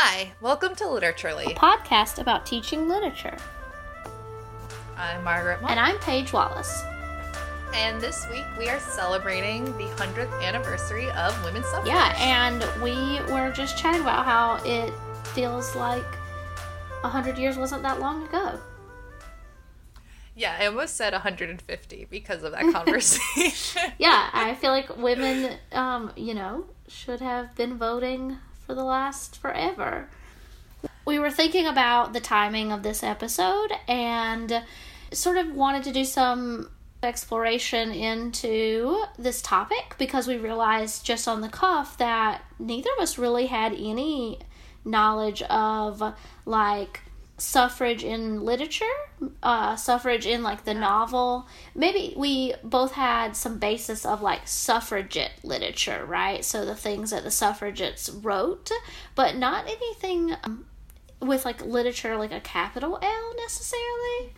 Hi, 0.00 0.30
welcome 0.40 0.76
to 0.76 0.84
Literaturely. 0.84 1.56
podcast 1.56 2.20
about 2.20 2.46
teaching 2.46 2.88
literature. 2.88 3.36
I'm 4.96 5.24
Margaret 5.24 5.58
And 5.68 5.80
I'm 5.80 5.98
Paige 5.98 6.32
Wallace. 6.32 6.84
and 7.74 8.00
this 8.00 8.24
week 8.30 8.44
we 8.56 8.68
are 8.68 8.78
celebrating 8.78 9.64
the 9.76 9.86
100th 9.96 10.40
anniversary 10.40 11.10
of 11.10 11.42
women's 11.44 11.66
suffrage. 11.66 11.88
Yeah, 11.88 12.14
and 12.16 12.64
we 12.80 12.94
were 13.32 13.50
just 13.50 13.76
chatting 13.76 14.02
about 14.02 14.24
how 14.24 14.60
it 14.64 14.92
feels 15.34 15.74
like 15.74 16.06
a 17.02 17.08
hundred 17.08 17.36
years 17.36 17.56
wasn't 17.56 17.82
that 17.82 17.98
long 17.98 18.22
ago. 18.28 18.60
yeah, 20.36 20.56
I 20.60 20.66
almost 20.66 20.94
said 20.94 21.12
150 21.12 22.06
because 22.08 22.44
of 22.44 22.52
that 22.52 22.72
conversation. 22.72 23.82
Yeah, 23.98 24.30
I 24.32 24.54
feel 24.54 24.70
like 24.70 24.96
women, 24.96 25.56
um, 25.72 26.12
you 26.16 26.34
know, 26.34 26.66
should 26.86 27.20
have 27.20 27.56
been 27.56 27.76
voting 27.78 28.38
for 28.68 28.74
the 28.74 28.84
last 28.84 29.38
forever. 29.38 30.10
We 31.06 31.18
were 31.18 31.30
thinking 31.30 31.66
about 31.66 32.12
the 32.12 32.20
timing 32.20 32.70
of 32.70 32.82
this 32.82 33.02
episode 33.02 33.72
and 33.88 34.62
sort 35.10 35.38
of 35.38 35.54
wanted 35.54 35.84
to 35.84 35.92
do 35.92 36.04
some 36.04 36.70
exploration 37.02 37.90
into 37.92 39.04
this 39.18 39.40
topic 39.40 39.94
because 39.98 40.28
we 40.28 40.36
realized 40.36 41.06
just 41.06 41.26
on 41.26 41.40
the 41.40 41.48
cuff 41.48 41.96
that 41.96 42.42
neither 42.58 42.90
of 42.98 43.02
us 43.02 43.16
really 43.16 43.46
had 43.46 43.72
any 43.72 44.38
knowledge 44.84 45.40
of 45.44 46.14
like 46.44 47.00
suffrage 47.38 48.02
in 48.04 48.44
literature, 48.44 48.84
uh, 49.42 49.76
suffrage 49.76 50.26
in 50.26 50.42
like 50.42 50.64
the 50.64 50.74
novel. 50.74 51.46
Maybe 51.74 52.12
we 52.16 52.54
both 52.64 52.92
had 52.92 53.36
some 53.36 53.58
basis 53.58 54.04
of 54.04 54.20
like 54.22 54.46
suffragette 54.46 55.32
literature, 55.42 56.04
right? 56.04 56.44
So 56.44 56.64
the 56.64 56.74
things 56.74 57.10
that 57.10 57.24
the 57.24 57.30
suffragettes 57.30 58.10
wrote, 58.10 58.70
but 59.14 59.36
not 59.36 59.66
anything 59.66 60.34
um, 60.44 60.66
with 61.20 61.44
like 61.44 61.64
literature 61.64 62.16
like 62.16 62.32
a 62.32 62.40
capital 62.40 62.98
L 63.00 63.34
necessarily. 63.36 64.34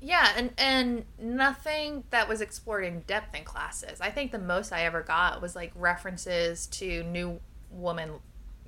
yeah, 0.00 0.32
and 0.36 0.52
and 0.58 1.04
nothing 1.18 2.04
that 2.10 2.28
was 2.28 2.40
explored 2.40 2.84
in 2.84 3.00
depth 3.00 3.34
in 3.34 3.44
classes. 3.44 4.00
I 4.00 4.10
think 4.10 4.30
the 4.30 4.38
most 4.38 4.72
I 4.72 4.82
ever 4.82 5.02
got 5.02 5.40
was 5.42 5.56
like 5.56 5.72
references 5.74 6.66
to 6.68 7.02
new 7.04 7.40
woman 7.70 8.12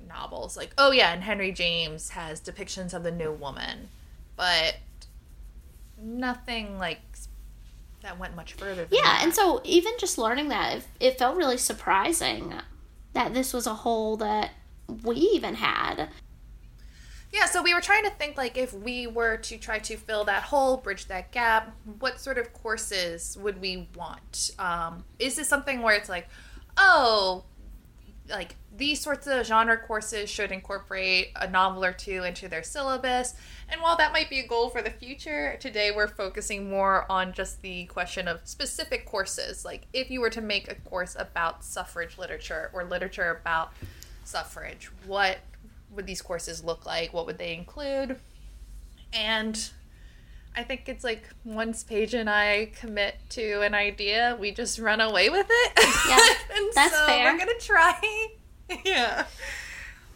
novels. 0.09 0.57
Like, 0.57 0.71
oh 0.77 0.91
yeah, 0.91 1.13
and 1.13 1.23
Henry 1.23 1.51
James 1.53 2.09
has 2.09 2.41
depictions 2.41 2.93
of 2.93 3.03
the 3.03 3.11
new 3.11 3.31
woman, 3.31 3.87
but 4.35 4.77
nothing 6.01 6.77
like 6.77 6.99
that 8.01 8.17
went 8.19 8.35
much 8.35 8.53
further. 8.53 8.85
Than 8.85 8.89
Yeah, 8.97 9.03
that. 9.03 9.21
and 9.23 9.33
so 9.33 9.61
even 9.63 9.93
just 9.99 10.17
learning 10.17 10.49
that, 10.49 10.77
it, 10.77 10.87
it 10.99 11.17
felt 11.19 11.35
really 11.37 11.57
surprising 11.57 12.53
that 13.13 13.33
this 13.33 13.53
was 13.53 13.67
a 13.67 13.73
hole 13.73 14.17
that 14.17 14.51
we 15.03 15.15
even 15.17 15.55
had. 15.55 16.09
Yeah, 17.31 17.45
so 17.45 17.61
we 17.61 17.73
were 17.75 17.81
trying 17.81 18.05
to 18.05 18.09
think 18.09 18.37
like 18.37 18.57
if 18.57 18.73
we 18.73 19.05
were 19.05 19.37
to 19.37 19.57
try 19.57 19.77
to 19.79 19.97
fill 19.97 20.23
that 20.25 20.43
hole, 20.43 20.77
bridge 20.77 21.05
that 21.05 21.31
gap, 21.31 21.75
what 21.99 22.19
sort 22.19 22.37
of 22.39 22.51
courses 22.53 23.37
would 23.39 23.61
we 23.61 23.87
want? 23.95 24.51
Um, 24.57 25.03
is 25.19 25.35
this 25.35 25.47
something 25.47 25.81
where 25.83 25.95
it's 25.95 26.09
like, 26.09 26.27
oh, 26.77 27.43
like 28.29 28.55
these 28.75 29.01
sorts 29.01 29.27
of 29.27 29.45
genre 29.45 29.77
courses 29.77 30.29
should 30.29 30.51
incorporate 30.51 31.31
a 31.35 31.49
novel 31.49 31.83
or 31.83 31.91
two 31.91 32.23
into 32.23 32.47
their 32.47 32.63
syllabus? 32.63 33.33
And 33.67 33.81
while 33.81 33.97
that 33.97 34.13
might 34.13 34.29
be 34.29 34.39
a 34.39 34.47
goal 34.47 34.69
for 34.69 34.81
the 34.81 34.89
future, 34.89 35.57
today 35.59 35.91
we're 35.91 36.07
focusing 36.07 36.69
more 36.69 37.05
on 37.11 37.33
just 37.33 37.61
the 37.61 37.85
question 37.85 38.27
of 38.27 38.41
specific 38.45 39.05
courses. 39.05 39.65
Like 39.65 39.87
if 39.93 40.09
you 40.09 40.21
were 40.21 40.29
to 40.29 40.41
make 40.41 40.71
a 40.71 40.75
course 40.75 41.15
about 41.17 41.63
suffrage 41.63 42.17
literature 42.17 42.69
or 42.73 42.83
literature 42.83 43.39
about 43.41 43.73
suffrage, 44.23 44.91
what 45.05 45.39
would 45.91 46.05
these 46.05 46.21
courses 46.21 46.63
look 46.63 46.85
like? 46.85 47.13
What 47.13 47.25
would 47.25 47.37
they 47.37 47.53
include? 47.53 48.19
And 49.11 49.71
I 50.59 50.63
think 50.63 50.89
it's 50.89 51.05
like 51.05 51.23
once 51.45 51.85
Paige 51.85 52.13
and 52.13 52.29
I 52.29 52.71
commit 52.77 53.15
to 53.29 53.61
an 53.61 53.73
idea, 53.73 54.37
we 54.37 54.51
just 54.51 54.77
run 54.77 54.99
away 54.99 55.29
with 55.29 55.47
it. 55.49 55.71
Yeah, 56.05 56.57
and 56.57 56.69
that's 56.75 56.93
so 56.93 57.05
fair. 57.05 57.31
we're 57.31 57.39
gonna 57.39 57.53
try. 57.59 58.27
yeah, 58.85 59.25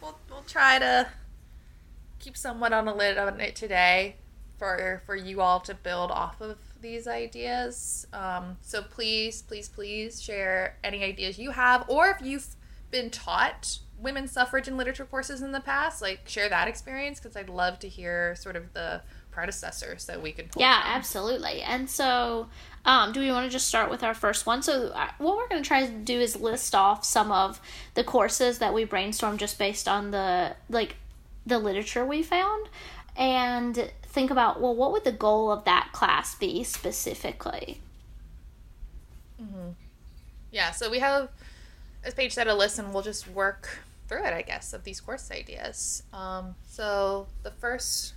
we'll 0.01 0.17
we'll 0.29 0.43
try 0.45 0.79
to 0.79 1.07
keep 2.19 2.35
somewhat 2.35 2.73
on 2.73 2.83
the 2.83 2.93
lid 2.93 3.17
on 3.17 3.39
it 3.39 3.55
today 3.55 4.17
for 4.59 5.01
for 5.05 5.15
you 5.15 5.39
all 5.39 5.61
to 5.61 5.73
build 5.73 6.11
off 6.11 6.41
of 6.41 6.57
these 6.81 7.07
ideas. 7.07 8.05
Um, 8.11 8.57
so 8.61 8.81
please, 8.81 9.41
please, 9.43 9.69
please 9.69 10.21
share 10.21 10.77
any 10.83 11.05
ideas 11.05 11.39
you 11.39 11.51
have, 11.51 11.85
or 11.87 12.09
if 12.09 12.17
you've 12.21 12.47
been 12.91 13.09
taught 13.09 13.79
women's 13.97 14.31
suffrage 14.31 14.67
and 14.67 14.75
literature 14.75 15.05
courses 15.05 15.41
in 15.41 15.53
the 15.53 15.61
past, 15.61 16.01
like 16.01 16.27
share 16.27 16.49
that 16.49 16.67
experience 16.67 17.21
because 17.21 17.37
I'd 17.37 17.47
love 17.47 17.79
to 17.79 17.87
hear 17.87 18.35
sort 18.35 18.57
of 18.57 18.73
the 18.73 19.01
predecessors 19.33 20.05
that 20.05 20.21
we 20.21 20.31
could 20.31 20.51
pull 20.51 20.61
Yeah, 20.61 20.81
from. 20.81 20.91
absolutely. 20.91 21.61
And 21.61 21.89
so, 21.89 22.47
um, 22.85 23.11
do 23.11 23.19
we 23.19 23.31
want 23.31 23.45
to 23.45 23.51
just 23.51 23.67
start 23.67 23.89
with 23.89 24.03
our 24.03 24.13
first 24.13 24.45
one? 24.45 24.61
So, 24.61 24.93
what 25.17 25.37
we're 25.37 25.47
going 25.47 25.61
to 25.63 25.67
try 25.67 25.85
to 25.85 25.91
do 25.91 26.19
is 26.19 26.35
list 26.39 26.75
off 26.75 27.03
some 27.03 27.31
of 27.31 27.59
the 27.95 28.03
courses 28.03 28.59
that 28.59 28.73
we 28.73 28.85
brainstormed 28.85 29.37
just 29.37 29.57
based 29.57 29.87
on 29.87 30.11
the 30.11 30.55
like 30.69 30.95
the 31.45 31.59
literature 31.59 32.05
we 32.05 32.23
found, 32.23 32.69
and 33.17 33.91
think 34.03 34.31
about 34.31 34.61
well, 34.61 34.75
what 34.75 34.91
would 34.91 35.03
the 35.03 35.11
goal 35.11 35.51
of 35.51 35.63
that 35.65 35.89
class 35.91 36.35
be 36.35 36.63
specifically? 36.63 37.79
Yeah, 40.51 40.71
so 40.71 40.89
we 40.89 40.99
have, 40.99 41.29
as 42.03 42.13
Paige 42.13 42.33
said, 42.33 42.47
a 42.47 42.53
list, 42.53 42.77
and 42.77 42.93
we'll 42.93 43.01
just 43.03 43.27
work 43.27 43.79
through 44.07 44.23
it, 44.25 44.33
I 44.33 44.43
guess, 44.43 44.71
of 44.73 44.83
these 44.83 45.01
course 45.01 45.31
ideas. 45.31 46.03
Um, 46.13 46.55
so 46.67 47.27
the 47.41 47.49
first 47.51 48.13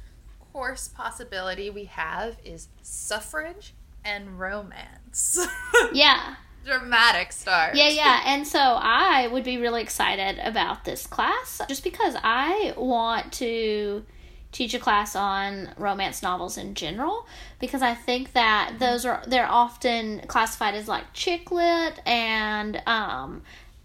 course 0.56 0.88
possibility 0.88 1.68
we 1.68 1.84
have 1.84 2.38
is 2.42 2.68
suffrage 2.80 3.74
and 4.02 4.40
romance. 4.40 5.38
Yeah. 5.92 6.36
Dramatic 6.64 7.30
start. 7.30 7.74
Yeah, 7.74 7.90
yeah. 7.90 8.22
And 8.26 8.46
so 8.46 8.58
I 8.58 9.28
would 9.30 9.44
be 9.44 9.58
really 9.58 9.82
excited 9.82 10.38
about 10.42 10.86
this 10.86 11.06
class 11.06 11.60
just 11.68 11.84
because 11.84 12.16
I 12.24 12.72
want 12.74 13.34
to 13.34 14.06
teach 14.50 14.72
a 14.72 14.78
class 14.78 15.14
on 15.14 15.74
romance 15.76 16.22
novels 16.22 16.56
in 16.56 16.74
general 16.74 17.26
because 17.60 17.82
I 17.82 17.92
think 17.92 18.32
that 18.32 18.76
those 18.78 19.04
are 19.04 19.22
they're 19.26 19.50
often 19.50 20.22
classified 20.26 20.74
as 20.74 20.88
like 20.88 21.12
chick 21.12 21.50
lit 21.50 22.00
and 22.06 22.82
um 22.86 23.42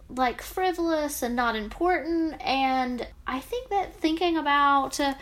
like 0.07 0.41
frivolous 0.41 1.21
and 1.21 1.35
not 1.35 1.57
important 1.57 2.41
and 2.41 3.05
I 3.27 3.41
think 3.41 3.69
that 3.69 3.93
thinking 3.93 4.37
about 4.37 4.99
uh, 5.01 5.15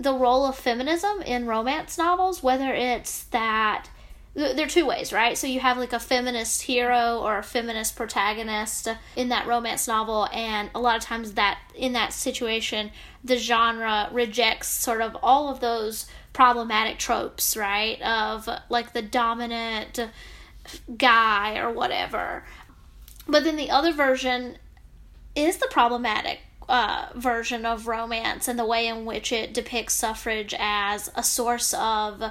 the 0.00 0.14
role 0.14 0.46
of 0.46 0.56
feminism 0.56 1.20
in 1.22 1.46
romance 1.46 1.98
novels, 1.98 2.42
whether 2.42 2.72
it's 2.72 3.24
that 3.24 3.90
there 4.34 4.64
are 4.64 4.68
two 4.68 4.86
ways, 4.86 5.12
right? 5.12 5.36
So 5.36 5.46
you 5.46 5.60
have 5.60 5.76
like 5.76 5.92
a 5.92 5.98
feminist 5.98 6.62
hero 6.62 7.18
or 7.18 7.38
a 7.38 7.42
feminist 7.42 7.96
protagonist 7.96 8.88
in 9.16 9.28
that 9.28 9.46
romance 9.46 9.86
novel, 9.86 10.28
and 10.32 10.70
a 10.74 10.80
lot 10.80 10.96
of 10.96 11.02
times 11.02 11.32
that 11.32 11.58
in 11.74 11.92
that 11.92 12.12
situation, 12.12 12.92
the 13.22 13.36
genre 13.36 14.08
rejects 14.12 14.68
sort 14.68 15.02
of 15.02 15.16
all 15.22 15.50
of 15.50 15.60
those 15.60 16.06
problematic 16.32 16.98
tropes, 16.98 17.56
right? 17.56 18.00
Of 18.00 18.48
like 18.70 18.92
the 18.92 19.02
dominant 19.02 20.08
guy 20.96 21.58
or 21.58 21.70
whatever. 21.70 22.44
But 23.26 23.44
then 23.44 23.56
the 23.56 23.70
other 23.70 23.92
version 23.92 24.56
is 25.34 25.58
the 25.58 25.68
problematic 25.70 26.38
uh, 26.70 27.08
version 27.14 27.66
of 27.66 27.86
romance 27.88 28.48
and 28.48 28.58
the 28.58 28.64
way 28.64 28.86
in 28.86 29.04
which 29.04 29.32
it 29.32 29.52
depicts 29.52 29.94
suffrage 29.94 30.54
as 30.58 31.10
a 31.14 31.22
source 31.22 31.74
of 31.74 32.22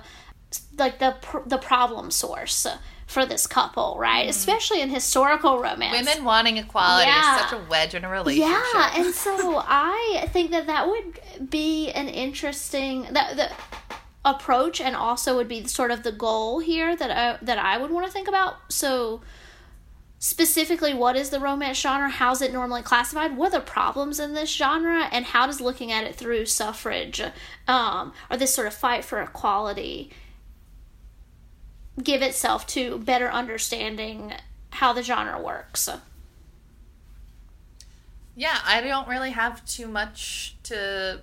like 0.78 0.98
the 1.00 1.16
pr- 1.22 1.46
the 1.46 1.58
problem 1.58 2.10
source 2.10 2.66
for 3.06 3.26
this 3.26 3.48
couple, 3.48 3.96
right? 4.00 4.30
Especially 4.30 4.82
in 4.82 4.90
historical 4.90 5.60
romance. 5.60 6.08
Women 6.08 6.24
wanting 6.24 6.58
equality 6.58 7.08
Yeah. 7.10 7.36
is 7.36 7.42
such 7.42 7.54
a 7.54 7.64
wedge 7.70 7.96
in 7.96 8.04
a 8.06 8.10
relationship. 8.10 8.52
Yeah, 8.74 8.92
and 8.96 9.14
so 9.14 9.58
I 9.68 10.28
think 10.32 10.52
that 10.52 10.68
that 10.68 10.88
would 10.88 11.50
be 11.50 11.90
an 11.92 12.08
interesting 12.08 13.08
that 13.12 13.35
the 13.35 13.50
approach, 14.26 14.80
and 14.82 14.96
also 14.96 15.35
would 15.38 15.47
be 15.47 15.66
sort 15.66 15.92
of 15.92 16.03
the 16.03 16.12
goal 16.12 16.59
here 16.59 16.96
that 16.96 17.09
I, 17.09 17.44
that 17.44 17.58
I 17.58 17.78
would 17.78 17.90
want 17.90 18.06
to 18.06 18.12
think 18.12 18.28
about. 18.28 18.56
So 18.72 19.22
specifically, 20.20 20.94
what 20.94 21.16
is 21.16 21.30
the 21.30 21.40
romance 21.40 21.80
genre? 21.80 22.10
How's 22.10 22.42
it 22.42 22.54
normally 22.54 22.82
classified? 22.82 23.38
What 23.38 23.54
are 23.54 23.60
the 23.60 23.66
problems 23.66 24.20
in 24.20 24.34
this 24.34 24.54
genre, 24.54 25.08
and 25.12 25.26
how 25.26 25.48
does 25.48 25.62
looking 25.62 25.92
at 25.92 26.04
it 26.04 26.16
through 26.16 26.46
suffrage 26.46 27.22
um, 27.68 28.14
or 28.30 28.38
this 28.38 28.54
sort 28.54 28.68
of 28.68 28.74
fight 28.74 29.04
for 29.04 29.22
equality 29.22 30.12
give 32.04 32.22
itself 32.22 32.66
to 32.68 33.00
better 33.00 33.30
understanding 33.30 34.34
how 34.72 34.94
the 34.94 35.04
genre 35.04 35.42
works? 35.42 35.90
Yeah, 38.36 38.58
I 38.66 38.82
don't 38.82 39.08
really 39.08 39.32
have 39.32 39.66
too 39.66 39.88
much 39.88 40.56
to 40.64 41.22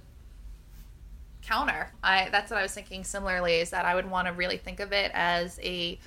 counter. 1.43 1.93
I 2.03 2.29
that's 2.31 2.51
what 2.51 2.59
I 2.59 2.63
was 2.63 2.75
thinking 2.75 3.05
similarly 3.05 3.61
is 3.61 3.71
that 3.71 3.85
I 3.85 3.95
would 3.95 4.11
want 4.11 4.27
to 4.27 4.33
really 4.33 4.57
think 4.57 4.81
of 4.81 4.93
it 4.93 5.11
as 5.15 5.61
a 5.63 5.99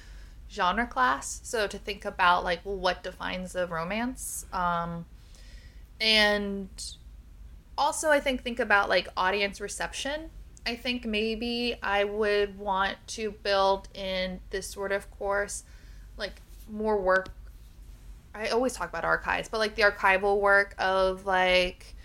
genre 0.52 0.86
class. 0.86 1.42
So 1.44 1.68
to 1.68 1.78
think 1.78 2.06
about 2.06 2.44
like 2.44 2.62
well, 2.64 2.78
what 2.78 3.04
defines 3.04 3.56
a 3.56 3.68
romance, 3.68 4.46
um, 4.52 5.06
and 6.00 6.70
also 7.78 8.10
I 8.10 8.20
think 8.20 8.42
think 8.44 8.60
about 8.60 8.90
like 8.90 9.08
audience 9.16 9.62
reception. 9.62 10.30
I 10.66 10.76
think 10.76 11.06
maybe 11.06 11.76
I 11.82 12.04
would 12.04 12.60
want 12.60 12.98
to 13.08 13.32
build 13.32 13.88
in 13.94 14.40
this 14.50 14.68
sort 14.68 14.92
of 14.92 15.10
course 15.10 15.64
like 16.18 16.42
more 16.70 17.00
work 17.02 17.30
I 18.34 18.50
always 18.50 18.74
talk 18.74 18.90
about 18.90 19.04
archives, 19.04 19.50
but 19.50 19.58
like 19.58 19.76
the 19.76 19.82
archival 19.84 20.40
work 20.40 20.76
of 20.78 21.26
like 21.26 21.96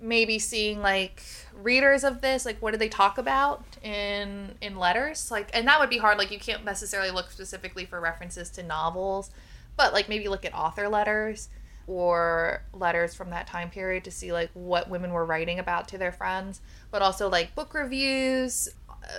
maybe 0.00 0.38
seeing 0.38 0.80
like 0.80 1.22
readers 1.54 2.04
of 2.04 2.20
this 2.20 2.46
like 2.46 2.60
what 2.62 2.70
do 2.70 2.76
they 2.76 2.88
talk 2.88 3.18
about 3.18 3.64
in 3.82 4.54
in 4.60 4.76
letters? 4.76 5.30
Like 5.30 5.50
and 5.54 5.66
that 5.66 5.80
would 5.80 5.90
be 5.90 5.98
hard 5.98 6.18
like 6.18 6.30
you 6.30 6.38
can't 6.38 6.64
necessarily 6.64 7.10
look 7.10 7.30
specifically 7.30 7.84
for 7.84 8.00
references 8.00 8.50
to 8.50 8.62
novels 8.62 9.30
but 9.76 9.94
like 9.94 10.08
maybe 10.08 10.28
look 10.28 10.44
at 10.44 10.54
author 10.54 10.88
letters 10.88 11.48
or 11.86 12.62
letters 12.74 13.14
from 13.14 13.30
that 13.30 13.46
time 13.46 13.70
period 13.70 14.04
to 14.04 14.10
see 14.10 14.30
like 14.32 14.50
what 14.52 14.90
women 14.90 15.10
were 15.10 15.24
writing 15.24 15.58
about 15.58 15.88
to 15.88 15.96
their 15.96 16.12
friends 16.12 16.60
but 16.90 17.00
also 17.00 17.30
like 17.30 17.54
book 17.54 17.72
reviews 17.72 18.68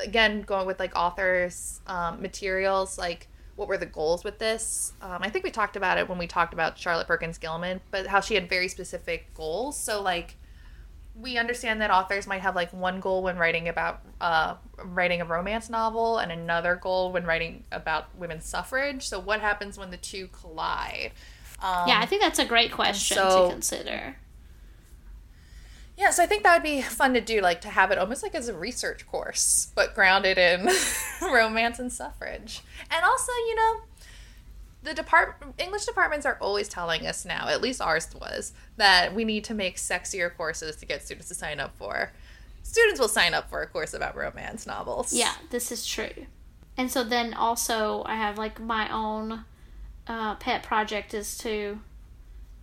again 0.04 0.42
going 0.42 0.68
with 0.68 0.80
like 0.80 0.96
authors 0.96 1.82
um, 1.88 2.22
materials 2.22 2.98
like 2.98 3.28
what 3.56 3.68
were 3.68 3.78
the 3.78 3.86
goals 3.86 4.24
with 4.24 4.40
this? 4.40 4.94
Um, 5.02 5.18
i 5.22 5.30
think 5.30 5.44
we 5.44 5.52
talked 5.52 5.76
about 5.76 5.98
it 5.98 6.08
when 6.08 6.18
we 6.18 6.28
talked 6.28 6.54
about 6.54 6.78
charlotte 6.78 7.08
perkins 7.08 7.38
gilman 7.38 7.82
but 7.90 8.06
how 8.08 8.22
she 8.22 8.36
had 8.36 8.48
very 8.48 8.68
specific 8.68 9.34
goals. 9.34 9.78
So 9.78 10.02
like 10.02 10.36
we 11.20 11.38
understand 11.38 11.82
that 11.82 11.92
authors 11.92 12.28
might 12.28 12.42
have 12.42 12.56
like 12.56 12.72
one 12.72 13.00
goal 13.00 13.24
when 13.24 13.38
writing 13.38 13.68
about 13.68 14.02
uh, 14.22 14.56
writing 14.84 15.22
a 15.22 15.26
romance 15.26 15.70
novel 15.70 16.18
and 16.18 16.32
another 16.32 16.76
goal 16.76 17.12
when 17.12 17.26
writing 17.26 17.64
about 17.72 18.16
women's 18.16 18.46
suffrage. 18.46 19.08
So 19.08 19.20
what 19.20 19.42
happens 19.42 19.78
when 19.78 19.92
the 19.92 19.98
two 19.98 20.28
collide? 20.28 21.12
Um, 21.62 21.88
yeah, 21.88 22.00
I 22.00 22.06
think 22.06 22.22
that's 22.22 22.40
a 22.40 22.46
great 22.46 22.72
question 22.72 23.18
so, 23.18 23.48
to 23.48 23.54
consider. 23.54 24.16
Yeah, 25.98 26.12
so 26.12 26.24
I 26.24 26.28
think 26.28 26.44
that 26.44 26.54
would 26.54 26.64
be 26.64 26.82
fun 26.82 27.14
to 27.14 27.22
do, 27.22 27.42
like 27.42 27.60
to 27.62 27.70
have 27.70 27.92
it 27.92 27.98
almost 27.98 28.24
like 28.24 28.34
as 28.34 28.48
a 28.48 28.58
research 28.58 29.06
course, 29.06 29.74
but 29.76 29.94
grounded 29.94 30.38
in 30.38 30.70
romance 31.22 31.78
and 31.78 31.92
suffrage. 31.92 32.62
And 32.90 33.04
also, 33.04 33.32
you 33.34 33.56
know, 33.56 33.82
the 34.82 34.94
depart 34.94 35.42
English 35.58 35.86
departments 35.86 36.26
are 36.26 36.38
always 36.40 36.70
telling 36.70 37.06
us 37.06 37.26
now, 37.26 37.48
at 37.48 37.62
least 37.62 37.82
ours 37.82 38.08
was, 38.20 38.54
that 38.78 39.14
we 39.14 39.26
need 39.26 39.44
to 39.46 39.54
make 39.54 39.76
sexier 39.76 40.36
courses 40.36 40.76
to 40.78 40.86
get 40.86 41.04
students 41.04 41.28
to 41.28 41.36
sign 41.36 41.60
up 41.60 41.76
for. 41.78 42.12
Students 42.64 43.00
will 43.00 43.10
sign 43.10 43.34
up 43.34 43.50
for 43.50 43.62
a 43.62 43.68
course 43.68 43.94
about 43.94 44.16
romance 44.16 44.66
novels. 44.66 45.12
Yeah, 45.12 45.34
this 45.50 45.72
is 45.72 45.86
true. 45.86 46.28
And 46.78 46.90
so 46.90 47.04
then 47.04 47.34
also 47.34 48.04
I 48.06 48.16
have 48.16 48.38
like 48.38 48.60
my 48.60 48.92
own 48.94 49.44
uh, 50.08 50.36
pet 50.36 50.64
project 50.64 51.14
is 51.14 51.38
to 51.40 51.80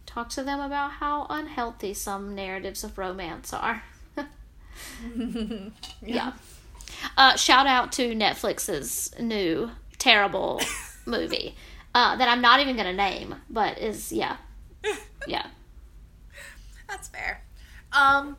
talk 0.07 0.31
to 0.31 0.43
them 0.43 0.61
about 0.61 0.93
how 0.93 1.27
unhealthy 1.29 1.93
some 1.93 2.35
narratives 2.35 2.83
of 2.83 2.97
romance 2.97 3.53
are. 3.53 3.83
yeah. 4.17 4.25
yeah. 6.03 6.33
Uh, 7.17 7.37
shout 7.37 7.67
out 7.67 7.93
to 7.93 8.15
Netflix's 8.15 9.13
new 9.21 9.71
terrible 9.99 10.61
movie 11.07 11.55
uh, 11.97 12.15
that 12.15 12.29
I'm 12.29 12.43
not 12.43 12.61
even 12.61 12.77
gonna 12.77 12.93
name, 12.93 13.37
but 13.49 13.79
is 13.79 14.13
yeah, 14.13 14.37
yeah. 15.27 15.47
That's 16.87 17.09
fair. 17.09 17.43
Um. 17.91 18.37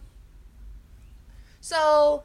So, 1.59 2.23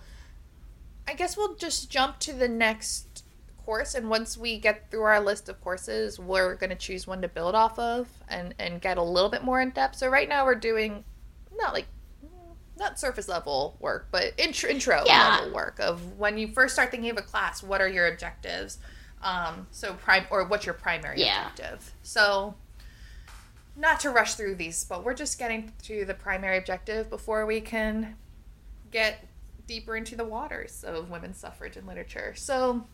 I 1.08 1.14
guess 1.14 1.34
we'll 1.36 1.54
just 1.54 1.90
jump 1.90 2.18
to 2.20 2.34
the 2.34 2.48
next 2.48 3.24
course, 3.64 3.94
and 3.94 4.10
once 4.10 4.36
we 4.36 4.58
get 4.58 4.90
through 4.90 5.04
our 5.04 5.20
list 5.20 5.48
of 5.48 5.58
courses, 5.62 6.18
we're 6.18 6.54
gonna 6.56 6.76
choose 6.76 7.06
one 7.06 7.22
to 7.22 7.28
build 7.28 7.54
off 7.54 7.78
of 7.78 8.08
and 8.28 8.54
and 8.58 8.82
get 8.82 8.98
a 8.98 9.02
little 9.02 9.30
bit 9.30 9.42
more 9.42 9.62
in 9.62 9.70
depth. 9.70 9.96
So 9.96 10.08
right 10.08 10.28
now 10.28 10.44
we're 10.44 10.54
doing 10.54 11.02
not 11.56 11.72
like 11.72 11.86
not 12.76 13.00
surface 13.00 13.26
level 13.26 13.78
work, 13.80 14.08
but 14.10 14.34
intro, 14.36 14.68
intro 14.68 15.02
yeah. 15.06 15.38
level 15.38 15.54
work 15.54 15.80
of 15.80 16.18
when 16.18 16.36
you 16.36 16.48
first 16.48 16.74
start 16.74 16.90
thinking 16.90 17.08
of 17.08 17.16
a 17.16 17.22
class, 17.22 17.62
what 17.62 17.80
are 17.80 17.88
your 17.88 18.06
objectives? 18.06 18.78
Um, 19.22 19.66
so 19.70 19.94
prime 19.94 20.26
or 20.30 20.44
what's 20.44 20.66
your 20.66 20.74
primary 20.74 21.20
yeah. 21.20 21.48
objective? 21.48 21.92
So 22.02 22.54
not 23.76 24.00
to 24.00 24.10
rush 24.10 24.34
through 24.34 24.56
these, 24.56 24.84
but 24.84 25.04
we're 25.04 25.14
just 25.14 25.38
getting 25.38 25.72
to 25.84 26.04
the 26.04 26.14
primary 26.14 26.58
objective 26.58 27.08
before 27.08 27.46
we 27.46 27.60
can 27.60 28.16
get 28.90 29.26
deeper 29.66 29.96
into 29.96 30.16
the 30.16 30.24
waters 30.24 30.84
of 30.84 31.10
women's 31.10 31.38
suffrage 31.38 31.76
and 31.76 31.86
literature. 31.86 32.34
So 32.36 32.84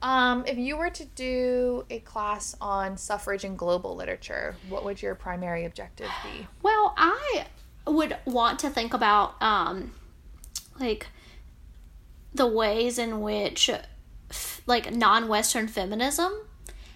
um, 0.00 0.44
if 0.46 0.56
you 0.56 0.76
were 0.76 0.90
to 0.90 1.04
do 1.04 1.84
a 1.90 1.98
class 2.00 2.56
on 2.60 2.96
suffrage 2.96 3.44
and 3.44 3.58
global 3.58 3.96
literature, 3.96 4.56
what 4.68 4.84
would 4.84 5.02
your 5.02 5.14
primary 5.14 5.64
objective 5.64 6.08
be? 6.22 6.46
Well, 6.62 6.94
I 6.96 7.46
would 7.86 8.16
want 8.24 8.60
to 8.60 8.70
think 8.70 8.94
about 8.94 9.40
um, 9.42 9.92
like 10.78 11.08
the 12.32 12.46
ways 12.46 12.98
in 12.98 13.20
which 13.20 13.70
like 14.66 14.92
non-western 14.92 15.68
feminism 15.68 16.32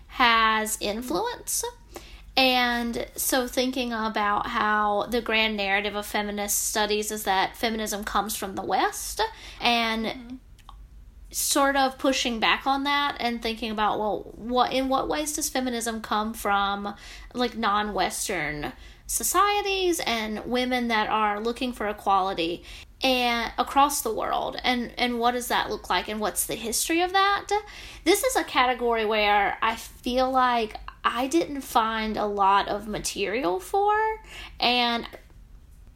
has 0.08 0.76
influence 0.80 1.64
and 2.36 3.06
so 3.14 3.46
thinking 3.46 3.92
about 3.92 4.46
how 4.46 5.06
the 5.10 5.20
grand 5.20 5.56
narrative 5.56 5.94
of 5.94 6.06
feminist 6.06 6.68
studies 6.68 7.10
is 7.10 7.24
that 7.24 7.56
feminism 7.56 8.04
comes 8.04 8.34
from 8.34 8.54
the 8.54 8.62
west 8.62 9.20
and 9.60 10.06
mm-hmm. 10.06 10.36
sort 11.30 11.76
of 11.76 11.98
pushing 11.98 12.40
back 12.40 12.66
on 12.66 12.84
that 12.84 13.16
and 13.20 13.42
thinking 13.42 13.70
about 13.70 13.98
well 13.98 14.32
what 14.34 14.72
in 14.72 14.88
what 14.88 15.08
ways 15.08 15.34
does 15.34 15.50
feminism 15.50 16.00
come 16.00 16.32
from 16.32 16.94
like 17.34 17.56
non-western 17.56 18.72
societies 19.06 20.00
and 20.06 20.42
women 20.46 20.88
that 20.88 21.10
are 21.10 21.38
looking 21.38 21.70
for 21.70 21.86
equality 21.86 22.64
and 23.02 23.52
across 23.58 24.02
the 24.02 24.14
world. 24.14 24.56
And 24.62 24.92
and 24.96 25.18
what 25.18 25.32
does 25.32 25.48
that 25.48 25.70
look 25.70 25.90
like? 25.90 26.08
And 26.08 26.20
what's 26.20 26.46
the 26.46 26.54
history 26.54 27.00
of 27.00 27.12
that? 27.12 27.48
This 28.04 28.22
is 28.22 28.36
a 28.36 28.44
category 28.44 29.04
where 29.04 29.58
i 29.62 29.76
feel 29.76 30.30
like 30.30 30.76
i 31.04 31.26
didn't 31.26 31.62
find 31.62 32.16
a 32.16 32.26
lot 32.26 32.68
of 32.68 32.86
material 32.86 33.58
for 33.58 33.92
and 34.60 35.06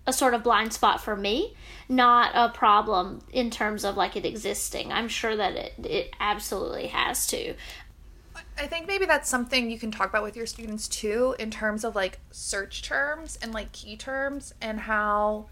a 0.06 0.12
sort 0.12 0.34
of 0.34 0.42
blind 0.42 0.72
spot 0.72 1.02
for 1.02 1.16
me. 1.16 1.54
Not 1.88 2.30
a 2.34 2.52
problem 2.52 3.22
in 3.32 3.50
terms 3.50 3.84
of 3.84 3.96
like 3.96 4.16
it 4.16 4.24
existing. 4.24 4.92
I'm 4.92 5.08
sure 5.08 5.36
that 5.36 5.56
it, 5.56 5.72
it 5.84 6.10
absolutely 6.20 6.88
has 6.88 7.26
to. 7.28 7.54
I 8.58 8.66
think 8.66 8.86
maybe 8.86 9.04
that's 9.04 9.28
something 9.28 9.70
you 9.70 9.78
can 9.78 9.90
talk 9.90 10.08
about 10.08 10.22
with 10.22 10.36
your 10.36 10.46
students 10.46 10.88
too, 10.88 11.34
in 11.38 11.50
terms 11.50 11.84
of 11.84 11.94
like 11.94 12.20
search 12.30 12.82
terms 12.82 13.38
and 13.42 13.52
like 13.52 13.72
key 13.72 13.96
terms, 13.96 14.54
and 14.60 14.80
how 14.80 15.46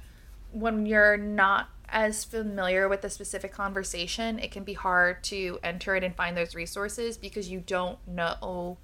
when 0.55 0.87
you're 0.87 1.17
not 1.17 1.69
as 1.89 2.25
familiar 2.25 2.89
with 2.89 3.05
a 3.05 3.11
specific 3.11 3.53
conversation, 3.53 4.39
it 4.39 4.51
can 4.51 4.65
be 4.65 4.73
hard 4.73 5.23
to 5.25 5.59
enter 5.63 5.97
it 5.97 6.05
and 6.05 6.15
find 6.15 6.37
those 6.37 6.55
resources 6.55 7.19
because 7.19 7.49
you 7.49 7.61
don't 7.61 7.99
know 8.07 8.79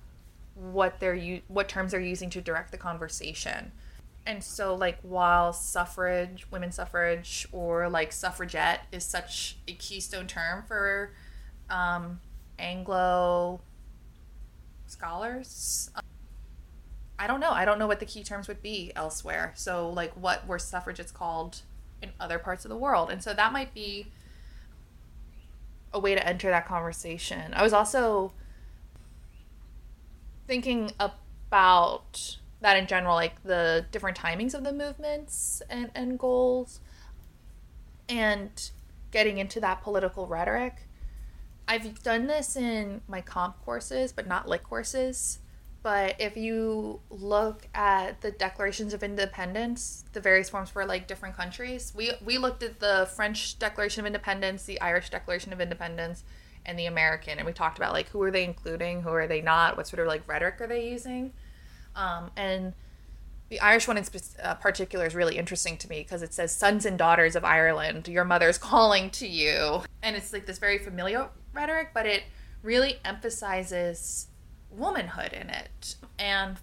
what 0.54 1.00
they're 1.00 1.14
u- 1.14 1.42
what 1.48 1.68
terms 1.68 1.92
they're 1.92 2.00
using 2.00 2.28
to 2.30 2.40
direct 2.40 2.72
the 2.72 2.76
conversation. 2.76 3.72
And 4.26 4.44
so 4.44 4.74
like 4.74 4.98
while 5.02 5.52
suffrage, 5.52 6.46
women's 6.50 6.74
suffrage 6.74 7.46
or 7.52 7.88
like 7.88 8.12
suffragette 8.12 8.80
is 8.92 9.04
such 9.04 9.56
a 9.66 9.72
keystone 9.72 10.26
term 10.26 10.64
for 10.66 11.12
um, 11.70 12.20
Anglo 12.58 13.60
scholars, 14.86 15.90
I 17.20 17.26
don't 17.26 17.40
know. 17.40 17.50
I 17.50 17.66
don't 17.66 17.78
know 17.78 17.86
what 17.86 18.00
the 18.00 18.06
key 18.06 18.24
terms 18.24 18.48
would 18.48 18.62
be 18.62 18.92
elsewhere. 18.96 19.52
So, 19.54 19.90
like, 19.90 20.12
what 20.14 20.46
were 20.46 20.58
suffragettes 20.58 21.12
called 21.12 21.60
in 22.02 22.10
other 22.18 22.38
parts 22.38 22.64
of 22.64 22.68
the 22.68 22.76
world? 22.76 23.10
And 23.10 23.22
so 23.22 23.32
that 23.34 23.52
might 23.52 23.74
be 23.74 24.06
a 25.92 25.98
way 25.98 26.14
to 26.14 26.26
enter 26.26 26.50
that 26.50 26.66
conversation. 26.66 27.52
I 27.54 27.62
was 27.62 27.72
also 27.72 28.32
thinking 30.46 30.92
about 30.98 32.38
that 32.60 32.76
in 32.76 32.86
general, 32.86 33.14
like 33.14 33.42
the 33.42 33.86
different 33.90 34.18
timings 34.18 34.54
of 34.54 34.64
the 34.64 34.72
movements 34.72 35.62
and, 35.70 35.90
and 35.94 36.18
goals, 36.18 36.80
and 38.08 38.70
getting 39.10 39.38
into 39.38 39.60
that 39.60 39.82
political 39.82 40.26
rhetoric. 40.26 40.86
I've 41.66 42.02
done 42.02 42.26
this 42.26 42.56
in 42.56 43.00
my 43.08 43.20
comp 43.20 43.64
courses, 43.64 44.12
but 44.12 44.26
not 44.26 44.48
lit 44.48 44.62
courses. 44.62 45.38
But 45.82 46.16
if 46.18 46.36
you 46.36 47.00
look 47.08 47.66
at 47.74 48.20
the 48.20 48.30
declarations 48.30 48.92
of 48.92 49.02
independence, 49.02 50.04
the 50.12 50.20
various 50.20 50.50
forms 50.50 50.68
for 50.68 50.84
like 50.84 51.06
different 51.06 51.36
countries, 51.36 51.92
we 51.96 52.12
we 52.22 52.36
looked 52.36 52.62
at 52.62 52.80
the 52.80 53.08
French 53.14 53.58
Declaration 53.58 54.00
of 54.00 54.06
Independence, 54.06 54.64
the 54.64 54.80
Irish 54.80 55.08
Declaration 55.08 55.52
of 55.54 55.60
Independence, 55.60 56.22
and 56.66 56.78
the 56.78 56.86
American, 56.86 57.38
and 57.38 57.46
we 57.46 57.52
talked 57.54 57.78
about 57.78 57.94
like 57.94 58.08
who 58.10 58.20
are 58.22 58.30
they 58.30 58.44
including, 58.44 59.00
who 59.00 59.08
are 59.10 59.26
they 59.26 59.40
not, 59.40 59.78
what 59.78 59.86
sort 59.86 60.00
of 60.00 60.06
like 60.06 60.26
rhetoric 60.28 60.60
are 60.60 60.66
they 60.66 60.86
using, 60.86 61.32
um, 61.96 62.30
and 62.36 62.74
the 63.48 63.58
Irish 63.60 63.88
one 63.88 63.96
in 63.96 64.04
uh, 64.42 64.54
particular 64.56 65.06
is 65.06 65.14
really 65.14 65.36
interesting 65.36 65.76
to 65.78 65.88
me 65.88 66.00
because 66.02 66.22
it 66.22 66.32
says 66.32 66.52
sons 66.52 66.84
and 66.84 66.98
daughters 66.98 67.34
of 67.34 67.44
Ireland, 67.44 68.06
your 68.06 68.24
mother's 68.24 68.58
calling 68.58 69.08
to 69.10 69.26
you, 69.26 69.82
and 70.02 70.14
it's 70.14 70.32
like 70.32 70.44
this 70.44 70.58
very 70.58 70.78
familiar 70.78 71.28
rhetoric, 71.54 71.92
but 71.94 72.04
it 72.04 72.24
really 72.62 72.98
emphasizes 73.02 74.26
womanhood 74.70 75.32
in 75.32 75.50
it 75.50 75.96
and 76.18 76.58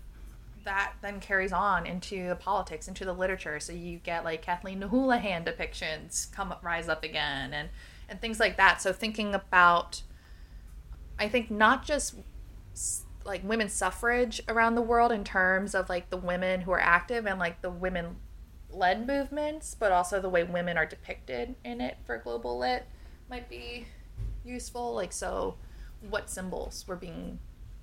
that 0.67 0.93
then 1.01 1.19
carries 1.21 1.53
on 1.53 1.85
into 1.85 2.27
the 2.27 2.35
politics, 2.35 2.87
into 2.89 3.05
the 3.05 3.13
literature. 3.13 3.59
So 3.59 3.71
you 3.71 3.99
get 3.99 4.25
like 4.25 4.41
Kathleen 4.41 4.81
Houlihan 4.81 5.45
depictions 5.45 6.31
come 6.31 6.51
up, 6.51 6.63
rise 6.63 6.89
up 6.89 7.03
again, 7.03 7.53
and 7.53 7.69
and 8.09 8.19
things 8.21 8.39
like 8.39 8.57
that. 8.57 8.81
So 8.81 8.91
thinking 8.93 9.33
about, 9.33 10.01
I 11.17 11.29
think 11.29 11.49
not 11.49 11.85
just 11.85 12.15
like 13.25 13.43
women's 13.43 13.73
suffrage 13.73 14.41
around 14.47 14.75
the 14.75 14.81
world 14.81 15.11
in 15.11 15.23
terms 15.23 15.73
of 15.73 15.89
like 15.89 16.09
the 16.09 16.17
women 16.17 16.61
who 16.61 16.71
are 16.71 16.79
active 16.79 17.25
and 17.25 17.39
like 17.39 17.61
the 17.61 17.69
women 17.69 18.17
led 18.69 19.07
movements, 19.07 19.75
but 19.77 19.91
also 19.91 20.21
the 20.21 20.29
way 20.29 20.43
women 20.43 20.77
are 20.77 20.85
depicted 20.85 21.55
in 21.63 21.81
it 21.81 21.97
for 22.05 22.17
global 22.17 22.57
lit 22.59 22.85
might 23.29 23.49
be 23.49 23.85
useful. 24.43 24.93
Like 24.93 25.13
so, 25.13 25.55
what 26.09 26.29
symbols 26.29 26.85
were 26.87 26.95
being 26.95 27.39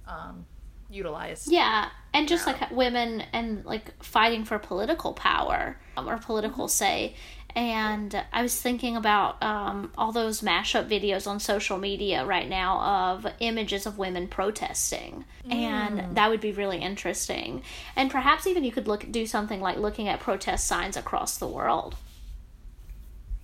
um, 0.06 0.46
utilized. 0.90 1.50
Yeah, 1.50 1.88
and 2.12 2.28
just 2.28 2.46
like 2.46 2.70
women 2.70 3.22
and 3.32 3.64
like 3.64 4.02
fighting 4.02 4.44
for 4.44 4.58
political 4.58 5.12
power 5.12 5.78
um, 5.96 6.08
or 6.08 6.18
political 6.18 6.68
say. 6.68 7.14
And 7.56 8.20
I 8.32 8.42
was 8.42 8.60
thinking 8.60 8.96
about 8.96 9.40
um, 9.40 9.92
all 9.96 10.10
those 10.10 10.40
mashup 10.40 10.88
videos 10.88 11.28
on 11.28 11.38
social 11.38 11.78
media 11.78 12.24
right 12.24 12.48
now 12.48 12.80
of 12.80 13.26
images 13.38 13.86
of 13.86 13.96
women 13.96 14.26
protesting, 14.26 15.24
mm. 15.46 15.52
and 15.52 16.16
that 16.16 16.30
would 16.30 16.40
be 16.40 16.50
really 16.50 16.78
interesting. 16.78 17.62
And 17.94 18.10
perhaps 18.10 18.48
even 18.48 18.64
you 18.64 18.72
could 18.72 18.88
look 18.88 19.10
do 19.10 19.24
something 19.24 19.60
like 19.60 19.76
looking 19.76 20.08
at 20.08 20.18
protest 20.18 20.66
signs 20.66 20.96
across 20.96 21.38
the 21.38 21.46
world. 21.46 21.94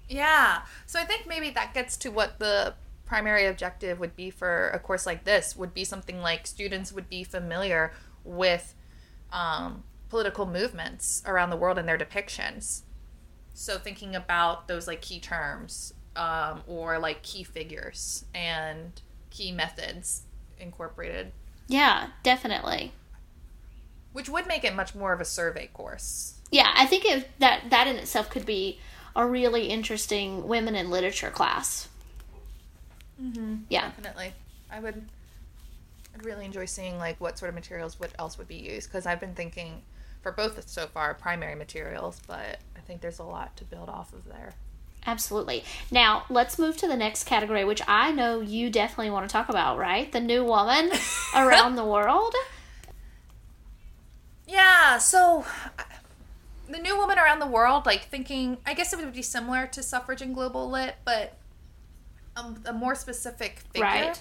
Yeah, 0.08 0.62
so 0.86 0.98
I 0.98 1.04
think 1.04 1.28
maybe 1.28 1.50
that 1.50 1.72
gets 1.72 1.96
to 1.98 2.08
what 2.08 2.40
the 2.40 2.74
primary 3.10 3.44
objective 3.44 3.98
would 3.98 4.14
be 4.14 4.30
for 4.30 4.68
a 4.68 4.78
course 4.78 5.04
like 5.04 5.24
this 5.24 5.56
would 5.56 5.74
be 5.74 5.82
something 5.82 6.20
like 6.20 6.46
students 6.46 6.92
would 6.92 7.08
be 7.08 7.24
familiar 7.24 7.92
with 8.22 8.72
um, 9.32 9.82
political 10.08 10.46
movements 10.46 11.20
around 11.26 11.50
the 11.50 11.56
world 11.56 11.76
and 11.76 11.88
their 11.88 11.98
depictions. 11.98 12.82
So 13.52 13.78
thinking 13.78 14.14
about 14.14 14.68
those 14.68 14.86
like 14.86 15.00
key 15.00 15.18
terms 15.18 15.92
um, 16.14 16.62
or 16.68 17.00
like 17.00 17.24
key 17.24 17.42
figures 17.42 18.26
and 18.32 18.92
key 19.30 19.50
methods 19.50 20.22
incorporated. 20.60 21.32
Yeah, 21.66 22.10
definitely. 22.22 22.92
Which 24.12 24.28
would 24.28 24.46
make 24.46 24.62
it 24.62 24.76
much 24.76 24.94
more 24.94 25.12
of 25.12 25.20
a 25.20 25.24
survey 25.24 25.68
course. 25.72 26.34
Yeah, 26.52 26.70
I 26.76 26.86
think 26.86 27.04
if 27.04 27.26
that 27.40 27.70
that 27.70 27.88
in 27.88 27.96
itself 27.96 28.30
could 28.30 28.46
be 28.46 28.78
a 29.16 29.26
really 29.26 29.66
interesting 29.66 30.46
women 30.46 30.76
in 30.76 30.90
literature 30.90 31.30
class. 31.30 31.88
Mm-hmm. 33.22 33.56
Yeah, 33.68 33.88
definitely. 33.88 34.32
I 34.70 34.80
would. 34.80 35.08
I'd 36.14 36.24
really 36.24 36.44
enjoy 36.44 36.64
seeing 36.64 36.98
like 36.98 37.20
what 37.20 37.38
sort 37.38 37.50
of 37.50 37.54
materials 37.54 38.00
what 38.00 38.10
else 38.18 38.36
would 38.38 38.48
be 38.48 38.56
used 38.56 38.88
because 38.88 39.06
I've 39.06 39.20
been 39.20 39.34
thinking 39.34 39.82
for 40.22 40.32
both 40.32 40.68
so 40.68 40.86
far 40.86 41.14
primary 41.14 41.54
materials, 41.54 42.20
but 42.26 42.58
I 42.76 42.80
think 42.80 43.00
there's 43.00 43.18
a 43.20 43.24
lot 43.24 43.56
to 43.58 43.64
build 43.64 43.88
off 43.88 44.12
of 44.12 44.26
there. 44.26 44.54
Absolutely. 45.06 45.64
Now 45.90 46.24
let's 46.28 46.58
move 46.58 46.76
to 46.78 46.88
the 46.88 46.96
next 46.96 47.24
category, 47.24 47.64
which 47.64 47.80
I 47.88 48.12
know 48.12 48.40
you 48.40 48.70
definitely 48.70 49.10
want 49.10 49.28
to 49.28 49.32
talk 49.32 49.48
about, 49.48 49.78
right? 49.78 50.10
The 50.10 50.20
new 50.20 50.44
woman 50.44 50.90
around 51.34 51.76
the 51.76 51.84
world. 51.84 52.34
Yeah. 54.46 54.98
So 54.98 55.44
the 56.68 56.78
new 56.78 56.96
woman 56.96 57.18
around 57.18 57.38
the 57.38 57.46
world, 57.46 57.86
like 57.86 58.04
thinking, 58.04 58.58
I 58.66 58.74
guess 58.74 58.92
it 58.92 58.98
would 58.98 59.12
be 59.12 59.22
similar 59.22 59.66
to 59.68 59.82
suffrage 59.82 60.22
and 60.22 60.34
global 60.34 60.70
lit, 60.70 60.96
but 61.04 61.36
a, 62.40 62.70
a 62.70 62.72
more 62.72 62.94
specific 62.94 63.60
figure. 63.72 63.86
Right. 63.86 64.20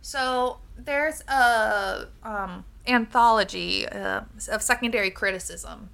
So 0.00 0.58
there's 0.76 1.22
a 1.22 2.08
um, 2.22 2.64
anthology 2.86 3.86
uh, 3.88 4.22
of 4.50 4.62
secondary 4.62 5.10
criticism 5.10 5.90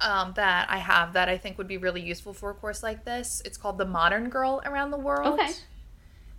um, 0.00 0.32
that 0.36 0.70
I 0.70 0.78
have 0.78 1.12
that 1.12 1.28
I 1.28 1.36
think 1.36 1.58
would 1.58 1.68
be 1.68 1.76
really 1.76 2.00
useful 2.00 2.32
for 2.32 2.50
a 2.50 2.54
course 2.54 2.82
like 2.82 3.04
this. 3.04 3.42
It's 3.44 3.56
called 3.56 3.78
The 3.78 3.84
Modern 3.84 4.28
Girl 4.28 4.62
Around 4.64 4.90
the 4.90 4.98
World. 4.98 5.40
Okay. 5.40 5.52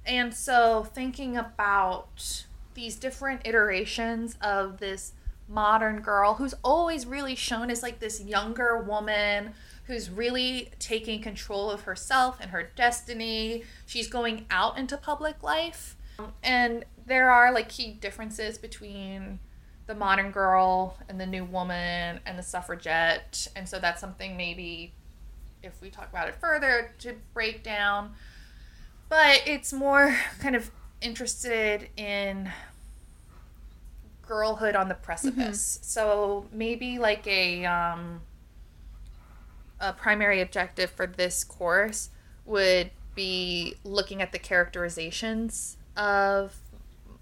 And 0.06 0.34
so 0.34 0.84
thinking 0.84 1.38
about 1.38 2.46
these 2.74 2.96
different 2.96 3.41
iterations 3.46 4.38
of 4.41 4.79
this 4.79 5.13
modern 5.48 6.00
girl 6.01 6.36
who's 6.36 6.53
always 6.63 7.06
really 7.06 7.36
shown 7.36 7.70
as 7.70 7.82
like 7.84 8.00
this 8.00 8.22
younger 8.22 8.77
woman 8.82 9.53
who's 9.89 10.08
really 10.08 10.69
taking 10.77 11.19
control 11.19 11.72
of 11.72 11.81
herself 11.81 12.38
and 12.39 12.51
her 12.51 12.69
destiny. 12.75 13.63
She's 13.88 14.08
going 14.08 14.46
out 14.51 14.77
into 14.77 14.96
public 14.98 15.41
life. 15.41 15.98
And 16.43 16.86
there 17.08 17.31
are 17.31 17.51
like 17.51 17.69
key 17.69 17.93
differences 17.93 18.60
between 18.60 19.39
the 19.88 19.96
modern 19.96 20.29
girl 20.29 20.96
and 21.10 21.19
the 21.19 21.25
new 21.25 21.43
woman 21.43 22.19
and 22.24 22.38
the 22.38 22.43
suffragette. 22.43 23.48
And 23.55 23.67
so 23.67 23.79
that's 23.79 24.00
something 24.00 24.38
maybe 24.38 24.93
if 25.63 25.81
we 25.81 25.89
talk 25.89 26.08
about 26.08 26.27
it 26.27 26.36
further 26.36 26.93
to 27.00 27.15
break 27.34 27.63
down. 27.63 28.12
But 29.10 29.41
it's 29.48 29.74
more 29.74 30.15
kind 30.39 30.55
of 30.55 30.69
interested 31.01 31.89
in 31.98 32.51
girlhood 34.22 34.75
on 34.75 34.88
the 34.88 34.93
precipice. 34.93 35.77
Mm-hmm. 35.77 35.84
So 35.84 36.46
maybe 36.53 37.00
like 37.00 37.25
a 37.25 37.65
um, 37.65 38.22
a 39.80 39.94
primary 39.94 40.42
objective 40.42 40.90
for 40.90 41.08
this 41.08 41.44
course 41.44 42.10
would 42.46 42.92
be 43.16 43.76
looking 43.84 44.22
at 44.22 44.32
the 44.32 44.40
characterizations 44.40 45.78
of 45.96 46.56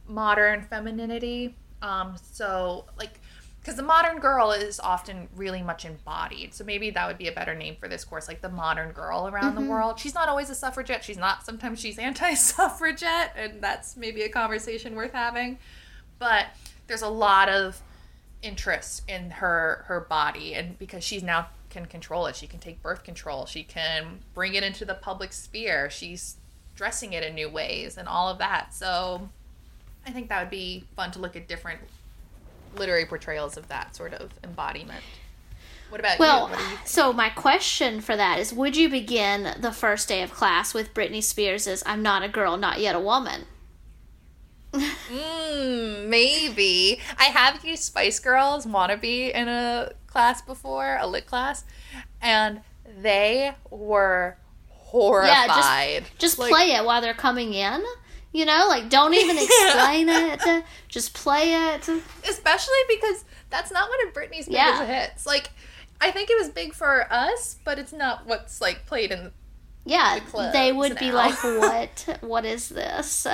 modern 0.08 0.62
femininity. 0.64 1.56
Um, 1.82 2.16
so, 2.32 2.86
like, 2.98 3.20
because 3.60 3.76
the 3.76 3.84
modern 3.84 4.20
girl 4.20 4.52
is 4.52 4.80
often 4.80 5.28
really 5.36 5.62
much 5.62 5.84
embodied. 5.84 6.54
So 6.54 6.64
maybe 6.64 6.90
that 6.92 7.06
would 7.06 7.18
be 7.18 7.28
a 7.28 7.34
better 7.34 7.54
name 7.54 7.76
for 7.78 7.90
this 7.90 8.06
course, 8.06 8.30
like 8.30 8.42
the 8.42 8.50
modern 8.50 8.92
girl 8.92 9.28
around 9.28 9.56
mm-hmm. 9.56 9.66
the 9.66 9.70
world. 9.70 10.00
She's 10.00 10.16
not 10.16 10.30
always 10.30 10.50
a 10.50 10.56
suffragette. 10.56 11.04
She's 11.04 11.18
not. 11.18 11.46
Sometimes 11.46 11.80
she's 11.80 12.00
anti-suffragette, 12.00 13.34
and 13.36 13.62
that's 13.62 13.98
maybe 13.98 14.22
a 14.22 14.30
conversation 14.30 14.96
worth 14.96 15.12
having. 15.12 15.60
But 16.18 16.46
there's 16.88 17.02
a 17.02 17.10
lot 17.10 17.50
of 17.50 17.82
interest 18.42 19.04
in 19.10 19.32
her 19.32 19.84
her 19.88 20.00
body, 20.00 20.54
and 20.54 20.80
because 20.80 21.04
she's 21.04 21.24
now 21.24 21.50
can 21.70 21.86
control 21.86 22.26
it. 22.28 22.36
She 22.36 22.48
can 22.48 22.60
take 22.60 22.82
birth 22.82 23.04
control. 23.04 23.46
She 23.46 23.64
can 23.64 24.20
bring 24.34 24.54
it 24.54 24.64
into 24.64 24.86
the 24.86 24.94
public 24.94 25.34
sphere. 25.34 25.90
She's 25.90 26.38
dressing 26.76 27.14
it 27.14 27.24
in 27.24 27.36
new 27.36 27.50
ways 27.50 27.98
and 27.98 28.08
all 28.08 28.30
of 28.30 28.38
that. 28.38 28.74
So 28.74 29.30
I 30.06 30.12
think 30.12 30.30
that 30.30 30.40
would 30.40 30.50
be 30.50 30.86
fun 30.96 31.12
to 31.12 31.20
look 31.20 31.36
at 31.36 31.48
different 31.48 31.82
literary 32.76 33.06
portrayals 33.06 33.58
of 33.58 33.68
that 33.68 33.96
sort 33.96 34.14
of 34.14 34.32
embodiment. 34.44 35.04
What 35.90 36.02
about 36.02 36.20
well, 36.20 36.50
you? 36.50 36.56
Well, 36.56 36.78
so 36.86 37.14
my 37.14 37.30
question 37.30 38.02
for 38.02 38.16
that 38.16 38.40
is 38.40 38.54
would 38.54 38.76
you 38.76 38.90
begin 38.90 39.56
the 39.60 39.72
first 39.72 40.08
day 40.08 40.22
of 40.22 40.32
class 40.32 40.74
with 40.74 40.94
Britney 40.94 41.24
Spears' 41.24 41.84
I'm 41.86 42.02
not 42.02 42.24
a 42.24 42.28
girl, 42.28 42.58
not 42.58 42.80
yet 42.80 42.96
a 42.96 43.00
woman? 43.00 43.46
mm, 44.74 46.08
maybe. 46.08 47.00
I 47.18 47.26
have 47.26 47.64
used 47.66 47.84
Spice 47.84 48.20
Girls 48.20 48.66
wannabe 48.66 49.34
in 49.34 49.48
a 49.48 49.92
class 50.18 50.42
before, 50.42 50.98
a 51.00 51.06
lit 51.06 51.28
class, 51.28 51.64
and 52.24 52.62
they 53.04 53.54
were 53.70 54.36
horrified. 54.68 55.30
Yeah, 55.30 56.00
just, 56.00 56.18
just 56.18 56.40
like, 56.40 56.52
play 56.52 56.72
it 56.72 56.84
while 56.84 57.02
they're 57.02 57.14
coming 57.14 57.54
in. 57.54 57.84
You 58.34 58.46
know, 58.46 58.66
like 58.68 58.90
don't 58.90 59.14
even 59.14 59.38
explain 59.44 60.10
it. 60.10 60.64
Just 60.88 61.14
play 61.14 61.54
it. 61.54 61.88
Especially 62.28 62.82
because 62.90 63.26
that's 63.52 63.72
not 63.72 63.90
one 63.92 64.08
of 64.08 64.14
Britney's 64.16 64.48
biggest 64.48 64.50
yeah. 64.50 64.86
hits. 64.86 65.28
Like, 65.28 65.52
I 66.02 66.10
think 66.10 66.32
it 66.32 66.38
was 66.40 66.50
big 66.50 66.74
for 66.74 67.06
us, 67.14 67.58
but 67.64 67.78
it's 67.78 67.94
not 67.94 68.26
what's 68.26 68.60
like 68.60 68.88
played 68.88 69.12
in. 69.12 69.32
Yeah, 69.86 70.18
the 70.34 70.50
they 70.52 70.72
would 70.72 70.96
now. 70.96 71.00
be 71.00 71.12
like, 71.12 71.36
"What? 71.44 72.18
what 72.22 72.44
is 72.44 72.70
this?" 72.70 73.28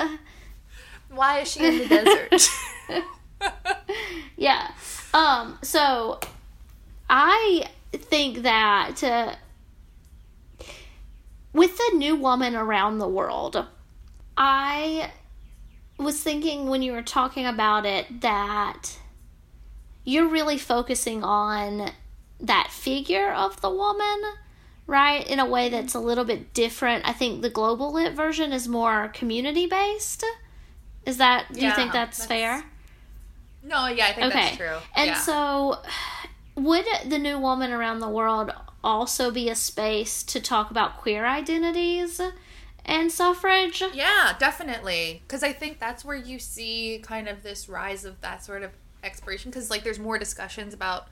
Why 1.08 1.40
is 1.40 1.50
she 1.50 1.64
in 1.64 1.78
the 1.78 1.88
desert? 1.88 3.04
yeah. 4.36 4.72
Um. 5.14 5.58
So, 5.62 6.20
I 7.16 7.68
think 7.92 8.42
that 8.42 9.04
uh, 9.04 9.36
with 11.52 11.76
the 11.76 11.92
new 11.96 12.16
woman 12.16 12.56
around 12.56 12.98
the 12.98 13.06
world, 13.06 13.64
I 14.36 15.12
was 15.96 16.20
thinking 16.20 16.68
when 16.68 16.82
you 16.82 16.90
were 16.90 17.02
talking 17.04 17.46
about 17.46 17.86
it 17.86 18.22
that 18.22 18.98
you're 20.02 20.26
really 20.26 20.58
focusing 20.58 21.22
on 21.22 21.92
that 22.40 22.72
figure 22.72 23.32
of 23.32 23.60
the 23.60 23.70
woman, 23.70 24.20
right? 24.88 25.24
In 25.24 25.38
a 25.38 25.46
way 25.46 25.68
that's 25.68 25.94
a 25.94 26.00
little 26.00 26.24
bit 26.24 26.52
different. 26.52 27.06
I 27.06 27.12
think 27.12 27.42
the 27.42 27.50
global 27.50 27.92
lit 27.92 28.14
version 28.14 28.52
is 28.52 28.66
more 28.66 29.06
community 29.14 29.68
based. 29.68 30.24
Is 31.06 31.18
that 31.18 31.46
do 31.52 31.60
yeah, 31.60 31.68
you 31.68 31.74
think 31.76 31.92
that's, 31.92 32.18
that's, 32.18 32.26
fair? 32.26 32.64
No, 33.62 33.86
yeah, 33.86 34.06
I 34.06 34.12
think 34.14 34.26
okay. 34.26 34.40
that's 34.40 34.56
true. 34.56 34.78
And 34.96 35.10
yeah. 35.10 35.20
so 35.20 35.78
would 36.56 36.86
the 37.06 37.18
new 37.18 37.38
woman 37.38 37.72
around 37.72 38.00
the 38.00 38.08
world 38.08 38.52
also 38.82 39.30
be 39.30 39.48
a 39.48 39.54
space 39.54 40.22
to 40.22 40.40
talk 40.40 40.70
about 40.70 40.98
queer 40.98 41.24
identities 41.26 42.20
and 42.84 43.10
suffrage? 43.10 43.82
Yeah, 43.92 44.34
definitely. 44.38 45.22
Because 45.26 45.42
I 45.42 45.52
think 45.52 45.80
that's 45.80 46.04
where 46.04 46.16
you 46.16 46.38
see 46.38 47.00
kind 47.02 47.28
of 47.28 47.42
this 47.42 47.68
rise 47.68 48.04
of 48.04 48.20
that 48.20 48.44
sort 48.44 48.62
of 48.62 48.72
exploration 49.02 49.50
because 49.50 49.68
like 49.70 49.84
there's 49.84 49.98
more 49.98 50.18
discussions 50.18 50.72
about 50.72 51.08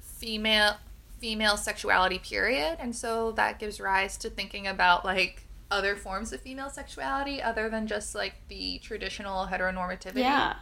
female 0.00 0.74
female 1.18 1.56
sexuality 1.56 2.18
period 2.18 2.76
and 2.80 2.94
so 2.96 3.32
that 3.32 3.58
gives 3.58 3.78
rise 3.80 4.16
to 4.16 4.28
thinking 4.30 4.66
about 4.66 5.04
like 5.04 5.46
other 5.70 5.94
forms 5.94 6.32
of 6.32 6.40
female 6.40 6.70
sexuality 6.70 7.42
other 7.42 7.68
than 7.68 7.86
just 7.86 8.14
like 8.14 8.34
the 8.48 8.78
traditional 8.78 9.46
heteronormativity 9.46 10.20
Yeah. 10.20 10.54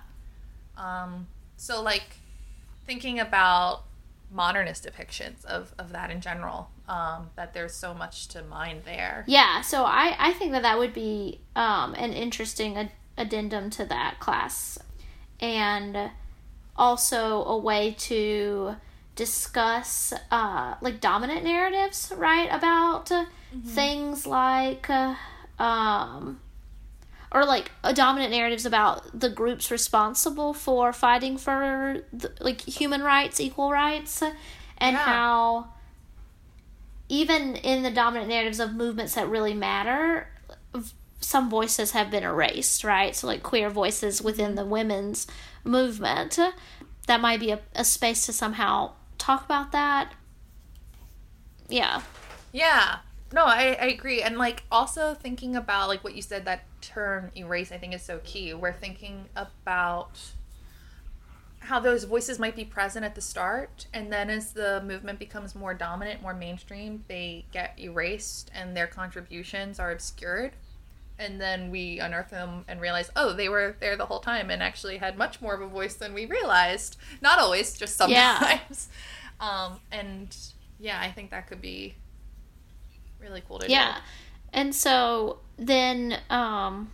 um 0.77 1.27
so 1.57 1.81
like 1.83 2.17
thinking 2.89 3.21
about 3.21 3.85
modernist 4.31 4.85
depictions 4.85 5.45
of 5.45 5.73
of 5.79 5.93
that 5.93 6.11
in 6.11 6.21
general 6.21 6.69
um 6.89 7.31
that 7.37 7.55
there's 7.55 7.75
so 7.75 7.95
much 7.95 8.29
to 8.29 8.43
mine 8.43 8.81
there 8.85 9.25
Yeah, 9.27 9.61
so 9.63 9.85
I, 9.85 10.17
I 10.19 10.33
think 10.33 10.53
that 10.53 10.63
that 10.63 10.79
would 10.79 10.95
be 10.95 11.41
um, 11.55 11.95
an 11.95 12.13
interesting 12.13 12.77
ad- 12.77 12.93
addendum 13.17 13.69
to 13.71 13.85
that 13.87 14.19
class. 14.21 14.79
And 15.41 16.11
also 16.77 17.45
a 17.45 17.57
way 17.59 17.95
to 17.99 18.77
discuss 19.17 20.13
uh, 20.31 20.75
like 20.81 21.01
dominant 21.01 21.45
narratives, 21.45 22.13
right? 22.17 22.49
About 22.51 23.11
uh, 23.13 23.25
things 23.67 24.27
like, 24.27 24.89
uh, 24.89 25.15
um, 25.59 26.41
or 27.33 27.45
like 27.45 27.71
a 27.85 27.93
dominant 27.93 28.33
narratives 28.33 28.65
about 28.67 29.19
the 29.19 29.29
groups 29.29 29.71
responsible 29.71 30.55
for 30.55 30.93
fighting 30.93 31.37
for 31.37 32.03
the, 32.13 32.33
like 32.41 32.61
human 32.63 33.03
rights, 33.03 33.41
equal 33.41 33.71
rights, 33.71 34.23
and 34.23 34.95
Yeah. 34.95 34.99
how 34.99 35.69
even 37.09 37.57
in 37.57 37.83
the 37.83 37.91
dominant 37.91 38.29
narratives 38.29 38.61
of 38.61 38.75
movements 38.75 39.15
that 39.15 39.29
really 39.29 39.55
matter, 39.55 40.29
some 41.21 41.49
voices 41.51 41.93
have 41.93 42.11
been 42.11 42.23
erased, 42.23 42.85
right? 42.85 43.15
So, 43.17 43.27
like 43.27 43.43
queer 43.43 43.71
voices 43.71 44.23
within 44.23 44.55
the 44.55 44.65
women's 44.65 45.27
movement. 45.65 46.39
That 47.07 47.21
might 47.21 47.41
be 47.41 47.51
a, 47.51 47.61
a 47.75 47.85
space 47.85 48.27
to 48.27 48.33
somehow 48.33 48.93
talk 49.17 49.45
about 49.45 49.73
that. 49.73 50.13
Yeah. 51.69 52.03
Yeah. 52.53 52.99
No, 53.33 53.45
I, 53.45 53.77
I 53.81 53.87
agree. 53.87 54.23
And 54.23 54.39
like 54.39 54.65
also 54.73 55.15
thinking 55.15 55.55
about 55.57 55.89
like 55.89 56.03
what 56.03 56.15
you 56.15 56.23
said, 56.23 56.45
that 56.47 56.65
term 56.81 57.31
erase 57.37 57.71
I 57.73 57.79
think 57.79 57.95
is 57.95 58.03
so 58.03 58.21
key. 58.25 58.55
We're 58.55 58.73
thinking 58.73 59.27
about 59.37 60.19
how 61.61 61.81
those 61.81 62.05
voices 62.05 62.39
might 62.39 62.57
be 62.57 62.65
present 62.65 63.05
at 63.05 63.15
the 63.15 63.21
start 63.21 63.87
and 63.93 64.11
then 64.13 64.31
as 64.31 64.53
the 64.53 64.81
movement 64.87 65.19
becomes 65.19 65.55
more 65.55 65.75
dominant, 65.75 66.23
more 66.23 66.33
mainstream, 66.33 67.05
they 67.09 67.45
get 67.53 67.75
erased 67.79 68.51
and 68.55 68.75
their 68.77 68.87
contributions 68.87 69.79
are 69.79 69.91
obscured. 69.91 70.53
And 71.19 71.41
then 71.41 71.71
we 71.73 71.99
unearth 71.99 72.31
them 72.31 72.65
and 72.69 72.81
realize, 72.81 73.11
oh, 73.17 73.33
they 73.33 73.49
were 73.49 73.75
there 73.81 73.97
the 73.97 74.07
whole 74.07 74.21
time 74.21 74.51
and 74.51 74.63
actually 74.63 74.99
had 74.99 75.19
much 75.19 75.43
more 75.43 75.53
of 75.53 75.61
a 75.61 75.67
voice 75.67 75.95
than 75.95 76.15
we 76.15 76.27
realized. 76.27 76.97
Not 77.21 77.41
always, 77.41 77.77
just 77.77 78.01
Yeah. 78.09 78.39
sometimes. 78.39 78.89
Um, 79.41 79.79
and 79.93 80.37
yeah, 80.81 80.99
I 81.01 81.13
think 81.13 81.31
that 81.31 81.47
could 81.47 81.61
be 81.63 81.95
really 83.21 83.43
cool 83.47 83.59
to 83.59 83.71
Yeah. 83.71 83.99
And 84.53 84.75
so 84.75 85.39
then 85.59 86.19
um 86.31 86.91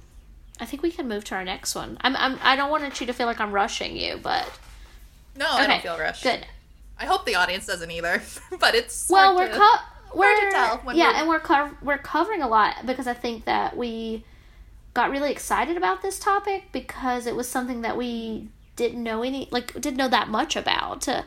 I 0.60 0.66
think 0.66 0.82
we 0.82 0.90
can 0.92 1.08
move 1.08 1.24
to 1.24 1.34
our 1.34 1.44
next 1.44 1.74
one. 1.74 1.98
I'm, 2.02 2.14
I'm 2.16 2.38
I 2.42 2.56
don't 2.56 2.70
want 2.70 3.00
you 3.00 3.06
to 3.06 3.12
feel 3.12 3.26
like 3.26 3.40
I'm 3.40 3.52
rushing 3.52 3.96
you, 3.96 4.18
but 4.22 4.44
do. 5.34 5.40
No, 5.40 5.46
I 5.50 5.66
don't 5.66 5.82
feel 5.82 5.98
rushed. 5.98 6.22
Good. 6.22 6.46
I 6.98 7.06
hope 7.06 7.26
the 7.26 7.34
audience 7.34 7.66
doesn't 7.66 7.90
either. 7.90 8.22
but 8.60 8.74
it's 8.74 9.08
Well, 9.10 9.34
hard 9.34 9.48
we're 9.50 9.54
to- 9.54 9.58
co- 9.60 10.18
we're 10.18 10.40
to 10.46 10.50
tell 10.52 10.76
when 10.78 10.96
yeah, 10.96 11.08
we're- 11.08 11.18
and 11.20 11.28
we're 11.28 11.40
co- 11.40 11.70
we're 11.82 11.98
covering 11.98 12.40
a 12.42 12.46
lot 12.48 12.86
because 12.86 13.06
I 13.08 13.14
think 13.14 13.44
that 13.46 13.76
we 13.76 14.24
got 14.94 15.10
really 15.10 15.32
excited 15.32 15.76
about 15.76 16.02
this 16.02 16.20
topic 16.20 16.66
because 16.70 17.26
it 17.26 17.34
was 17.34 17.48
something 17.48 17.80
that 17.82 17.96
we 17.96 18.46
didn't 18.76 19.02
know 19.02 19.24
any 19.24 19.48
like 19.50 19.72
didn't 19.74 19.96
know 19.96 20.08
that 20.08 20.28
much 20.28 20.54
about. 20.54 21.08
Uh, 21.08 21.22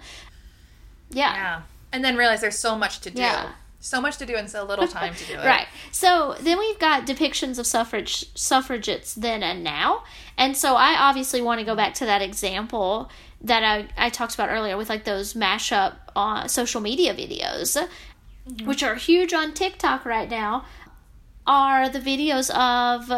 yeah. 1.09 1.33
yeah, 1.35 1.61
and 1.91 2.03
then 2.03 2.15
realize 2.15 2.39
there's 2.41 2.57
so 2.57 2.77
much 2.77 2.99
to 3.01 3.11
do. 3.11 3.21
Yeah. 3.21 3.51
So 3.87 4.01
much 4.01 4.17
to 4.17 4.25
do 4.25 4.35
and 4.35 4.49
so 4.49 4.65
little 4.65 4.87
time 4.87 5.15
to 5.15 5.25
do 5.25 5.33
it. 5.39 5.45
Right. 5.45 5.67
So 5.91 6.35
then 6.41 6.59
we've 6.59 6.77
got 6.77 7.07
depictions 7.07 7.57
of 7.57 7.65
suffrage 7.65 8.25
suffragettes 8.35 9.13
then 9.13 9.43
and 9.43 9.63
now. 9.63 10.03
And 10.37 10.57
so 10.57 10.75
I 10.75 10.95
obviously 10.99 11.41
want 11.41 11.59
to 11.59 11.65
go 11.65 11.75
back 11.75 11.93
to 11.95 12.05
that 12.05 12.21
example 12.21 13.09
that 13.41 13.63
I, 13.63 13.87
I 13.97 14.09
talked 14.09 14.33
about 14.33 14.49
earlier 14.49 14.75
with 14.75 14.89
like 14.89 15.05
those 15.05 15.33
mashup 15.33 15.95
on 16.15 16.49
social 16.49 16.81
media 16.81 17.13
videos, 17.13 17.77
which 18.65 18.83
are 18.83 18.95
huge 18.95 19.33
on 19.33 19.53
TikTok 19.53 20.05
right 20.05 20.29
now, 20.29 20.65
are 21.45 21.87
the 21.87 21.99
videos 21.99 22.49
of 22.49 23.09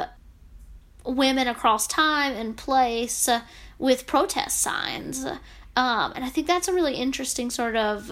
women 1.04 1.48
across 1.48 1.88
time 1.88 2.34
and 2.34 2.56
place 2.56 3.28
uh, 3.28 3.42
with 3.80 4.06
protest 4.06 4.62
signs. 4.62 5.26
Um, 5.76 6.14
and 6.16 6.24
I 6.24 6.30
think 6.30 6.46
that's 6.46 6.68
a 6.68 6.74
really 6.74 6.96
interesting 6.96 7.50
sort 7.50 7.76
of 7.76 8.12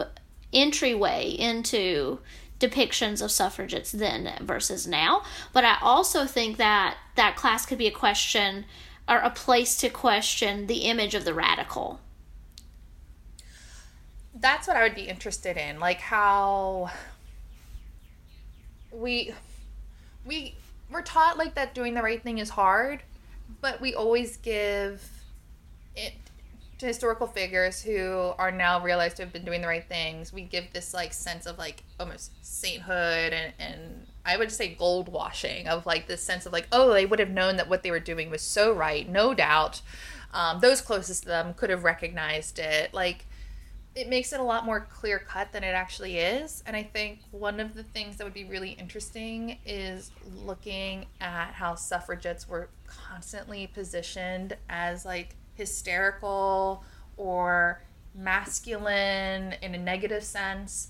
entryway 0.53 1.29
into 1.29 2.19
depictions 2.59 3.21
of 3.21 3.31
suffragettes 3.31 3.91
then 3.91 4.33
versus 4.41 4.87
now. 4.87 5.23
But 5.53 5.63
I 5.63 5.77
also 5.81 6.25
think 6.25 6.57
that 6.57 6.97
that 7.15 7.35
class 7.35 7.65
could 7.65 7.77
be 7.77 7.87
a 7.87 7.91
question 7.91 8.65
or 9.07 9.17
a 9.17 9.29
place 9.29 9.77
to 9.77 9.89
question 9.89 10.67
the 10.67 10.79
image 10.79 11.15
of 11.15 11.25
the 11.25 11.33
radical. 11.33 11.99
That's 14.33 14.67
what 14.67 14.77
I 14.77 14.83
would 14.83 14.95
be 14.95 15.07
interested 15.07 15.57
in, 15.57 15.79
like 15.79 15.99
how 15.99 16.91
we 18.91 19.33
we 20.25 20.55
we're 20.91 21.01
taught 21.01 21.37
like 21.37 21.55
that 21.55 21.73
doing 21.73 21.93
the 21.93 22.01
right 22.01 22.21
thing 22.21 22.37
is 22.37 22.49
hard, 22.49 23.01
but 23.61 23.81
we 23.81 23.95
always 23.95 24.37
give 24.37 25.07
it 25.95 26.13
to 26.77 26.85
historical 26.85 27.25
figures 27.25 27.81
who 27.81 28.33
are 28.37 28.51
now 28.51 28.81
realized 28.81 29.17
to 29.17 29.23
have 29.23 29.33
been 29.33 29.45
doing 29.45 29.61
the 29.61 29.67
right 29.67 29.87
things. 29.87 30.31
We 30.31 30.43
give 30.43 30.71
this 30.73 30.93
like 30.93 31.13
sense 31.13 31.45
of 31.45 31.57
like 31.57 31.83
almost 31.99 32.31
sainthood 32.41 33.33
and 33.33 33.53
and 33.59 34.07
I 34.25 34.37
would 34.37 34.51
say 34.51 34.75
gold 34.75 35.09
washing 35.09 35.67
of 35.67 35.85
like 35.85 36.07
this 36.07 36.21
sense 36.21 36.45
of 36.45 36.53
like 36.53 36.67
oh 36.71 36.93
they 36.93 37.05
would 37.05 37.19
have 37.19 37.29
known 37.29 37.57
that 37.57 37.69
what 37.69 37.83
they 37.83 37.91
were 37.91 37.99
doing 37.99 38.29
was 38.29 38.41
so 38.41 38.73
right, 38.73 39.09
no 39.09 39.33
doubt. 39.33 39.81
Um, 40.33 40.59
those 40.59 40.81
closest 40.81 41.23
to 41.23 41.29
them 41.29 41.53
could 41.53 41.69
have 41.69 41.83
recognized 41.83 42.59
it. 42.59 42.93
Like 42.93 43.25
it 43.95 44.07
makes 44.07 44.31
it 44.31 44.39
a 44.39 44.43
lot 44.43 44.63
more 44.63 44.81
clear 44.81 45.17
cut 45.17 45.51
than 45.51 45.63
it 45.63 45.73
actually 45.73 46.19
is. 46.19 46.61
And 46.67 46.75
I 46.75 46.83
think 46.83 47.21
one 47.31 47.59
of 47.59 47.73
the 47.73 47.81
things 47.81 48.17
that 48.17 48.23
would 48.25 48.33
be 48.33 48.43
really 48.43 48.71
interesting 48.71 49.57
is 49.65 50.11
looking 50.45 51.07
at 51.19 51.53
how 51.53 51.73
suffragettes 51.73 52.47
were 52.47 52.69
constantly 52.85 53.65
positioned 53.65 54.55
as 54.69 55.03
like 55.03 55.35
hysterical 55.57 56.83
or 57.17 57.81
masculine 58.15 59.55
in 59.61 59.75
a 59.75 59.77
negative 59.77 60.23
sense, 60.23 60.89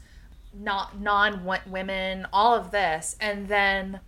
not 0.53 0.99
non 0.99 1.43
women, 1.65 2.27
all 2.32 2.53
of 2.53 2.71
this. 2.71 3.15
And 3.19 3.47
then 3.47 3.99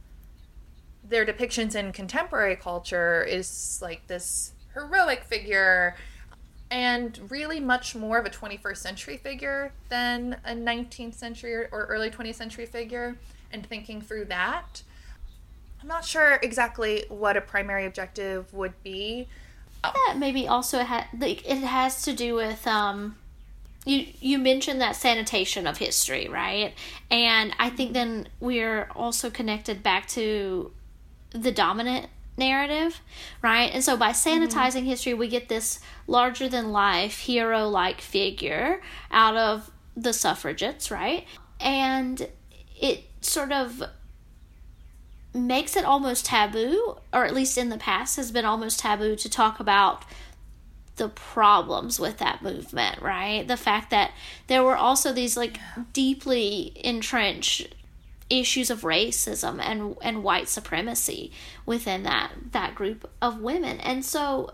their 1.04 1.26
depictions 1.26 1.76
in 1.76 1.92
contemporary 1.92 2.56
culture 2.56 3.24
is 3.24 3.80
like 3.82 4.08
this 4.08 4.54
heroic 4.74 5.24
figure 5.24 5.96
and 6.72 7.20
really 7.32 7.60
much 7.60 7.96
more 7.96 8.20
of 8.20 8.26
a 8.26 8.30
21st 8.30 8.78
century 8.78 9.18
figure 9.18 9.72
than 9.90 10.38
a 10.46 10.54
19th 10.54 11.16
century 11.16 11.56
or, 11.56 11.70
or 11.72 11.86
early 11.86 12.12
20th 12.12 12.36
century 12.36 12.66
figure 12.66 13.18
and 13.52 13.66
thinking 13.66 14.02
through 14.02 14.26
that 14.26 14.84
i'm 15.82 15.88
not 15.88 16.06
sure 16.06 16.40
exactly 16.44 17.06
what 17.10 17.36
a 17.36 17.42
primary 17.42 17.88
objective 17.88 18.54
would 18.54 18.74
be 18.84 19.28
that 19.84 20.16
maybe 20.18 20.48
also 20.48 20.84
ha- 20.84 21.08
like 21.18 21.48
it 21.50 21.60
has 21.60 22.04
to 22.04 22.14
do 22.14 22.36
with 22.36 22.66
um 22.68 23.16
you 23.86 24.08
you 24.20 24.38
mentioned 24.38 24.82
that 24.82 24.96
sanitation 24.96 25.66
of 25.68 25.78
history 25.78 26.28
right? 26.28 26.74
And 27.10 27.54
i 27.60 27.70
think 27.70 27.94
then 27.94 28.28
we're 28.40 28.90
also 28.96 29.30
connected 29.30 29.82
back 29.84 30.08
to 30.10 30.72
the 31.32 31.52
dominant 31.52 32.08
narrative 32.38 33.02
right? 33.42 33.72
And 33.74 33.84
so 33.84 33.98
by 33.98 34.12
sanitizing 34.12 34.86
history 34.86 35.14
we 35.14 35.28
get 35.28 35.50
this 35.50 35.80
larger 36.08 36.50
than 36.50 36.72
life 36.72 37.20
hero 37.20 37.68
like 37.68 38.02
figure 38.02 38.82
out 39.12 39.36
of 39.36 39.72
the 39.96 40.14
suffragettes 40.14 40.92
right? 40.92 41.26
And 41.60 42.28
it 42.82 43.04
sort 43.22 43.52
of 43.52 43.84
makes 45.34 45.76
it 45.76 45.86
almost 45.86 46.26
taboo, 46.26 46.98
or 47.14 47.26
at 47.26 47.34
least 47.34 47.58
in 47.58 47.70
the 47.70 47.78
past 47.78 48.18
has 48.18 48.32
been 48.32 48.46
almost 48.46 48.80
taboo 48.80 49.16
to 49.16 49.30
talk 49.30 49.60
about 49.60 50.04
the 50.96 51.10
problems 51.10 52.00
with 52.00 52.18
that 52.18 52.42
movement, 52.42 53.02
right? 53.02 53.48
The 53.48 53.58
fact 53.58 53.90
that 53.92 54.12
there 54.48 54.64
were 54.64 54.76
also 54.76 55.14
these 55.14 55.38
like 55.38 55.60
deeply 55.94 56.74
entrenched 56.76 57.74
issues 58.30 58.70
of 58.70 58.82
racism 58.82 59.60
and 59.60 59.96
and 60.04 60.24
white 60.24 60.48
supremacy 60.48 61.32
within 61.66 62.04
that 62.04 62.32
that 62.52 62.76
group 62.76 63.10
of 63.22 63.42
women. 63.42 63.80
And 63.80 64.06
so 64.06 64.54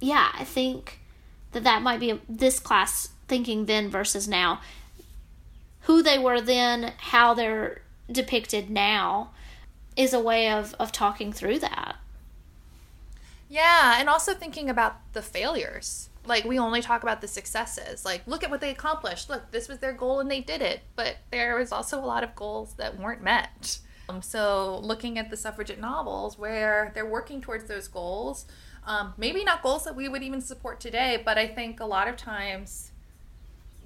yeah, 0.00 0.30
I 0.34 0.44
think 0.44 1.00
that 1.52 1.64
that 1.64 1.82
might 1.82 2.00
be 2.00 2.10
a, 2.10 2.18
this 2.28 2.58
class 2.58 3.08
thinking 3.26 3.66
then 3.66 3.88
versus 3.88 4.28
now 4.28 4.60
who 5.82 6.02
they 6.02 6.18
were 6.18 6.40
then, 6.40 6.92
how 6.98 7.34
they're 7.34 7.82
depicted 8.10 8.70
now 8.70 9.30
is 9.96 10.12
a 10.12 10.20
way 10.20 10.50
of, 10.50 10.74
of 10.78 10.92
talking 10.92 11.32
through 11.32 11.58
that. 11.60 11.96
Yeah, 13.48 13.96
and 13.98 14.08
also 14.08 14.32
thinking 14.32 14.70
about 14.70 14.96
the 15.12 15.22
failures. 15.22 16.08
Like 16.24 16.44
we 16.44 16.58
only 16.58 16.80
talk 16.80 17.02
about 17.02 17.20
the 17.20 17.28
successes. 17.28 18.04
Like 18.04 18.26
look 18.26 18.42
at 18.42 18.50
what 18.50 18.60
they 18.60 18.70
accomplished. 18.70 19.28
Look, 19.28 19.50
this 19.50 19.68
was 19.68 19.78
their 19.78 19.92
goal 19.92 20.20
and 20.20 20.30
they 20.30 20.40
did 20.40 20.62
it. 20.62 20.80
But 20.96 21.16
there 21.30 21.56
was 21.56 21.72
also 21.72 21.98
a 21.98 22.06
lot 22.06 22.24
of 22.24 22.34
goals 22.34 22.74
that 22.74 22.98
weren't 22.98 23.22
met. 23.22 23.78
Um, 24.08 24.22
so 24.22 24.78
looking 24.78 25.18
at 25.18 25.30
the 25.30 25.36
suffragette 25.36 25.80
novels 25.80 26.38
where 26.38 26.92
they're 26.94 27.04
working 27.04 27.40
towards 27.40 27.64
those 27.64 27.88
goals, 27.88 28.46
um, 28.86 29.14
maybe 29.16 29.44
not 29.44 29.62
goals 29.62 29.84
that 29.84 29.94
we 29.94 30.08
would 30.08 30.22
even 30.22 30.40
support 30.40 30.80
today, 30.80 31.20
but 31.24 31.38
I 31.38 31.46
think 31.46 31.80
a 31.80 31.86
lot 31.86 32.08
of 32.08 32.16
times 32.16 32.91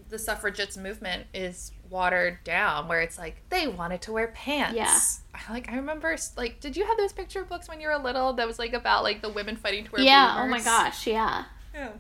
the 0.09 0.19
suffragettes 0.19 0.77
movement 0.77 1.27
is 1.35 1.73
watered 1.89 2.43
down 2.45 2.89
where 2.89 3.01
it's 3.01 3.19
like 3.19 3.43
they 3.49 3.67
wanted 3.67 4.03
to 4.03 4.13
wear 4.13 4.29
pants. 4.29 4.77
Yeah. 4.77 4.99
I 5.35 5.53
like 5.53 5.71
I 5.71 5.77
remember 5.77 6.17
like 6.37 6.61
did 6.61 6.77
you 6.77 6.87
have 6.87 6.97
those 6.97 7.13
picture 7.13 7.45
books 7.45 7.69
when 7.69 7.81
you 7.81 7.89
were 7.89 7.97
little 7.99 8.33
that 8.35 8.47
was 8.47 8.59
like 8.59 8.73
about 8.73 9.03
like 9.03 9.23
the 9.23 9.29
women 9.29 9.57
fighting 9.57 9.85
to 9.85 9.93
wear 9.93 10.03
yeah. 10.03 10.41
Oh 10.41 10.49
my 10.49 10.61
gosh. 10.61 11.07
Yeah. 11.07 11.45
Yeah. 11.75 11.91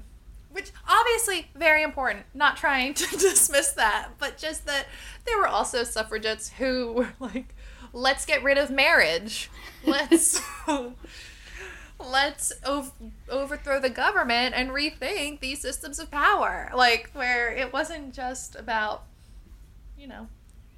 Which 0.50 0.70
obviously 0.88 1.50
very 1.54 1.82
important. 1.82 2.24
Not 2.34 2.56
trying 2.56 2.94
to 2.94 3.06
dismiss 3.18 3.72
that, 3.72 4.10
but 4.18 4.38
just 4.38 4.66
that 4.66 4.86
there 5.26 5.36
were 5.38 5.48
also 5.48 5.84
suffragettes 5.84 6.48
who 6.48 6.92
were 6.92 7.12
like, 7.20 7.54
let's 7.92 8.24
get 8.24 8.42
rid 8.42 8.58
of 8.58 8.70
marriage. 8.70 9.50
Let's 9.86 10.42
let's 11.98 12.52
ov- 12.64 12.92
overthrow 13.28 13.80
the 13.80 13.90
government 13.90 14.54
and 14.54 14.70
rethink 14.70 15.40
these 15.40 15.61
systems 15.61 15.98
of 15.98 16.11
power. 16.11 16.70
Like 16.74 17.11
where 17.12 17.50
it 17.50 17.72
wasn't 17.72 18.14
just 18.14 18.56
about, 18.56 19.04
you 19.98 20.06
know, 20.06 20.28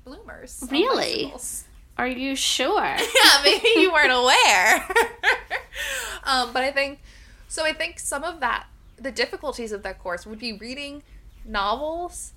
bloomers. 0.05 0.65
Really? 0.71 1.25
bicycles. 1.25 1.65
Are 1.97 2.07
you 2.09 2.37
sure? 2.37 2.85
yeah, 2.85 3.43
maybe 3.43 3.69
you 3.77 3.93
weren't 3.93 4.13
aware. 4.13 4.87
um, 6.25 6.53
but 6.53 6.63
I 6.63 6.71
think 6.71 7.01
so. 7.49 7.65
I 7.65 7.73
think 7.73 7.99
some 7.99 8.23
of 8.25 8.41
that, 8.41 8.67
the 8.97 9.11
difficulties 9.11 9.73
of 9.73 9.83
that 9.83 9.99
course 9.99 10.27
would 10.27 10.39
be 10.39 10.53
reading 10.53 11.03
novels 11.45 12.33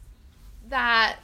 that 0.68 1.18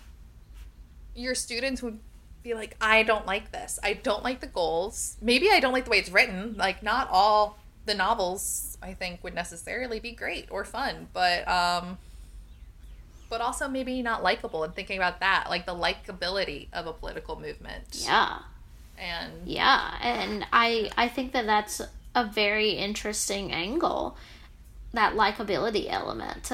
your 1.16 1.34
students 1.34 1.82
would 1.82 2.00
be 2.48 2.54
like, 2.54 2.76
I 2.82 3.04
don't 3.04 3.26
like 3.26 3.52
this. 3.52 3.80
I 3.84 3.94
don't 3.94 4.24
like 4.24 4.40
the 4.40 4.48
goals. 4.48 5.18
Maybe 5.22 5.50
I 5.52 5.60
don't 5.60 5.74
like 5.74 5.86
the 5.86 5.92
way 5.92 6.00
it's 6.00 6.10
written. 6.10 6.56
Like, 6.58 6.84
not 6.84 7.10
all 7.12 7.58
the 7.88 7.96
novels 7.96 8.78
I 8.82 8.94
think 8.94 9.24
would 9.24 9.34
necessarily 9.34 10.00
be 10.00 10.12
great 10.12 10.48
or 10.52 10.64
fun, 10.64 11.08
but 11.14 11.48
um, 11.48 11.98
but 13.30 13.42
also 13.42 13.68
maybe 13.68 14.04
not 14.04 14.22
likable. 14.22 14.64
And 14.64 14.76
thinking 14.76 14.98
about 14.98 15.22
that, 15.22 15.48
like 15.50 15.66
the 15.66 15.74
likability 15.74 16.68
of 16.74 16.86
a 16.86 16.94
political 16.94 17.40
movement 17.40 17.86
yeah. 18.06 18.40
and 18.98 19.34
Yeah, 19.46 19.96
and 20.02 20.46
I 20.54 20.92
I 20.96 21.08
think 21.08 21.32
that 21.32 21.48
that's 21.48 21.82
a 22.14 22.26
very 22.26 22.72
interesting 22.72 23.52
angle, 23.52 24.16
that 24.94 25.14
likability 25.14 25.88
element. 25.90 26.52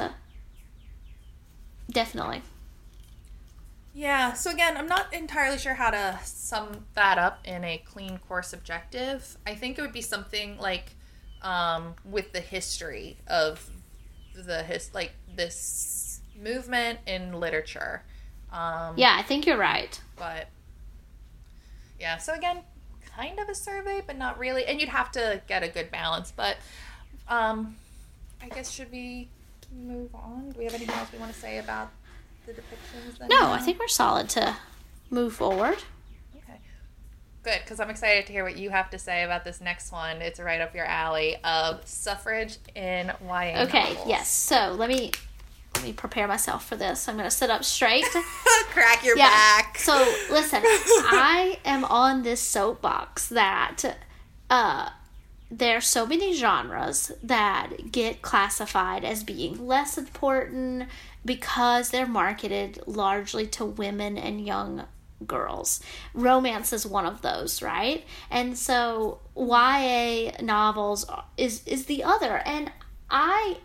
Definitely. 1.91 2.41
Yeah 3.93 4.33
so 4.33 4.49
again 4.51 4.75
i'm 4.77 4.87
not 4.87 5.13
entirely 5.13 5.57
sure 5.57 5.75
how 5.75 5.89
to 5.91 6.19
sum 6.23 6.85
that 6.95 7.17
up 7.17 7.39
in 7.45 7.63
a 7.63 7.77
clean 7.79 8.17
course 8.17 8.53
objective. 8.53 9.37
I 9.45 9.55
think 9.55 9.77
it 9.77 9.81
would 9.81 9.93
be 9.93 10.01
something 10.01 10.57
like 10.59 10.95
um, 11.41 11.95
with 12.05 12.31
the 12.31 12.39
history 12.39 13.17
of 13.27 13.69
the 14.35 14.63
his 14.63 14.93
like 14.93 15.13
this 15.35 16.21
movement 16.41 16.99
in 17.05 17.33
literature. 17.39 18.03
Um, 18.51 18.93
Yeah, 18.97 19.15
I 19.17 19.23
think 19.23 19.45
you're 19.45 19.57
right. 19.57 19.99
but 20.17 20.47
yeah 21.99 22.17
so 22.17 22.33
again 22.33 22.59
kind 23.15 23.39
of 23.39 23.47
a 23.49 23.55
survey 23.55 24.01
but 24.05 24.17
not 24.17 24.37
really 24.39 24.65
and 24.65 24.79
you'd 24.79 24.89
have 24.89 25.11
to 25.11 25.41
get 25.47 25.61
a 25.63 25.67
good 25.67 25.89
balance 25.91 26.33
but 26.35 26.57
um 27.29 27.75
i 28.41 28.49
guess 28.49 28.71
should 28.71 28.91
we 28.91 29.29
move 29.75 30.13
on? 30.13 30.49
Do 30.51 30.59
we 30.59 30.65
have 30.65 30.73
anything 30.73 30.95
else 30.95 31.11
we 31.11 31.19
want 31.19 31.33
to 31.33 31.39
say 31.39 31.57
about 31.59 31.89
the 32.45 32.53
depictions 32.53 33.17
then? 33.19 33.29
No, 33.29 33.51
I 33.51 33.59
think 33.59 33.79
we're 33.79 33.87
solid 33.87 34.29
to 34.29 34.55
move 35.09 35.33
forward. 35.33 35.77
okay 36.35 36.59
good 37.43 37.59
because 37.63 37.79
i'm 37.79 37.89
excited 37.89 38.25
to 38.25 38.31
hear 38.33 38.43
what 38.43 38.57
you 38.57 38.69
have 38.71 38.89
to 38.89 38.97
say 38.97 39.23
about 39.23 39.43
this 39.43 39.61
next 39.61 39.91
one 39.91 40.21
it's 40.23 40.39
right 40.39 40.59
up 40.61 40.73
your 40.73 40.85
alley 40.85 41.35
of 41.43 41.85
suffrage 41.87 42.57
in 42.75 43.11
YA 43.21 43.63
Okay, 43.63 43.89
novels. 43.93 44.07
yes. 44.07 44.27
So 44.29 44.73
let 44.77 44.89
me 44.89 45.11
let 45.75 45.83
me 45.83 45.91
prepare 45.93 46.27
myself 46.27 46.65
for 46.65 46.75
this. 46.75 47.07
I'm 47.09 47.17
gonna 47.17 47.31
sit 47.31 47.49
up 47.49 47.63
straight. 47.63 48.05
crack 48.71 49.03
your 49.03 49.17
Yeah. 49.17 49.27
back 49.29 49.77
So 49.79 49.93
listen, 50.31 50.61
I 50.63 51.57
am 51.65 51.83
on 51.85 52.23
this 52.23 52.41
soapbox 52.41 53.27
that 53.29 53.97
uh 54.49 54.89
there 55.51 55.77
are 55.77 55.81
so 55.81 56.05
many 56.07 56.33
genres 56.35 57.11
that 57.21 57.91
get 57.91 58.21
classified 58.23 59.03
as 59.03 59.23
being 59.23 59.67
less 59.67 59.97
important 59.99 60.87
because 61.25 61.89
they're 61.89 62.07
marketed 62.07 62.81
largely 62.85 63.47
to 63.47 63.65
women 63.65 64.17
and 64.17 64.45
young 64.45 64.85
girls. 65.25 65.81
Romance 66.13 66.73
is 66.73 66.85
one 66.85 67.05
of 67.05 67.21
those, 67.21 67.61
right? 67.61 68.05
And 68.29 68.57
so 68.57 69.19
YA 69.35 70.31
novels 70.41 71.05
is 71.37 71.65
is 71.65 71.85
the 71.85 72.03
other. 72.03 72.37
And 72.45 72.71
I 73.09 73.57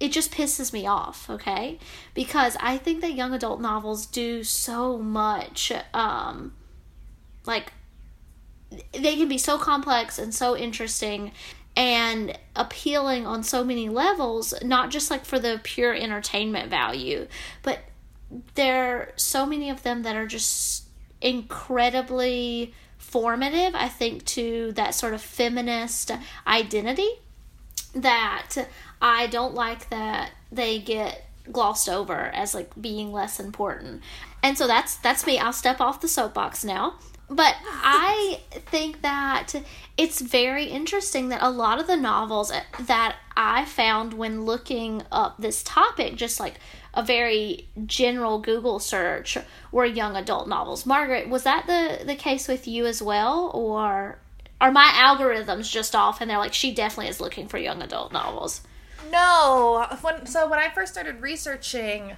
it 0.00 0.12
just 0.12 0.32
pisses 0.32 0.72
me 0.72 0.86
off, 0.86 1.30
okay? 1.30 1.78
Because 2.14 2.56
I 2.60 2.78
think 2.78 3.00
that 3.00 3.12
young 3.12 3.32
adult 3.32 3.60
novels 3.60 4.06
do 4.06 4.42
so 4.42 4.98
much 4.98 5.72
um 5.92 6.54
like 7.46 7.72
they 8.92 9.16
can 9.16 9.28
be 9.28 9.38
so 9.38 9.56
complex 9.58 10.18
and 10.18 10.34
so 10.34 10.56
interesting 10.56 11.32
and 11.76 12.38
appealing 12.54 13.26
on 13.26 13.42
so 13.42 13.64
many 13.64 13.88
levels, 13.88 14.54
not 14.62 14.90
just 14.90 15.10
like 15.10 15.24
for 15.24 15.38
the 15.38 15.60
pure 15.62 15.94
entertainment 15.94 16.70
value, 16.70 17.26
but 17.62 17.80
there 18.54 18.96
are 18.96 19.12
so 19.16 19.44
many 19.46 19.70
of 19.70 19.82
them 19.82 20.02
that 20.02 20.16
are 20.16 20.26
just 20.26 20.84
incredibly 21.20 22.74
formative, 22.98 23.74
I 23.74 23.88
think, 23.88 24.24
to 24.26 24.72
that 24.72 24.94
sort 24.94 25.14
of 25.14 25.20
feminist 25.22 26.10
identity 26.46 27.10
that 27.94 28.56
I 29.00 29.26
don't 29.28 29.54
like 29.54 29.88
that 29.90 30.32
they 30.50 30.78
get 30.78 31.24
glossed 31.50 31.88
over 31.88 32.14
as 32.14 32.54
like 32.54 32.70
being 32.80 33.12
less 33.12 33.38
important. 33.38 34.02
And 34.42 34.56
so 34.58 34.66
that's 34.66 34.96
that's 34.96 35.26
me. 35.26 35.38
I'll 35.38 35.52
step 35.52 35.80
off 35.80 36.00
the 36.00 36.08
soapbox 36.08 36.64
now. 36.64 36.94
But 37.28 37.56
I 37.66 38.40
think 38.50 39.02
that 39.02 39.54
it's 39.96 40.20
very 40.20 40.66
interesting 40.66 41.30
that 41.30 41.42
a 41.42 41.50
lot 41.50 41.80
of 41.80 41.86
the 41.86 41.96
novels 41.96 42.52
that 42.80 43.16
I 43.36 43.64
found 43.64 44.14
when 44.14 44.44
looking 44.44 45.02
up 45.10 45.36
this 45.38 45.62
topic, 45.62 46.16
just 46.16 46.38
like 46.38 46.54
a 46.92 47.02
very 47.02 47.66
general 47.86 48.40
Google 48.40 48.78
search, 48.78 49.38
were 49.72 49.86
young 49.86 50.16
adult 50.16 50.48
novels. 50.48 50.84
Margaret, 50.84 51.28
was 51.28 51.44
that 51.44 51.66
the, 51.66 52.04
the 52.04 52.14
case 52.14 52.46
with 52.46 52.68
you 52.68 52.86
as 52.86 53.02
well? 53.02 53.50
Or 53.54 54.18
are 54.60 54.70
my 54.70 54.86
algorithms 54.94 55.70
just 55.70 55.96
off 55.96 56.20
and 56.20 56.30
they're 56.30 56.38
like, 56.38 56.54
she 56.54 56.74
definitely 56.74 57.08
is 57.08 57.20
looking 57.20 57.48
for 57.48 57.58
young 57.58 57.82
adult 57.82 58.12
novels? 58.12 58.60
No, 59.10 59.86
when 60.00 60.26
so 60.26 60.48
when 60.48 60.58
I 60.58 60.70
first 60.70 60.92
started 60.92 61.20
researching, 61.20 62.16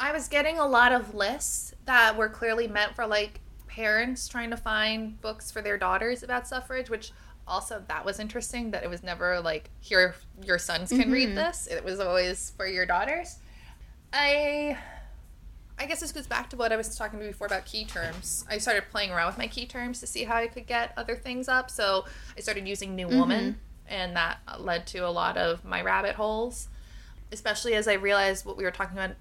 I 0.00 0.12
was 0.12 0.28
getting 0.28 0.58
a 0.58 0.66
lot 0.66 0.92
of 0.92 1.14
lists 1.14 1.74
that 1.84 2.16
were 2.16 2.28
clearly 2.28 2.66
meant 2.66 2.94
for 2.94 3.06
like 3.06 3.40
parents 3.72 4.28
trying 4.28 4.50
to 4.50 4.56
find 4.56 5.18
books 5.22 5.50
for 5.50 5.62
their 5.62 5.78
daughters 5.78 6.22
about 6.22 6.46
suffrage, 6.46 6.90
which 6.90 7.10
also 7.48 7.82
that 7.88 8.04
was 8.04 8.20
interesting 8.20 8.70
that 8.70 8.84
it 8.84 8.90
was 8.90 9.02
never 9.02 9.40
like 9.40 9.70
here 9.80 10.14
your 10.42 10.58
sons 10.58 10.90
can 10.90 11.10
read 11.10 11.28
mm-hmm. 11.28 11.36
this. 11.36 11.66
It 11.66 11.82
was 11.82 11.98
always 11.98 12.52
for 12.56 12.66
your 12.66 12.84
daughters. 12.84 13.38
I 14.12 14.76
I 15.78 15.86
guess 15.86 16.00
this 16.00 16.12
goes 16.12 16.26
back 16.26 16.50
to 16.50 16.56
what 16.56 16.70
I 16.70 16.76
was 16.76 16.96
talking 16.96 17.18
to 17.18 17.24
before 17.24 17.46
about 17.46 17.64
key 17.64 17.86
terms. 17.86 18.44
I 18.48 18.58
started 18.58 18.84
playing 18.90 19.10
around 19.10 19.28
with 19.28 19.38
my 19.38 19.46
key 19.46 19.64
terms 19.64 20.00
to 20.00 20.06
see 20.06 20.24
how 20.24 20.36
I 20.36 20.48
could 20.48 20.66
get 20.66 20.92
other 20.98 21.16
things 21.16 21.48
up. 21.48 21.70
So 21.70 22.04
I 22.36 22.40
started 22.40 22.68
using 22.68 22.94
New 22.94 23.08
Woman, 23.08 23.54
mm-hmm. 23.54 23.92
and 23.92 24.14
that 24.14 24.38
led 24.58 24.86
to 24.88 24.98
a 24.98 25.10
lot 25.10 25.38
of 25.38 25.64
my 25.64 25.80
rabbit 25.80 26.14
holes, 26.14 26.68
especially 27.32 27.74
as 27.74 27.88
I 27.88 27.94
realized 27.94 28.44
what 28.44 28.58
we 28.58 28.64
were 28.64 28.70
talking 28.70 28.98
about 28.98 29.16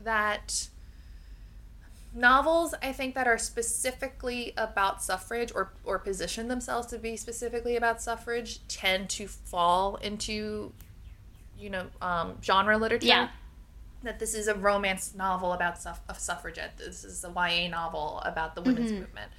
that 0.00 0.68
novels 2.16 2.74
I 2.82 2.92
think 2.92 3.14
that 3.14 3.26
are 3.28 3.38
specifically 3.38 4.52
about 4.56 5.02
suffrage 5.02 5.52
or 5.54 5.72
or 5.84 5.98
position 5.98 6.48
themselves 6.48 6.86
to 6.88 6.98
be 6.98 7.16
specifically 7.16 7.76
about 7.76 8.00
suffrage 8.02 8.66
tend 8.68 9.10
to 9.10 9.28
fall 9.28 9.96
into 9.96 10.72
you 11.58 11.70
know 11.70 11.86
um, 12.02 12.38
genre 12.42 12.76
literature 12.78 13.06
Yeah. 13.06 13.28
that 14.02 14.18
this 14.18 14.34
is 14.34 14.48
a 14.48 14.54
romance 14.54 15.14
novel 15.14 15.52
about 15.52 15.80
suff- 15.80 16.02
a 16.08 16.14
suffragette. 16.14 16.76
This 16.78 17.04
is 17.04 17.22
a 17.24 17.28
YA 17.30 17.68
novel 17.68 18.20
about 18.24 18.54
the 18.54 18.62
women's 18.62 18.92
movement. 18.92 19.30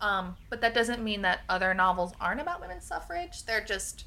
Um, 0.00 0.36
but 0.48 0.60
that 0.62 0.72
doesn't 0.74 1.02
mean 1.04 1.22
that 1.22 1.40
other 1.48 1.74
novels 1.74 2.12
aren't 2.20 2.40
about 2.40 2.60
women's 2.60 2.84
suffrage. 2.84 3.44
They're 3.44 3.62
just 3.64 4.04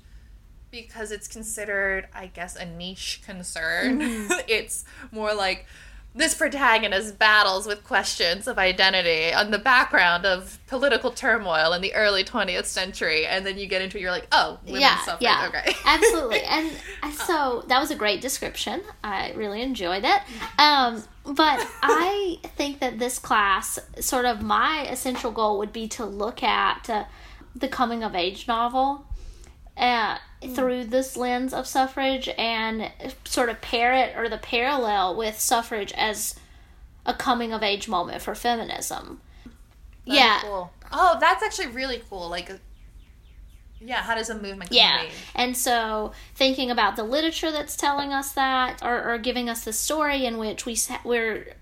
because 0.71 1.12
it's 1.12 1.27
considered, 1.27 2.07
I 2.15 2.25
guess, 2.27 2.55
a 2.55 2.65
niche 2.65 3.21
concern. 3.23 3.99
it's 4.47 4.86
more 5.12 5.33
like 5.36 5.67
this 6.15 6.36
protagonist 6.36 7.17
battles 7.17 7.65
with 7.65 7.84
questions 7.84 8.47
of 8.47 8.60
identity 8.60 9.34
on 9.34 9.52
the 9.52 9.58
background 9.58 10.26
of 10.26 10.60
political 10.67 11.12
turmoil 11.12 11.73
in 11.73 11.82
the 11.82 11.93
early 11.95 12.23
20th 12.23 12.65
century 12.65 13.26
and 13.26 13.45
then 13.45 13.58
you 13.58 13.67
get 13.67 13.82
into 13.82 13.97
it, 13.97 14.02
you're 14.02 14.12
like 14.12 14.28
oh 14.32 14.60
yeah, 14.65 14.99
yeah, 15.19 15.49
okay 15.49 15.73
absolutely. 15.86 16.41
And 16.43 16.71
so 17.13 17.63
that 17.67 17.80
was 17.80 17.91
a 17.91 17.95
great 17.95 18.21
description. 18.21 18.82
I 19.04 19.32
really 19.34 19.62
enjoyed 19.62 20.04
it. 20.04 20.21
Um, 20.60 21.04
but 21.26 21.65
I 21.82 22.39
think 22.56 22.80
that 22.80 22.99
this 22.99 23.17
class, 23.17 23.80
sort 23.99 24.26
of 24.26 24.41
my 24.41 24.86
essential 24.89 25.32
goal 25.32 25.58
would 25.60 25.73
be 25.73 25.88
to 25.89 26.06
look 26.06 26.43
at 26.43 26.89
uh, 26.89 27.06
the 27.56 27.67
coming 27.67 28.04
of 28.04 28.13
age 28.13 28.47
novel 28.47 29.06
uh, 29.78 30.17
Mm. 30.43 30.56
through 30.56 30.84
this 30.86 31.15
lens 31.15 31.53
of 31.53 31.65
suffrage 31.67 32.29
and 32.38 32.91
sort 33.25 33.49
of 33.49 33.62
pair 33.62 33.93
it 33.93 34.15
or 34.17 34.29
the 34.29 34.38
parallel 34.38 35.15
with 35.15 35.39
suffrage 35.39 35.93
as 35.93 36.36
a 37.06 37.13
coming 37.13 37.53
of 37.53 37.63
age 37.63 37.88
moment 37.88 38.21
for 38.21 38.36
feminism. 38.36 39.21
That's 40.06 40.19
yeah. 40.19 40.39
cool. 40.41 40.71
oh 40.91 41.17
that's 41.19 41.41
actually 41.41 41.67
really 41.67 42.01
cool 42.10 42.29
like 42.29 42.49
uh, 42.49 42.56
yeah 43.79 44.01
how 44.01 44.15
does 44.15 44.29
a 44.29 44.36
movement 44.36 44.69
come 44.69 44.77
Yeah. 44.77 45.06
And 45.34 45.56
so 45.56 46.12
thinking 46.36 46.69
about 46.69 46.97
the 46.97 47.03
literature 47.03 47.51
that's 47.51 47.77
telling 47.77 48.12
us 48.12 48.34
that 48.34 48.82
or, 48.84 49.13
or 49.13 49.17
giving 49.17 49.49
us 49.49 49.63
the 49.63 49.73
story 49.73 50.25
in 50.25 50.38
which 50.38 50.65
we 50.65 50.77
we're 51.06 51.53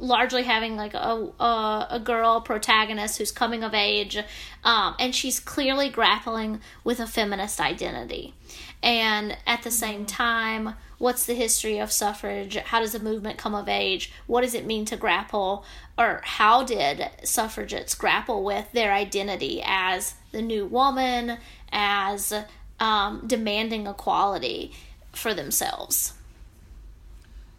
largely 0.00 0.42
having 0.42 0.76
like 0.76 0.94
a, 0.94 1.28
a, 1.40 1.86
a 1.90 2.00
girl 2.00 2.40
protagonist 2.40 3.18
who's 3.18 3.32
coming 3.32 3.62
of 3.62 3.74
age 3.74 4.18
um, 4.64 4.94
and 4.98 5.14
she's 5.14 5.40
clearly 5.40 5.88
grappling 5.88 6.60
with 6.84 7.00
a 7.00 7.06
feminist 7.06 7.60
identity. 7.60 8.34
And 8.82 9.36
at 9.46 9.62
the 9.62 9.70
same 9.70 10.06
time 10.06 10.74
what's 10.98 11.26
the 11.26 11.34
history 11.34 11.78
of 11.78 11.92
suffrage? 11.92 12.56
How 12.56 12.80
does 12.80 12.92
the 12.92 12.98
movement 12.98 13.38
come 13.38 13.54
of 13.54 13.68
age? 13.68 14.12
What 14.26 14.42
does 14.42 14.54
it 14.54 14.66
mean 14.66 14.84
to 14.86 14.96
grapple? 14.96 15.64
Or 15.96 16.20
how 16.24 16.64
did 16.64 17.08
suffragettes 17.22 17.94
grapple 17.94 18.44
with 18.44 18.70
their 18.72 18.92
identity 18.92 19.62
as 19.64 20.14
the 20.32 20.42
new 20.42 20.66
woman 20.66 21.38
as 21.70 22.32
um, 22.80 23.24
demanding 23.26 23.86
equality 23.86 24.72
for 25.12 25.34
themselves 25.34 26.14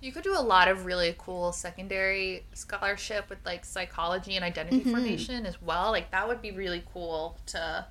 You 0.02 0.12
could 0.14 0.24
do 0.24 0.34
a 0.38 0.40
lot 0.42 0.68
of 0.70 0.86
really 0.86 1.14
cool 1.18 1.52
secondary 1.52 2.46
scholarship 2.54 3.30
with 3.30 3.40
like 3.46 3.66
psychology 3.66 4.36
and 4.36 4.46
identity 4.46 4.80
Mm-hmm. 4.80 4.92
formation 4.92 5.46
as 5.46 5.62
well. 5.62 5.92
Like 5.92 6.12
that 6.12 6.28
would 6.28 6.42
be 6.42 6.52
really 6.52 6.84
cool 6.94 7.38
to 7.48 7.86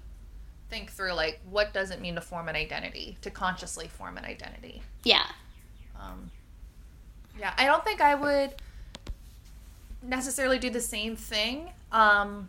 think 0.70 0.90
through 0.90 1.12
like 1.12 1.40
what 1.50 1.72
does 1.74 1.90
it 1.90 2.00
mean 2.00 2.14
to 2.14 2.20
form 2.20 2.48
an 2.48 2.56
identity, 2.56 3.18
to 3.22 3.30
consciously 3.30 3.88
form 3.88 4.16
an 4.18 4.24
identity. 4.24 4.82
yeah 5.04 5.26
Um, 5.98 6.30
yeah, 7.38 7.52
I 7.58 7.66
don't 7.66 7.84
think 7.84 8.00
I 8.00 8.14
would 8.14 8.54
necessarily 10.02 10.58
do 10.58 10.70
the 10.70 10.80
same 10.80 11.16
thing. 11.16 11.70
Um, 11.92 12.48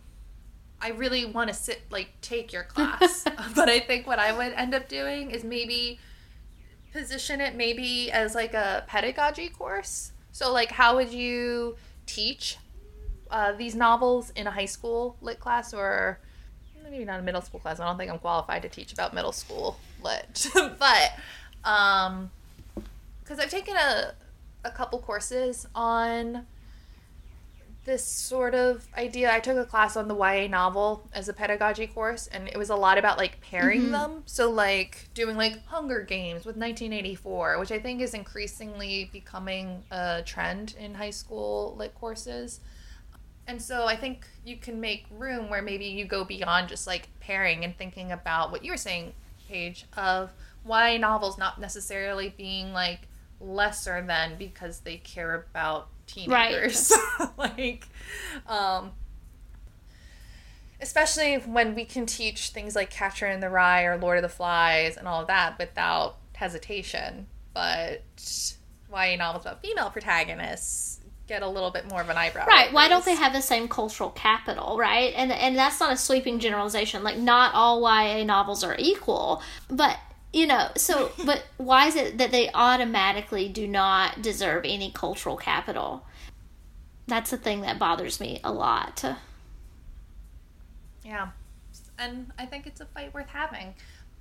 I 0.80 0.90
really 0.90 1.24
want 1.26 1.48
to 1.48 1.54
sit 1.54 1.82
like 1.90 2.10
take 2.22 2.52
your 2.52 2.64
class, 2.64 3.24
but 3.54 3.68
I 3.68 3.80
think 3.80 4.06
what 4.06 4.18
I 4.18 4.32
would 4.32 4.52
end 4.54 4.74
up 4.74 4.88
doing 4.88 5.30
is 5.30 5.44
maybe 5.44 5.98
position 6.92 7.40
it 7.40 7.54
maybe 7.54 8.10
as 8.10 8.34
like 8.34 8.54
a 8.54 8.84
pedagogy 8.86 9.48
course. 9.48 10.12
So 10.32 10.52
like, 10.52 10.70
how 10.70 10.96
would 10.96 11.12
you 11.12 11.76
teach 12.06 12.56
uh, 13.30 13.52
these 13.52 13.74
novels 13.74 14.30
in 14.36 14.46
a 14.46 14.50
high 14.50 14.66
school 14.66 15.16
lit 15.20 15.40
class 15.40 15.72
or 15.72 16.18
maybe 16.82 17.04
not 17.04 17.20
a 17.20 17.22
middle 17.22 17.42
school 17.42 17.60
class? 17.60 17.80
I 17.80 17.86
don't 17.86 17.98
think 17.98 18.10
I'm 18.10 18.18
qualified 18.18 18.62
to 18.62 18.68
teach 18.68 18.92
about 18.92 19.14
middle 19.14 19.32
school 19.32 19.78
lit, 20.02 20.48
but 20.54 21.12
um, 21.64 22.30
because 23.22 23.38
I've 23.38 23.50
taken 23.50 23.76
a 23.76 24.14
a 24.64 24.70
couple 24.70 24.98
courses 24.98 25.66
on 25.74 26.46
this 27.84 28.04
sort 28.04 28.54
of 28.54 28.86
idea. 28.96 29.32
I 29.32 29.40
took 29.40 29.56
a 29.56 29.64
class 29.64 29.96
on 29.96 30.08
the 30.08 30.14
YA 30.14 30.46
novel 30.48 31.08
as 31.12 31.28
a 31.28 31.32
pedagogy 31.32 31.86
course, 31.86 32.26
and 32.26 32.48
it 32.48 32.56
was 32.56 32.70
a 32.70 32.76
lot 32.76 32.98
about 32.98 33.18
like 33.18 33.40
pairing 33.40 33.82
mm-hmm. 33.82 33.92
them. 33.92 34.22
So, 34.26 34.50
like 34.50 35.08
doing 35.14 35.36
like 35.36 35.64
Hunger 35.66 36.02
Games 36.02 36.44
with 36.44 36.56
1984, 36.56 37.58
which 37.58 37.72
I 37.72 37.78
think 37.78 38.00
is 38.00 38.14
increasingly 38.14 39.08
becoming 39.12 39.82
a 39.90 40.22
trend 40.24 40.74
in 40.78 40.94
high 40.94 41.10
school 41.10 41.74
lit 41.78 41.94
courses. 41.94 42.60
And 43.46 43.60
so 43.60 43.86
I 43.86 43.96
think 43.96 44.26
you 44.44 44.56
can 44.56 44.80
make 44.80 45.06
room 45.10 45.50
where 45.50 45.62
maybe 45.62 45.86
you 45.86 46.04
go 46.04 46.24
beyond 46.24 46.68
just 46.68 46.86
like 46.86 47.08
pairing 47.18 47.64
and 47.64 47.76
thinking 47.76 48.12
about 48.12 48.52
what 48.52 48.64
you 48.64 48.70
were 48.70 48.76
saying, 48.76 49.12
Paige, 49.48 49.86
of 49.96 50.30
YA 50.64 50.98
novels 50.98 51.36
not 51.36 51.60
necessarily 51.60 52.32
being 52.36 52.72
like 52.72 53.08
lesser 53.40 54.04
than 54.06 54.36
because 54.38 54.80
they 54.80 54.98
care 54.98 55.46
about 55.50 55.88
teenagers. 56.12 56.92
like, 57.38 57.86
um, 58.46 58.92
especially 60.80 61.36
when 61.36 61.74
we 61.74 61.84
can 61.84 62.06
teach 62.06 62.50
things 62.50 62.74
like 62.74 62.90
Catcher 62.90 63.26
in 63.26 63.40
the 63.40 63.50
Rye 63.50 63.84
or 63.84 63.96
Lord 63.96 64.18
of 64.18 64.22
the 64.22 64.28
Flies 64.28 64.96
and 64.96 65.06
all 65.06 65.20
of 65.20 65.26
that 65.28 65.58
without 65.58 66.16
hesitation. 66.34 67.26
But 67.52 68.02
YA 68.92 69.16
novels 69.16 69.44
about 69.44 69.62
female 69.62 69.90
protagonists 69.90 71.00
get 71.30 71.42
a 71.42 71.48
little 71.48 71.70
bit 71.70 71.88
more 71.88 72.00
of 72.00 72.08
an 72.08 72.16
eyebrow. 72.16 72.44
right 72.46 72.72
why 72.72 72.88
don't 72.88 73.04
they 73.04 73.14
have 73.14 73.32
the 73.32 73.40
same 73.40 73.68
cultural 73.68 74.10
capital 74.10 74.76
right 74.76 75.14
and 75.16 75.30
and 75.30 75.56
that's 75.56 75.78
not 75.78 75.92
a 75.92 75.96
sweeping 75.96 76.40
generalization 76.40 77.04
like 77.04 77.16
not 77.16 77.54
all 77.54 77.80
ya 77.82 78.24
novels 78.24 78.64
are 78.64 78.74
equal 78.80 79.40
but 79.68 79.96
you 80.32 80.46
know 80.46 80.68
so 80.76 81.10
but 81.24 81.44
why 81.56 81.86
is 81.86 81.96
it 81.96 82.18
that 82.18 82.30
they 82.30 82.50
automatically 82.54 83.48
do 83.48 83.66
not 83.66 84.22
deserve 84.22 84.64
any 84.64 84.90
cultural 84.92 85.36
capital 85.36 86.04
that's 87.06 87.30
the 87.30 87.36
thing 87.36 87.62
that 87.62 87.78
bothers 87.78 88.20
me 88.20 88.40
a 88.44 88.52
lot 88.52 89.04
Yeah. 91.04 91.28
And 91.98 92.30
I 92.38 92.46
think 92.46 92.66
it's 92.66 92.80
a 92.80 92.86
fight 92.86 93.12
worth 93.12 93.28
having, 93.28 93.74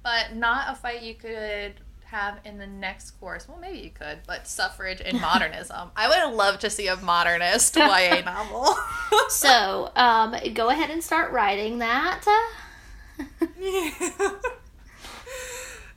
but 0.04 0.36
not 0.36 0.72
a 0.72 0.76
fight 0.76 1.02
you 1.02 1.16
could 1.16 1.74
have 2.06 2.40
in 2.44 2.58
the 2.58 2.68
next 2.68 3.12
course. 3.20 3.48
Well, 3.48 3.60
maybe 3.60 3.80
you 3.80 3.92
could, 3.92 4.20
but 4.28 4.48
suffrage 4.48 5.02
and 5.04 5.22
modernism. 5.22 5.92
I 5.96 6.08
would 6.10 6.36
love 6.36 6.60
to 6.60 6.70
see 6.70 6.88
a 6.88 6.96
modernist 6.98 7.76
YA 7.78 8.22
novel. 8.26 8.76
so 9.30 9.92
um, 9.96 10.36
go 10.54 10.70
ahead 10.70 10.90
and 10.90 11.04
start 11.04 11.32
writing 11.32 11.80
that 11.80 12.26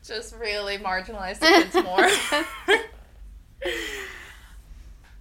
Just 0.04 0.34
really 0.36 0.78
marginalize 0.78 1.38
the 1.38 1.46
kids 1.46 1.74
more. 1.84 2.08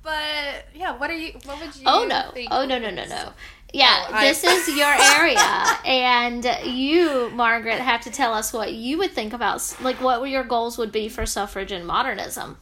but 0.04 0.66
yeah, 0.74 0.98
what 0.98 1.10
are 1.10 1.18
you? 1.18 1.34
What 1.46 1.60
would 1.60 1.76
you? 1.76 1.84
Oh 1.86 2.06
no! 2.06 2.32
think 2.34 2.50
Oh 2.52 2.66
no! 2.66 2.80
No! 2.80 2.90
No! 2.90 3.06
No! 3.06 3.34
Yeah, 3.74 4.06
Oh, 4.10 4.14
I- 4.14 4.28
this 4.28 4.44
is 4.44 4.76
your 4.76 4.94
area, 5.18 5.40
and 5.86 6.46
you, 6.66 7.30
Margaret, 7.32 7.80
have 7.80 8.02
to 8.02 8.12
tell 8.12 8.34
us 8.34 8.52
what 8.52 8.74
you 8.74 8.98
would 8.98 9.12
think 9.12 9.34
about, 9.34 9.76
like, 9.82 10.02
what 10.02 10.20
were 10.20 10.28
your 10.28 10.44
goals 10.44 10.78
would 10.78 10.92
be 10.92 11.08
for 11.08 11.26
suffrage 11.26 11.72
and 11.72 11.88
modernism. 11.88 12.58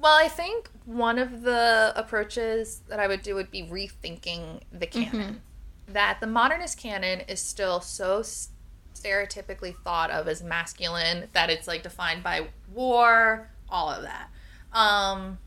Well, 0.00 0.18
I 0.20 0.26
think 0.26 0.68
one 0.84 1.20
of 1.20 1.42
the 1.42 1.92
approaches 1.94 2.80
that 2.88 2.98
I 2.98 3.06
would 3.06 3.22
do 3.22 3.36
would 3.36 3.52
be 3.52 3.62
rethinking 3.62 4.60
the 4.72 4.86
mm-hmm. 4.88 5.02
canon. 5.10 5.42
That 5.86 6.18
the 6.20 6.26
modernist 6.26 6.78
canon 6.78 7.20
is 7.28 7.40
still 7.40 7.80
so 7.80 8.22
stereotypically 8.94 9.74
thought 9.84 10.10
of 10.10 10.28
as 10.28 10.42
masculine 10.42 11.28
that 11.32 11.50
it's 11.50 11.66
like 11.66 11.82
defined 11.82 12.22
by 12.22 12.48
war, 12.72 13.50
all 13.68 13.90
of 13.90 14.02
that. 14.02 14.28
Um, 14.72 15.38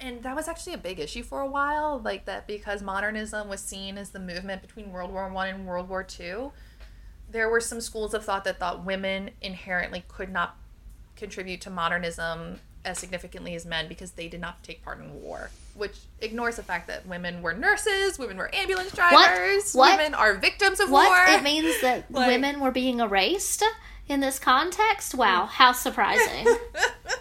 and 0.00 0.22
that 0.22 0.36
was 0.36 0.46
actually 0.48 0.74
a 0.74 0.78
big 0.78 1.00
issue 1.00 1.22
for 1.22 1.40
a 1.40 1.46
while, 1.46 2.00
like 2.04 2.24
that 2.26 2.46
because 2.46 2.82
modernism 2.82 3.48
was 3.48 3.60
seen 3.60 3.98
as 3.98 4.10
the 4.10 4.20
movement 4.20 4.62
between 4.62 4.92
World 4.92 5.12
War 5.12 5.28
One 5.28 5.48
and 5.48 5.66
World 5.66 5.88
War 5.88 6.04
Two. 6.04 6.52
There 7.30 7.48
were 7.48 7.60
some 7.60 7.80
schools 7.80 8.14
of 8.14 8.24
thought 8.24 8.44
that 8.44 8.58
thought 8.58 8.84
women 8.84 9.30
inherently 9.42 10.04
could 10.08 10.30
not 10.30 10.56
contribute 11.16 11.60
to 11.62 11.70
modernism 11.70 12.60
as 12.84 12.98
significantly 12.98 13.54
as 13.54 13.66
men 13.66 13.88
because 13.88 14.12
they 14.12 14.28
did 14.28 14.40
not 14.40 14.62
take 14.62 14.82
part 14.82 15.00
in 15.00 15.20
war, 15.20 15.50
which 15.78 15.96
ignores 16.20 16.56
the 16.56 16.62
fact 16.62 16.88
that 16.88 17.06
women 17.06 17.40
were 17.42 17.54
nurses, 17.54 18.18
women 18.18 18.36
were 18.36 18.52
ambulance 18.54 18.92
drivers, 18.92 19.72
What? 19.72 19.96
women 19.98 20.14
are 20.14 20.34
victims 20.34 20.80
of 20.80 20.90
What? 20.90 21.08
war. 21.08 21.36
It 21.38 21.42
means 21.42 21.80
that 21.80 22.04
Like- 22.10 22.26
women 22.28 22.60
were 22.60 22.70
being 22.72 23.00
erased 23.00 23.64
in 24.08 24.20
this 24.20 24.38
context? 24.38 25.14
Wow, 25.14 25.46
how 25.50 25.72
surprising. 25.72 26.46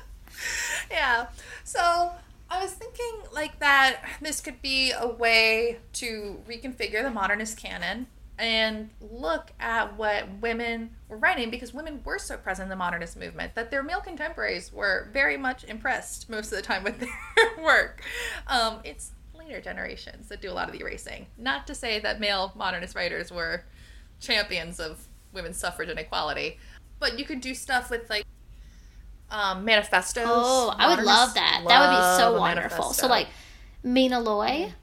yeah. 0.92 1.28
So 1.64 2.12
I 2.50 2.62
was 2.62 2.72
thinking 2.74 3.22
like 3.34 3.60
that 3.60 3.98
this 4.22 4.42
could 4.42 4.62
be 4.62 4.92
a 4.92 5.08
way 5.08 5.80
to 5.94 6.42
reconfigure 6.48 7.04
the 7.04 7.10
modernist 7.12 7.58
canon 7.58 8.08
and 8.40 8.90
look 9.02 9.52
at 9.60 9.98
what 9.98 10.26
women 10.42 10.92
were 11.08 11.18
writing 11.18 11.50
because 11.50 11.74
women 11.74 12.02
were 12.04 12.20
so 12.20 12.38
present 12.38 12.66
in 12.66 12.70
the 12.70 12.76
modernist 12.76 13.18
movement 13.18 13.56
that 13.56 13.72
their 13.72 13.82
male 13.82 14.00
contemporaries 14.00 14.72
were 14.72 15.10
very 15.12 15.38
much 15.38 15.64
impressed 15.64 16.30
most 16.30 16.52
of 16.52 16.58
the 16.58 16.62
time 16.62 16.84
with 16.86 17.00
their 17.00 17.64
work. 17.64 18.04
Um, 18.48 18.80
it's 18.84 19.12
later 19.34 19.60
generations 19.62 20.30
that 20.30 20.42
do 20.42 20.52
a 20.52 20.54
lot 20.54 20.68
of 20.68 20.74
the 20.74 20.82
erasing. 20.82 21.28
Not 21.38 21.66
to 21.68 21.76
say 21.76 22.00
that 22.00 22.20
male 22.20 22.52
modernist 22.56 22.96
writers 22.96 23.32
were 23.32 23.64
champions 24.20 24.80
of 24.80 25.08
women's 25.34 25.58
suffrage 25.58 25.90
and 25.90 26.00
equality, 26.00 26.60
but 27.00 27.18
you 27.18 27.26
could 27.26 27.42
do 27.42 27.56
stuff 27.56 27.90
with 27.90 28.10
like 28.10 28.26
um, 29.32 29.66
manifestos. 29.66 30.26
Oh, 30.28 30.74
I 30.78 30.96
would 30.96 31.04
love 31.04 31.34
that. 31.34 31.64
That 31.68 31.80
would 31.82 31.96
be 31.96 32.24
so 32.24 32.40
wonderful. 32.40 32.94
So 32.94 33.08
like 33.08 33.28
Mina 33.84 34.20
Loy. 34.20 34.74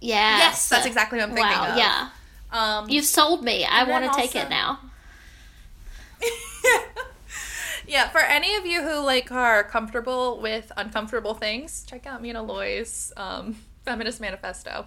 Yeah. 0.00 0.38
Yes, 0.38 0.68
that's 0.68 0.86
exactly 0.86 1.18
what 1.18 1.28
I'm 1.28 1.34
thinking 1.34 1.52
wow, 1.52 1.72
of. 1.72 1.76
Yeah. 1.76 2.08
Um, 2.52 2.88
You've 2.88 3.04
sold 3.04 3.44
me. 3.44 3.64
I 3.64 3.84
want 3.84 4.04
to 4.04 4.10
take 4.10 4.34
also- 4.34 4.40
it 4.40 4.50
now. 4.50 4.80
yeah, 7.86 8.08
for 8.08 8.20
any 8.20 8.54
of 8.56 8.66
you 8.66 8.82
who 8.82 9.00
like 9.00 9.32
are 9.32 9.64
comfortable 9.64 10.40
with 10.40 10.70
uncomfortable 10.76 11.34
things, 11.34 11.84
check 11.88 12.06
out 12.06 12.22
Mina 12.22 12.42
Loy's 12.42 13.12
um, 13.16 13.56
feminist 13.84 14.20
manifesto. 14.20 14.86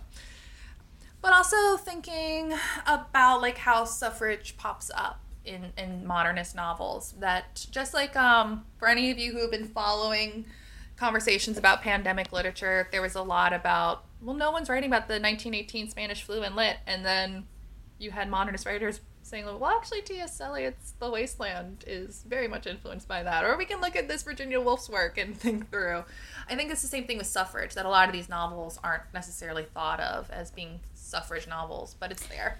But 1.21 1.33
also 1.33 1.77
thinking 1.77 2.53
about 2.85 3.41
like 3.41 3.57
how 3.57 3.85
suffrage 3.85 4.57
pops 4.57 4.91
up 4.93 5.21
in 5.45 5.71
in 5.77 6.05
modernist 6.05 6.55
novels. 6.55 7.13
That 7.19 7.65
just 7.71 7.93
like 7.93 8.15
um, 8.15 8.65
for 8.77 8.87
any 8.87 9.09
of 9.11 9.17
you 9.17 9.31
who 9.31 9.41
have 9.41 9.51
been 9.51 9.67
following 9.67 10.45
conversations 10.97 11.57
about 11.57 11.81
pandemic 11.81 12.31
literature, 12.31 12.87
there 12.91 13.01
was 13.01 13.15
a 13.15 13.21
lot 13.21 13.53
about 13.53 14.05
well, 14.21 14.35
no 14.35 14.51
one's 14.51 14.69
writing 14.69 14.89
about 14.89 15.07
the 15.07 15.15
1918 15.15 15.89
Spanish 15.89 16.23
flu 16.23 16.43
in 16.43 16.55
lit, 16.55 16.77
and 16.87 17.05
then 17.05 17.45
you 18.03 18.11
had 18.11 18.29
modernist 18.29 18.65
writers 18.65 18.99
saying, 19.23 19.45
well, 19.45 19.65
actually, 19.65 20.01
T.S. 20.01 20.39
Eliot's 20.41 20.93
The 20.99 21.09
Wasteland 21.09 21.85
is 21.87 22.23
very 22.27 22.47
much 22.47 22.67
influenced 22.67 23.07
by 23.07 23.23
that. 23.23 23.45
Or 23.45 23.57
we 23.57 23.65
can 23.65 23.79
look 23.81 23.95
at 23.95 24.07
this 24.07 24.23
Virginia 24.23 24.59
Woolf's 24.59 24.89
work 24.89 25.17
and 25.17 25.35
think 25.39 25.71
through. 25.71 26.03
I 26.49 26.55
think 26.55 26.71
it's 26.71 26.81
the 26.81 26.87
same 26.87 27.05
thing 27.05 27.17
with 27.17 27.27
suffrage, 27.27 27.73
that 27.75 27.85
a 27.85 27.89
lot 27.89 28.07
of 28.07 28.13
these 28.13 28.29
novels 28.29 28.79
aren't 28.83 29.03
necessarily 29.13 29.63
thought 29.63 29.99
of 29.99 30.29
as 30.29 30.51
being 30.51 30.81
suffrage 30.93 31.47
novels, 31.47 31.95
but 31.99 32.11
it's 32.11 32.25
there. 32.27 32.59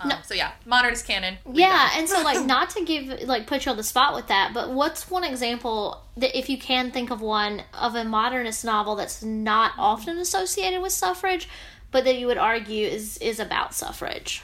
Um, 0.00 0.08
No. 0.10 0.16
So, 0.24 0.34
yeah, 0.34 0.52
modernist 0.64 1.06
canon. 1.06 1.38
Yeah, 1.52 1.90
and 1.96 2.08
so 2.08 2.22
like 2.22 2.44
not 2.46 2.70
to 2.70 2.84
give 2.84 3.22
like 3.28 3.46
put 3.46 3.66
you 3.66 3.72
on 3.72 3.76
the 3.76 3.82
spot 3.82 4.14
with 4.14 4.28
that, 4.28 4.52
but 4.54 4.70
what's 4.70 5.10
one 5.10 5.24
example 5.24 6.02
that 6.16 6.38
if 6.38 6.48
you 6.48 6.56
can 6.56 6.90
think 6.92 7.10
of 7.10 7.20
one 7.20 7.64
of 7.74 7.94
a 7.96 8.04
modernist 8.04 8.64
novel 8.64 8.94
that's 8.94 9.22
not 9.22 9.72
often 9.76 10.18
associated 10.18 10.80
with 10.80 10.92
suffrage, 10.92 11.48
but 11.90 12.04
that 12.04 12.16
you 12.18 12.26
would 12.28 12.38
argue 12.38 12.86
is 12.86 13.18
is 13.18 13.40
about 13.40 13.74
suffrage, 13.74 14.42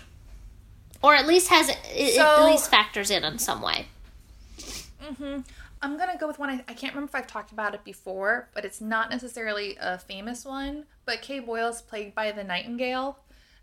or 1.02 1.14
at 1.14 1.26
least 1.26 1.48
has 1.48 1.68
it, 1.68 1.78
at 2.18 2.44
least 2.44 2.70
factors 2.70 3.10
in 3.10 3.24
in 3.24 3.38
some 3.38 3.62
way. 3.62 3.86
hmm 5.00 5.40
I'm 5.82 5.98
gonna 5.98 6.16
go 6.18 6.26
with 6.26 6.38
one. 6.38 6.48
I, 6.50 6.64
I 6.68 6.72
can't 6.72 6.94
remember 6.94 7.10
if 7.10 7.14
I've 7.14 7.26
talked 7.26 7.52
about 7.52 7.74
it 7.74 7.84
before, 7.84 8.48
but 8.54 8.64
it's 8.64 8.80
not 8.80 9.10
necessarily 9.10 9.76
a 9.80 9.98
famous 9.98 10.44
one. 10.44 10.84
But 11.04 11.22
Kay 11.22 11.38
Boyle's 11.40 11.82
Plagued 11.82 12.14
by 12.14 12.32
the 12.32 12.42
Nightingale," 12.42 13.18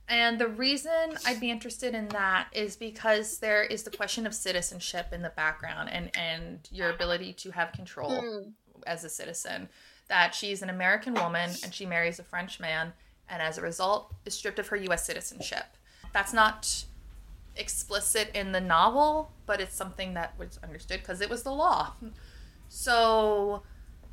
and 0.07 0.39
the 0.39 0.47
reason 0.47 1.17
I'd 1.25 1.39
be 1.39 1.49
interested 1.49 1.95
in 1.95 2.07
that 2.09 2.47
is 2.53 2.75
because 2.75 3.39
there 3.39 3.63
is 3.63 3.83
the 3.83 3.89
question 3.89 4.27
of 4.27 4.35
citizenship 4.35 5.07
in 5.11 5.21
the 5.21 5.29
background 5.31 5.89
and 5.89 6.15
and 6.15 6.59
your 6.71 6.91
ability 6.91 7.33
to 7.33 7.51
have 7.51 7.71
control 7.71 8.45
as 8.85 9.03
a 9.03 9.09
citizen. 9.09 9.69
That 10.07 10.35
she's 10.35 10.61
an 10.61 10.69
American 10.69 11.15
woman 11.15 11.49
and 11.63 11.73
she 11.73 11.85
marries 11.85 12.19
a 12.19 12.23
French 12.23 12.59
man, 12.59 12.93
and 13.27 13.41
as 13.41 13.57
a 13.57 13.61
result, 13.61 14.13
is 14.25 14.35
stripped 14.35 14.59
of 14.59 14.67
her 14.67 14.75
U.S. 14.75 15.05
citizenship. 15.05 15.65
That's 16.13 16.31
not 16.31 16.85
explicit 17.55 18.31
in 18.33 18.51
the 18.51 18.61
novel, 18.61 19.31
but 19.45 19.59
it's 19.61 19.75
something 19.75 20.13
that 20.13 20.37
was 20.37 20.59
understood 20.63 20.99
because 20.99 21.21
it 21.21 21.29
was 21.29 21.43
the 21.43 21.51
law. 21.51 21.93
So, 22.75 23.61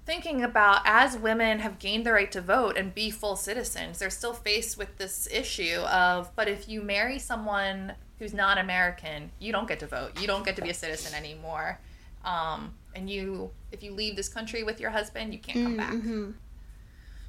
thinking 0.05 0.45
about 0.45 0.83
as 0.85 1.17
women 1.17 1.61
have 1.61 1.79
gained 1.79 2.05
the 2.05 2.13
right 2.13 2.31
to 2.33 2.43
vote 2.43 2.77
and 2.77 2.95
be 2.95 3.11
full 3.11 3.35
citizens, 3.35 3.99
they're 3.99 4.11
still 4.11 4.35
faced 4.35 4.77
with 4.77 4.99
this 4.99 5.27
issue 5.33 5.79
of, 5.91 6.31
but 6.37 6.47
if 6.47 6.69
you 6.69 6.83
marry 6.83 7.19
someone 7.19 7.95
who's 8.19 8.35
not 8.35 8.59
American, 8.59 9.33
you 9.39 9.51
don't 9.51 9.67
get 9.67 9.81
to 9.81 9.87
vote. 9.87 10.21
You 10.21 10.27
don't 10.27 10.45
get 10.45 10.57
to 10.57 10.63
be 10.63 10.69
a 10.69 10.75
citizen 10.75 11.15
anymore. 11.15 11.81
Um, 12.23 12.75
and 12.95 13.09
you, 13.09 13.51
if 13.73 13.83
you 13.83 13.93
leave 13.93 14.15
this 14.15 14.29
country 14.29 14.63
with 14.63 14.79
your 14.79 14.91
husband, 14.91 15.33
you 15.33 15.39
can't 15.39 15.65
come 15.65 15.77
back. 15.79 15.93
Mm-hmm. 15.95 16.31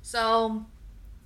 So 0.01 0.65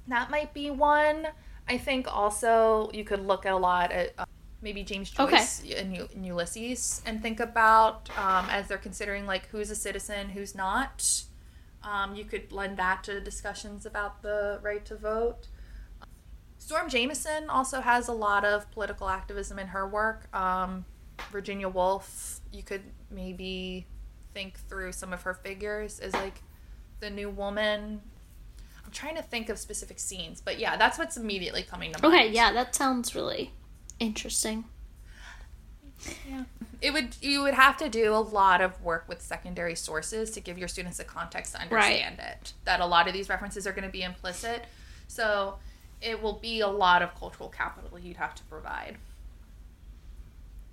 that 0.07 0.29
might 0.29 0.53
be 0.53 0.69
one. 0.69 1.29
I 1.67 1.79
think 1.79 2.07
also 2.07 2.91
you 2.93 3.03
could 3.03 3.25
look 3.25 3.47
at 3.47 3.53
a 3.53 3.57
lot 3.57 3.91
at 3.91 4.13
maybe 4.61 4.83
James 4.83 5.09
Joyce 5.09 5.63
in, 5.63 5.93
U- 5.93 6.09
in 6.13 6.23
Ulysses 6.23 7.01
and 7.05 7.21
think 7.21 7.39
about 7.39 8.09
um, 8.17 8.47
as 8.49 8.67
they're 8.67 8.77
considering 8.77 9.25
like 9.25 9.47
who's 9.47 9.69
a 9.69 9.75
citizen, 9.75 10.29
who's 10.29 10.55
not. 10.55 11.23
Um, 11.83 12.15
you 12.15 12.25
could 12.25 12.51
lend 12.51 12.77
that 12.77 13.03
to 13.03 13.21
discussions 13.21 13.85
about 13.85 14.23
the 14.23 14.59
right 14.63 14.83
to 14.85 14.95
vote. 14.95 15.47
Storm 16.57 16.89
Jameson 16.89 17.47
also 17.47 17.79
has 17.81 18.07
a 18.07 18.11
lot 18.11 18.43
of 18.43 18.69
political 18.71 19.07
activism 19.07 19.59
in 19.59 19.67
her 19.67 19.87
work. 19.87 20.35
Um, 20.35 20.85
Virginia 21.31 21.69
Woolf, 21.69 22.41
you 22.51 22.63
could 22.63 22.81
maybe 23.11 23.85
think 24.33 24.57
through 24.67 24.91
some 24.91 25.13
of 25.13 25.21
her 25.21 25.35
figures 25.35 25.99
as 25.99 26.13
like 26.13 26.41
the 27.01 27.09
new 27.11 27.29
woman. 27.29 28.01
I'm 28.83 28.91
trying 28.91 29.15
to 29.15 29.21
think 29.21 29.49
of 29.49 29.59
specific 29.59 29.99
scenes, 29.99 30.41
but 30.41 30.57
yeah, 30.57 30.75
that's 30.75 30.97
what's 30.97 31.17
immediately 31.17 31.61
coming 31.61 31.91
to 31.93 32.01
mind. 32.01 32.15
Okay, 32.15 32.31
yeah, 32.31 32.51
that 32.51 32.73
sounds 32.73 33.13
really 33.13 33.51
interesting. 33.99 34.65
Yeah. 36.29 36.43
It 36.81 36.93
would 36.93 37.15
you 37.21 37.41
would 37.41 37.53
have 37.53 37.77
to 37.77 37.89
do 37.89 38.13
a 38.13 38.19
lot 38.19 38.61
of 38.61 38.81
work 38.81 39.05
with 39.07 39.21
secondary 39.21 39.75
sources 39.75 40.29
to 40.31 40.39
give 40.39 40.57
your 40.57 40.67
students 40.67 40.99
a 40.99 41.03
context 41.03 41.53
to 41.53 41.61
understand 41.61 42.19
it. 42.19 42.53
That 42.65 42.79
a 42.79 42.85
lot 42.85 43.07
of 43.07 43.13
these 43.13 43.29
references 43.29 43.65
are 43.65 43.71
going 43.71 43.85
to 43.85 43.91
be 43.91 44.03
implicit. 44.03 44.65
So 45.07 45.55
it 46.01 46.21
will 46.21 46.33
be 46.33 46.59
a 46.59 46.67
lot 46.67 47.01
of 47.01 47.15
cultural 47.15 47.49
capital 47.49 47.97
you'd 47.97 48.17
have 48.17 48.35
to 48.35 48.43
provide. 48.43 48.97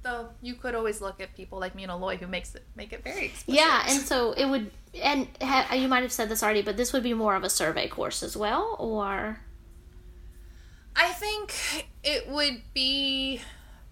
Though 0.03 0.31
you 0.43 0.55
could 0.55 0.75
always 0.75 1.01
look 1.01 1.21
at 1.21 1.35
people 1.37 1.61
like 1.61 1.77
Mina 1.77 1.97
Loy 1.97 2.17
who 2.17 2.27
makes 2.27 2.55
it 2.55 2.65
make 2.75 2.93
it 2.93 3.05
very 3.05 3.27
explicit. 3.27 3.55
Yeah, 3.55 3.85
and 3.89 4.01
so 4.01 4.33
it 4.33 4.47
would, 4.47 4.73
and 5.01 5.29
ha, 5.41 5.73
you 5.73 5.87
might 5.87 6.03
have 6.03 6.13
said 6.13 6.29
this 6.29 6.43
already, 6.43 6.63
but 6.63 6.77
this 6.77 6.93
would 6.93 7.05
be 7.05 7.15
more 7.15 7.37
of 7.37 7.45
a 7.45 7.49
survey 7.49 7.87
course 7.87 8.23
as 8.23 8.37
well, 8.37 8.77
or 8.81 9.39
I 10.96 11.12
think 11.12 11.55
it 12.02 12.28
would 12.28 12.62
be. 12.74 13.40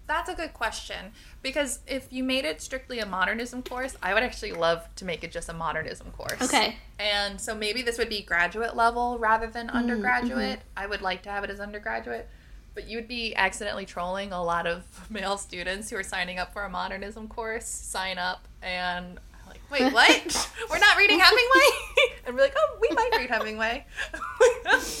That's 0.07 0.29
a 0.29 0.33
good 0.33 0.53
question 0.53 1.13
because 1.41 1.79
if 1.87 2.11
you 2.11 2.21
made 2.21 2.43
it 2.43 2.61
strictly 2.61 2.99
a 2.99 3.05
modernism 3.05 3.61
course, 3.63 3.95
I 4.03 4.13
would 4.13 4.23
actually 4.23 4.51
love 4.51 4.85
to 4.97 5.05
make 5.05 5.23
it 5.23 5.31
just 5.31 5.47
a 5.47 5.53
modernism 5.53 6.11
course. 6.11 6.41
okay, 6.41 6.75
And 6.99 7.39
so 7.39 7.55
maybe 7.55 7.81
this 7.81 7.97
would 7.97 8.09
be 8.09 8.21
graduate 8.21 8.75
level 8.75 9.17
rather 9.19 9.47
than 9.47 9.67
Mm, 9.69 9.73
undergraduate. 9.73 10.59
I 10.75 10.85
would 10.85 11.01
like 11.01 11.21
to 11.23 11.29
have 11.29 11.45
it 11.45 11.49
as 11.49 11.61
undergraduate, 11.61 12.27
but 12.75 12.89
you'd 12.89 13.07
be 13.07 13.33
accidentally 13.37 13.85
trolling 13.85 14.33
a 14.33 14.43
lot 14.43 14.67
of 14.67 14.83
male 15.09 15.37
students 15.37 15.89
who 15.89 15.95
are 15.95 16.03
signing 16.03 16.39
up 16.39 16.51
for 16.51 16.63
a 16.65 16.69
modernism 16.69 17.29
course, 17.29 17.65
sign 17.65 18.17
up 18.17 18.49
and 18.61 19.17
like, 19.47 19.61
wait, 19.71 19.93
what? 19.93 20.49
We're 20.69 20.79
not 20.79 20.97
reading 20.97 21.19
Hemingway? 21.21 21.69
and 22.25 22.35
we're 22.35 22.41
like, 22.41 22.55
oh, 22.57 22.77
we 22.81 22.89
might 22.93 23.11
read 23.17 23.29
Hemingway, 23.29 23.85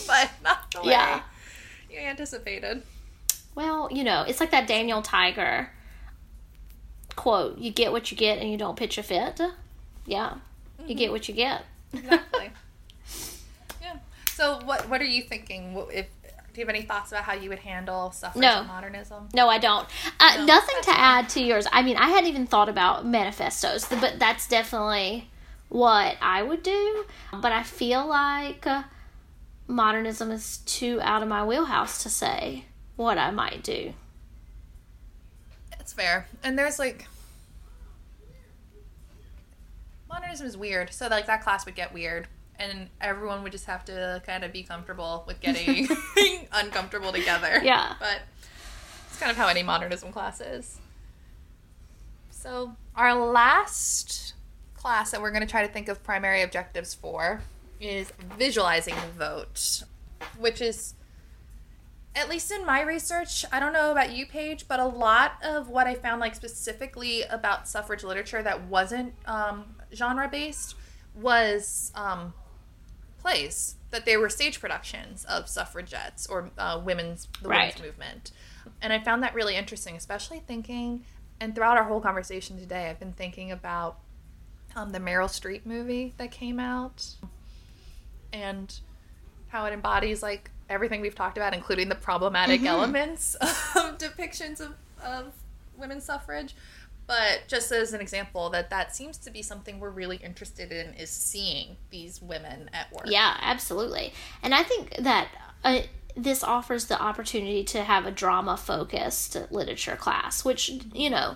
but 0.07 0.31
not 0.41 0.71
the 0.71 0.81
way 0.83 0.91
Yeah. 0.91 1.21
You 1.91 1.99
anticipated. 1.99 2.83
well, 3.55 3.89
you 3.91 4.03
know, 4.03 4.23
it's 4.27 4.39
like 4.39 4.51
that 4.51 4.67
Daniel 4.67 5.01
Tiger 5.01 5.69
quote: 7.15 7.57
"You 7.57 7.71
get 7.71 7.91
what 7.91 8.11
you 8.11 8.17
get, 8.17 8.39
and 8.39 8.49
you 8.51 8.57
don't 8.57 8.75
pitch 8.77 8.97
a 8.97 9.03
fit." 9.03 9.39
Yeah, 10.05 10.35
you 10.85 10.95
get 10.95 11.11
what 11.11 11.27
you 11.27 11.33
get. 11.35 11.65
Exactly. 11.93 12.51
yeah. 13.81 13.97
So 14.33 14.59
what 14.65 14.89
what 14.89 15.01
are 15.01 15.05
you 15.05 15.23
thinking? 15.23 15.73
What- 15.73 15.93
If 15.93 16.07
do 16.53 16.59
you 16.59 16.65
have 16.67 16.75
any 16.75 16.83
thoughts 16.83 17.13
about 17.13 17.23
how 17.23 17.31
you 17.33 17.47
would 17.47 17.59
handle 17.59 18.11
suffrage 18.11 18.41
No. 18.41 18.59
and 18.59 18.67
modernism? 18.67 19.29
No, 19.33 19.47
I 19.47 19.57
don't. 19.57 19.87
Uh, 20.19 20.35
No, 20.39 20.45
nothing 20.45 20.75
to 20.83 20.91
add 20.91 21.29
to 21.29 21.41
yours. 21.41 21.65
I 21.71 21.81
mean, 21.81 21.95
I 21.95 22.09
hadn't 22.09 22.27
even 22.27 22.45
thought 22.45 22.67
about 22.67 23.05
manifestos, 23.05 23.85
but 23.87 24.19
that's 24.19 24.49
definitely 24.49 25.29
what 25.69 26.17
I 26.21 26.43
would 26.43 26.61
do. 26.61 27.05
But 27.31 27.53
I 27.53 27.63
feel 27.63 28.05
like 28.05 28.67
uh, 28.67 28.83
modernism 29.71 30.31
is 30.31 30.57
too 30.59 30.99
out 31.01 31.23
of 31.23 31.29
my 31.29 31.43
wheelhouse 31.43 32.03
to 32.03 32.09
say 32.09 32.65
what 32.95 33.17
I 33.17 33.31
might 33.31 33.63
do. 33.63 33.93
It's 35.79 35.93
fair. 35.93 36.27
And 36.43 36.57
there's 36.57 36.77
like 36.77 37.07
modernism 40.09 40.45
is 40.45 40.57
weird. 40.57 40.93
So 40.93 41.07
like 41.07 41.25
that 41.27 41.43
class 41.43 41.65
would 41.65 41.75
get 41.75 41.93
weird 41.93 42.27
and 42.59 42.89
everyone 42.99 43.43
would 43.43 43.51
just 43.51 43.65
have 43.65 43.83
to 43.85 44.21
kind 44.25 44.43
of 44.43 44.51
be 44.51 44.63
comfortable 44.63 45.23
with 45.25 45.39
getting 45.41 45.87
uncomfortable 46.51 47.11
together. 47.11 47.59
Yeah. 47.63 47.95
But 47.99 48.21
it's 49.07 49.19
kind 49.19 49.31
of 49.31 49.37
how 49.37 49.47
any 49.47 49.63
modernism 49.63 50.11
class 50.11 50.41
is. 50.41 50.79
So 52.29 52.75
our 52.95 53.15
last 53.15 54.33
class 54.75 55.11
that 55.11 55.21
we're 55.21 55.31
going 55.31 55.41
to 55.41 55.47
try 55.47 55.65
to 55.65 55.71
think 55.71 55.87
of 55.87 56.03
primary 56.03 56.41
objectives 56.41 56.93
for 56.93 57.41
is 57.81 58.11
visualizing 58.37 58.95
the 58.95 59.25
vote, 59.25 59.83
which 60.37 60.61
is 60.61 60.93
at 62.15 62.29
least 62.29 62.51
in 62.51 62.65
my 62.65 62.81
research, 62.81 63.45
I 63.53 63.59
don't 63.59 63.71
know 63.73 63.91
about 63.91 64.11
you, 64.13 64.25
Paige, 64.25 64.67
but 64.67 64.79
a 64.79 64.85
lot 64.85 65.33
of 65.43 65.69
what 65.69 65.87
I 65.87 65.95
found, 65.95 66.19
like 66.19 66.35
specifically 66.35 67.23
about 67.23 67.67
suffrage 67.69 68.03
literature 68.03 68.43
that 68.43 68.65
wasn't 68.65 69.13
um, 69.25 69.63
genre 69.93 70.27
based, 70.27 70.75
was 71.15 71.91
um, 71.95 72.33
plays 73.19 73.75
that 73.91 74.05
they 74.05 74.17
were 74.17 74.29
stage 74.29 74.59
productions 74.59 75.23
of 75.25 75.47
suffragettes 75.47 76.27
or 76.27 76.51
uh, 76.57 76.81
women's 76.83 77.27
the 77.41 77.47
Right. 77.49 77.73
women's 77.75 77.81
movement, 77.81 78.31
and 78.81 78.91
I 78.91 78.99
found 78.99 79.23
that 79.23 79.33
really 79.33 79.55
interesting, 79.55 79.95
especially 79.95 80.39
thinking. 80.39 81.05
And 81.39 81.55
throughout 81.55 81.75
our 81.77 81.85
whole 81.85 82.01
conversation 82.01 82.59
today, 82.59 82.89
I've 82.89 82.99
been 82.99 83.13
thinking 83.13 83.51
about 83.51 83.97
um, 84.75 84.91
the 84.91 84.99
Meryl 84.99 85.27
Streep 85.27 85.65
movie 85.65 86.13
that 86.17 86.29
came 86.31 86.59
out, 86.59 87.05
and 88.33 88.73
how 89.49 89.65
it 89.65 89.73
embodies 89.73 90.23
like 90.23 90.49
everything 90.69 91.01
we've 91.01 91.15
talked 91.15 91.37
about, 91.37 91.53
including 91.53 91.89
the 91.89 91.95
problematic 91.95 92.63
elements 92.63 93.35
of 93.41 93.97
depictions 93.97 94.61
of, 94.61 94.75
of 95.03 95.33
women's 95.77 96.05
suffrage. 96.05 96.55
But 97.07 97.43
just 97.47 97.71
as 97.73 97.91
an 97.93 97.99
example, 97.99 98.49
that 98.51 98.69
that 98.69 98.95
seems 98.95 99.17
to 99.19 99.31
be 99.31 99.41
something 99.41 99.79
we're 99.79 99.89
really 99.89 100.17
interested 100.17 100.71
in 100.71 100.93
is 100.93 101.09
seeing 101.09 101.75
these 101.89 102.21
women 102.21 102.69
at 102.73 102.91
work. 102.93 103.07
Yeah, 103.07 103.35
absolutely. 103.41 104.13
And 104.41 104.55
I 104.55 104.63
think 104.63 104.95
that 104.97 105.27
uh, 105.65 105.81
this 106.15 106.43
offers 106.43 106.85
the 106.85 107.01
opportunity 107.01 107.65
to 107.65 107.83
have 107.83 108.05
a 108.05 108.11
drama 108.11 108.55
focused 108.55 109.37
literature 109.49 109.97
class, 109.97 110.45
which, 110.45 110.71
you 110.93 111.09
know, 111.09 111.35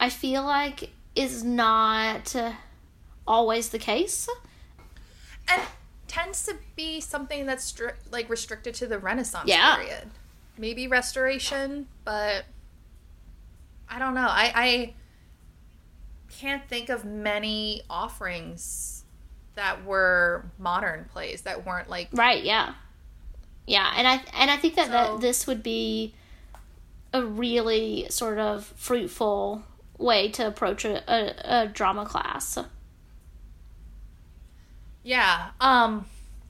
I 0.00 0.08
feel 0.08 0.44
like 0.44 0.90
is 1.14 1.44
not 1.44 2.34
always 3.26 3.68
the 3.68 3.78
case. 3.78 4.28
And 5.48 5.62
tends 6.08 6.44
to 6.46 6.56
be 6.76 7.00
something 7.00 7.46
that's 7.46 7.70
stri- 7.72 7.94
like 8.10 8.28
restricted 8.28 8.74
to 8.74 8.86
the 8.86 8.98
Renaissance 8.98 9.48
Yeah. 9.48 9.76
period. 9.76 10.10
Maybe 10.58 10.86
Restoration, 10.86 11.88
but 12.04 12.44
I 13.88 13.98
don't 13.98 14.14
know. 14.14 14.28
I, 14.28 14.52
I 14.54 14.94
can't 16.38 16.66
think 16.68 16.88
of 16.88 17.04
many 17.04 17.82
offerings 17.90 19.04
that 19.54 19.84
were 19.84 20.46
modern 20.58 21.06
plays 21.12 21.42
that 21.42 21.66
weren't 21.66 21.88
like 21.90 22.08
Right, 22.12 22.42
yeah. 22.42 22.74
Yeah, 23.66 23.92
and 23.96 24.08
I 24.08 24.22
and 24.34 24.50
I 24.50 24.56
think 24.56 24.74
that, 24.76 24.86
So- 24.86 24.92
that 24.92 25.20
this 25.20 25.46
would 25.46 25.62
be 25.62 26.14
a 27.12 27.22
really 27.24 28.06
sort 28.10 28.38
of 28.38 28.64
fruitful 28.76 29.62
way 29.98 30.28
to 30.30 30.46
approach 30.46 30.84
a, 30.84 31.02
a, 31.06 31.62
a 31.64 31.68
drama 31.68 32.06
class. 32.06 32.58
Yeah. 35.02 35.50
Um 35.60 36.06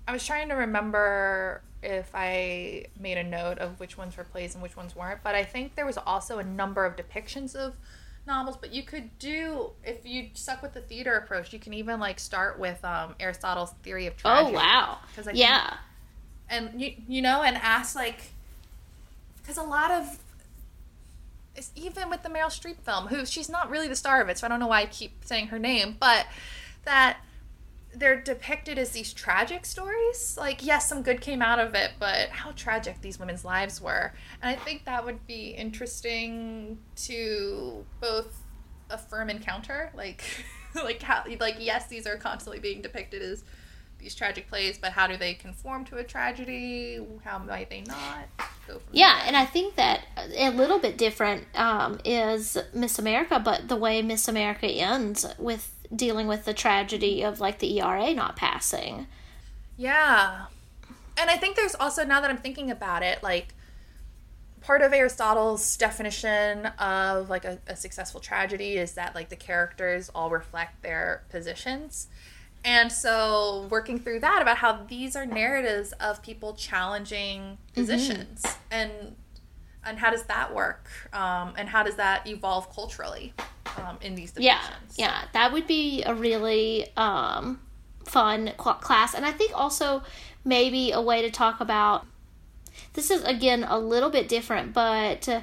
I 0.07 0.13
was 0.13 0.25
trying 0.27 0.49
to 0.49 0.55
remember 0.55 1.63
if 1.83 2.11
I 2.15 2.87
made 2.99 3.19
a 3.19 3.25
note 3.25 3.59
of 3.59 3.79
which 3.81 3.97
ones 3.99 4.17
were 4.17 4.25
plays 4.25 4.55
and 4.55 4.63
which 4.63 4.77
ones 4.77 4.95
weren't, 4.95 5.23
but 5.23 5.35
I 5.35 5.45
think 5.45 5.75
there 5.75 5.87
was 5.87 5.97
also 5.99 6.39
a 6.39 6.45
number 6.45 6.85
of 6.85 6.97
depictions 6.97 7.55
of 7.57 7.75
novels, 8.27 8.57
but 8.57 8.73
you 8.73 8.83
could 8.85 9.17
do 9.19 9.71
if 9.85 10.07
you 10.07 10.29
stuck 10.35 10.63
with 10.63 10.75
the 10.75 10.81
theater 10.81 11.15
approach, 11.17 11.53
you 11.53 11.59
can 11.59 11.73
even 11.75 11.99
like 12.01 12.21
start 12.21 12.59
with 12.59 12.85
um 12.85 13.15
Aristotle's 13.21 13.73
theory 13.83 14.07
of 14.07 14.15
Oh 14.25 14.31
tragedy. 14.31 14.57
wow. 14.57 14.99
'Cause 15.15 15.27
I 15.27 15.33
think- 15.33 15.39
Yeah. 15.39 15.77
And 16.49 16.81
you 16.81 16.95
you 17.09 17.23
know 17.23 17.43
and 17.43 17.57
ask 17.57 17.95
like 17.97 18.33
cuz 19.47 19.57
a 19.57 19.63
lot 19.63 19.91
of 19.91 20.19
it's 21.55 21.71
even 21.75 22.09
with 22.09 22.23
the 22.23 22.29
Meryl 22.29 22.47
Streep 22.47 22.79
film, 22.79 23.09
who 23.09 23.27
she's 23.27 23.49
not 23.49 23.69
really 23.71 23.89
the 23.89 23.97
star 23.97 24.21
of 24.23 24.29
it, 24.29 24.39
so 24.39 24.47
I 24.47 24.49
don't 24.49 24.61
know 24.61 24.67
why 24.69 24.81
I 24.83 24.87
keep 24.87 25.25
saying 25.25 25.49
her 25.49 25.59
name, 25.59 25.97
but 26.01 26.27
that 26.85 27.19
they're 27.95 28.21
depicted 28.21 28.79
as 28.79 28.91
these 28.91 29.13
tragic 29.13 29.67
stories. 29.67 30.37
Like, 30.39 30.65
yes, 30.65 30.89
some 30.89 31.03
good 31.03 31.21
came 31.21 31.43
out 31.43 31.59
of 31.59 31.75
it, 31.75 31.93
but 31.99 32.29
how 32.31 32.53
tragic 32.53 33.01
these 33.03 33.19
women's 33.19 33.45
lives 33.45 33.81
were. 33.81 34.13
And 34.43 34.51
I 34.57 34.59
think 34.63 34.85
that 34.85 35.05
would 35.05 35.27
be 35.27 35.49
interesting 35.51 36.79
to 36.97 37.85
both 38.01 38.43
affirm 38.91 39.29
and 39.31 39.43
counter. 39.43 39.91
Like, 39.95 40.23
like 40.75 41.03
how, 41.03 41.25
like 41.41 41.57
yes, 41.59 41.87
these 41.89 42.07
are 42.07 42.17
constantly 42.17 42.61
being 42.61 42.83
depicted 42.83 43.23
as 43.23 43.45
these 43.99 44.15
tragic 44.17 44.49
plays, 44.49 44.79
but 44.79 44.91
how 44.93 45.07
do 45.07 45.17
they 45.17 45.35
conform 45.35 45.85
to 45.85 45.97
a 45.99 46.03
tragedy? 46.05 46.99
How 47.25 47.39
might 47.39 47.71
they 47.71 47.83
not? 47.83 48.27
Go 48.67 48.79
from 48.81 48.89
Yeah, 48.91 49.17
there. 49.19 49.27
and 49.29 49.37
I 49.37 49.45
think 49.45 49.77
that 49.77 50.01
a 50.37 50.51
little 50.51 50.81
bit 50.81 50.99
different 50.99 51.45
um, 51.55 52.01
is 52.05 52.57
Miss 52.75 52.99
America, 52.99 53.39
but 53.39 53.69
the 53.69 53.77
way 53.77 54.03
Miss 54.03 54.27
America 54.27 54.67
ends 54.67 55.25
with 55.39 55.73
dealing 55.95 56.27
with 56.27 56.45
the 56.45 56.55
tragedy 56.55 57.23
of 57.23 57.41
like 57.41 57.59
the 57.59 57.81
ERA 57.81 58.15
not 58.15 58.37
passing. 58.37 59.07
Yeah. 59.77 60.47
And 61.19 61.31
I 61.31 61.37
think 61.37 61.57
there's 61.57 61.75
also, 61.75 62.05
now 62.05 62.21
that 62.21 62.31
I'm 62.31 62.39
thinking 62.39 62.71
about 62.71 63.03
it, 63.03 63.23
like 63.23 63.55
part 64.63 64.83
of 64.83 64.93
Aristotle's 64.93 65.77
definition 65.77 66.67
of 66.67 67.29
like 67.29 67.45
a, 67.45 67.59
a 67.67 67.77
successful 67.77 68.21
tragedy 68.21 68.77
is 68.77 68.93
that 68.93 69.15
like 69.15 69.29
the 69.29 69.37
characters 69.37 70.11
all 70.15 70.31
reflect 70.31 70.83
their 70.83 71.25
positions. 71.31 72.09
And 72.65 72.93
so 72.93 73.67
working 73.71 73.99
through 73.99 74.21
that 74.21 74.41
about 74.41 74.59
how 74.59 74.85
these 74.89 75.17
are 75.17 75.27
narratives 75.27 75.93
of 75.95 76.23
people 76.23 76.55
challenging 76.55 77.41
mm-hmm. 77.41 77.75
positions 77.75 78.45
and 78.71 79.17
and 79.85 79.99
how 79.99 80.11
does 80.11 80.25
that 80.25 80.55
work? 80.55 80.89
Um, 81.13 81.55
and 81.57 81.69
how 81.69 81.83
does 81.83 81.97
that 81.97 82.27
evolve 82.27 82.75
culturally 82.75 83.35
um, 83.77 83.99
in 84.01 84.15
these 84.15 84.33
depictions? 84.33 84.41
Yeah, 84.41 84.71
yeah, 84.97 85.25
that 85.33 85.53
would 85.53 85.67
be 85.67 86.03
a 86.03 86.15
really 86.15 86.87
um, 86.97 87.61
fun 88.05 88.53
cl- 88.61 88.77
class, 88.77 89.15
and 89.15 89.25
I 89.25 89.33
think 89.33 89.53
also 89.55 90.03
maybe 90.45 90.93
a 90.93 91.01
way 91.01 91.23
to 91.23 91.31
talk 91.31 91.61
about. 91.61 92.07
This 92.95 93.11
is 93.11 93.23
again 93.25 93.65
a 93.65 93.79
little 93.79 94.11
bit 94.11 94.29
different, 94.29 94.73
but 94.73 95.29
uh, 95.29 95.43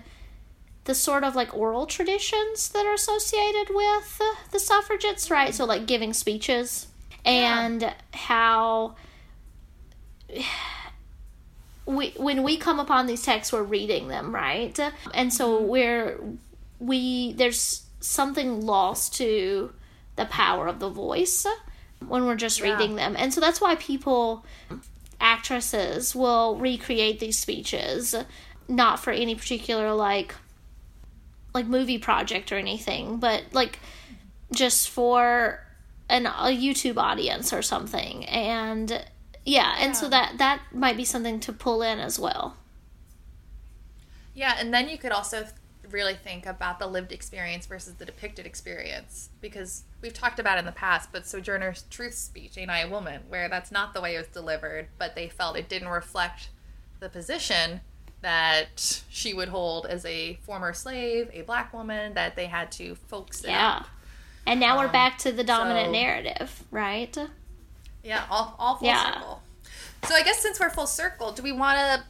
the 0.85 0.95
sort 0.95 1.23
of 1.23 1.35
like 1.35 1.55
oral 1.55 1.85
traditions 1.85 2.69
that 2.69 2.85
are 2.85 2.93
associated 2.93 3.67
with 3.69 4.19
uh, 4.19 4.35
the 4.51 4.59
suffragettes, 4.59 5.29
right? 5.29 5.53
So 5.53 5.65
like 5.65 5.85
giving 5.85 6.13
speeches 6.13 6.87
and 7.25 7.93
how 8.13 8.95
we 11.95 12.13
when 12.17 12.43
we 12.43 12.57
come 12.57 12.79
upon 12.79 13.07
these 13.07 13.23
texts 13.23 13.51
we're 13.51 13.63
reading 13.63 14.07
them 14.07 14.33
right? 14.33 14.77
And 15.13 15.33
so 15.33 15.57
mm-hmm. 15.57 15.67
we're 15.67 16.19
we 16.79 17.33
there's 17.33 17.85
something 17.99 18.61
lost 18.61 19.15
to 19.15 19.73
the 20.15 20.25
power 20.25 20.67
of 20.67 20.79
the 20.79 20.89
voice 20.89 21.45
when 22.07 22.25
we're 22.25 22.35
just 22.35 22.59
Yeah. 22.59 22.71
reading 22.71 22.95
them. 22.95 23.15
And 23.17 23.33
so 23.33 23.41
that's 23.41 23.59
why 23.59 23.75
people 23.75 24.45
actresses 25.19 26.15
will 26.15 26.55
recreate 26.57 27.19
these 27.19 27.37
speeches 27.37 28.15
not 28.67 28.99
for 28.99 29.11
any 29.11 29.35
particular 29.35 29.93
like 29.93 30.35
like 31.53 31.65
movie 31.65 31.97
project 31.97 32.51
or 32.51 32.57
anything 32.57 33.17
but 33.17 33.43
like 33.51 33.79
just 34.53 34.89
for 34.89 35.59
an 36.09 36.25
a 36.25 36.55
YouTube 36.55 36.97
audience 36.97 37.53
or 37.53 37.61
something. 37.61 38.25
And 38.25 39.05
yeah 39.49 39.75
and 39.79 39.95
so 39.95 40.07
that 40.09 40.37
that 40.37 40.61
might 40.73 40.97
be 40.97 41.05
something 41.05 41.39
to 41.39 41.51
pull 41.53 41.81
in 41.81 41.99
as 41.99 42.19
well. 42.19 42.55
Yeah, 44.33 44.55
and 44.59 44.73
then 44.73 44.87
you 44.89 44.97
could 44.97 45.11
also 45.11 45.47
really 45.89 46.13
think 46.13 46.45
about 46.45 46.79
the 46.79 46.87
lived 46.87 47.11
experience 47.11 47.65
versus 47.65 47.95
the 47.95 48.05
depicted 48.05 48.45
experience 48.45 49.29
because 49.41 49.83
we've 50.01 50.13
talked 50.13 50.39
about 50.39 50.57
in 50.57 50.65
the 50.65 50.71
past, 50.71 51.11
but 51.11 51.25
Sojourner's 51.27 51.83
Truth 51.89 52.13
speech, 52.13 52.57
Ain't 52.57 52.69
I 52.69 52.81
a 52.81 52.89
Woman, 52.89 53.23
where 53.27 53.49
that's 53.49 53.71
not 53.71 53.93
the 53.93 54.01
way 54.01 54.15
it 54.15 54.19
was 54.19 54.27
delivered, 54.27 54.87
but 54.97 55.15
they 55.15 55.27
felt 55.29 55.57
it 55.57 55.67
didn't 55.67 55.87
reflect 55.89 56.49
the 56.99 57.09
position 57.09 57.81
that 58.21 59.01
she 59.09 59.33
would 59.33 59.49
hold 59.49 59.85
as 59.87 60.05
a 60.05 60.35
former 60.43 60.73
slave, 60.73 61.29
a 61.33 61.41
black 61.41 61.73
woman, 61.73 62.13
that 62.13 62.35
they 62.35 62.45
had 62.45 62.71
to 62.73 62.95
focus 62.95 63.43
yeah. 63.45 63.77
up. 63.77 63.87
and 64.45 64.59
now 64.59 64.77
we're 64.77 64.85
Um, 64.85 64.91
back 64.91 65.17
to 65.19 65.31
the 65.31 65.43
dominant 65.43 65.87
so- 65.87 65.91
narrative 65.91 66.63
right 66.71 67.17
Yeah, 68.03 68.23
all, 68.29 68.55
all 68.59 68.75
full 68.77 68.87
Yeah. 68.87 69.13
circle. 69.13 69.41
So 70.07 70.15
I 70.15 70.23
guess 70.23 70.39
since 70.41 70.59
we're 70.59 70.69
full 70.69 70.87
circle, 70.87 71.31
do 71.31 71.43
we 71.43 71.51
want 71.51 71.77
to 71.77 72.03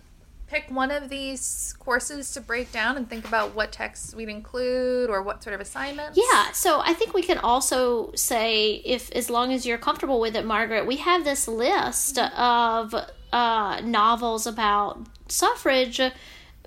pick 0.47 0.65
one 0.69 0.89
of 0.91 1.09
these 1.09 1.75
courses 1.79 2.31
to 2.33 2.41
break 2.41 2.71
down 2.71 2.97
and 2.97 3.07
think 3.09 3.27
about 3.27 3.53
what 3.55 3.71
texts 3.71 4.15
we'd 4.15 4.29
include 4.29 5.09
or 5.09 5.21
what 5.21 5.43
sort 5.43 5.53
of 5.53 5.61
assignments? 5.61 6.17
Yeah, 6.17 6.51
so 6.51 6.81
I 6.83 6.93
think 6.93 7.13
we 7.13 7.21
can 7.23 7.37
also 7.37 8.11
say, 8.15 8.81
if 8.85 9.11
as 9.11 9.29
long 9.29 9.51
as 9.53 9.65
you're 9.65 9.77
comfortable 9.77 10.19
with 10.19 10.35
it, 10.35 10.45
Margaret, 10.45 10.85
we 10.87 10.97
have 10.97 11.23
this 11.23 11.47
list 11.47 12.17
of 12.17 12.95
uh, 13.31 13.81
novels 13.83 14.47
about 14.47 14.99
suffrage 15.27 16.01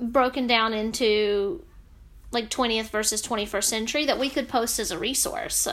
broken 0.00 0.46
down 0.46 0.72
into 0.72 1.64
like 2.30 2.50
20th 2.50 2.88
versus 2.90 3.20
21st 3.22 3.64
century 3.64 4.04
that 4.06 4.18
we 4.18 4.28
could 4.30 4.48
post 4.48 4.78
as 4.78 4.90
a 4.90 4.98
resource. 4.98 5.68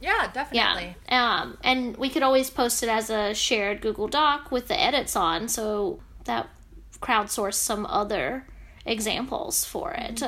Yeah, 0.00 0.24
Yeah. 0.24 0.30
definitely. 0.32 0.96
Um, 1.08 1.58
and 1.64 1.96
we 1.96 2.10
could 2.10 2.22
always 2.22 2.50
post 2.50 2.82
it 2.82 2.88
as 2.88 3.10
a 3.10 3.34
shared 3.34 3.80
Google 3.80 4.08
Doc 4.08 4.50
with 4.50 4.68
the 4.68 4.78
edits 4.80 5.16
on, 5.16 5.48
so 5.48 6.00
that 6.24 6.48
crowdsource 7.00 7.54
some 7.54 7.86
other 7.86 8.46
examples 8.84 9.64
for 9.64 9.92
it. 9.92 10.22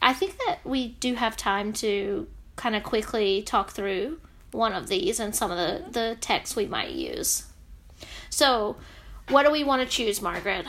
I 0.00 0.12
think 0.12 0.36
that 0.46 0.58
we 0.64 0.88
do 0.88 1.14
have 1.14 1.36
time 1.36 1.72
to 1.74 2.26
kind 2.56 2.74
of 2.74 2.82
quickly 2.82 3.42
talk 3.42 3.70
through 3.70 4.18
one 4.50 4.72
of 4.72 4.88
these 4.88 5.18
and 5.20 5.34
some 5.34 5.50
of 5.50 5.56
the, 5.56 5.90
the 5.90 6.16
texts 6.20 6.56
we 6.56 6.66
might 6.66 6.90
use. 6.90 7.44
So, 8.28 8.76
what 9.28 9.44
do 9.44 9.52
we 9.52 9.62
want 9.64 9.82
to 9.82 9.88
choose, 9.88 10.20
Margaret? 10.20 10.66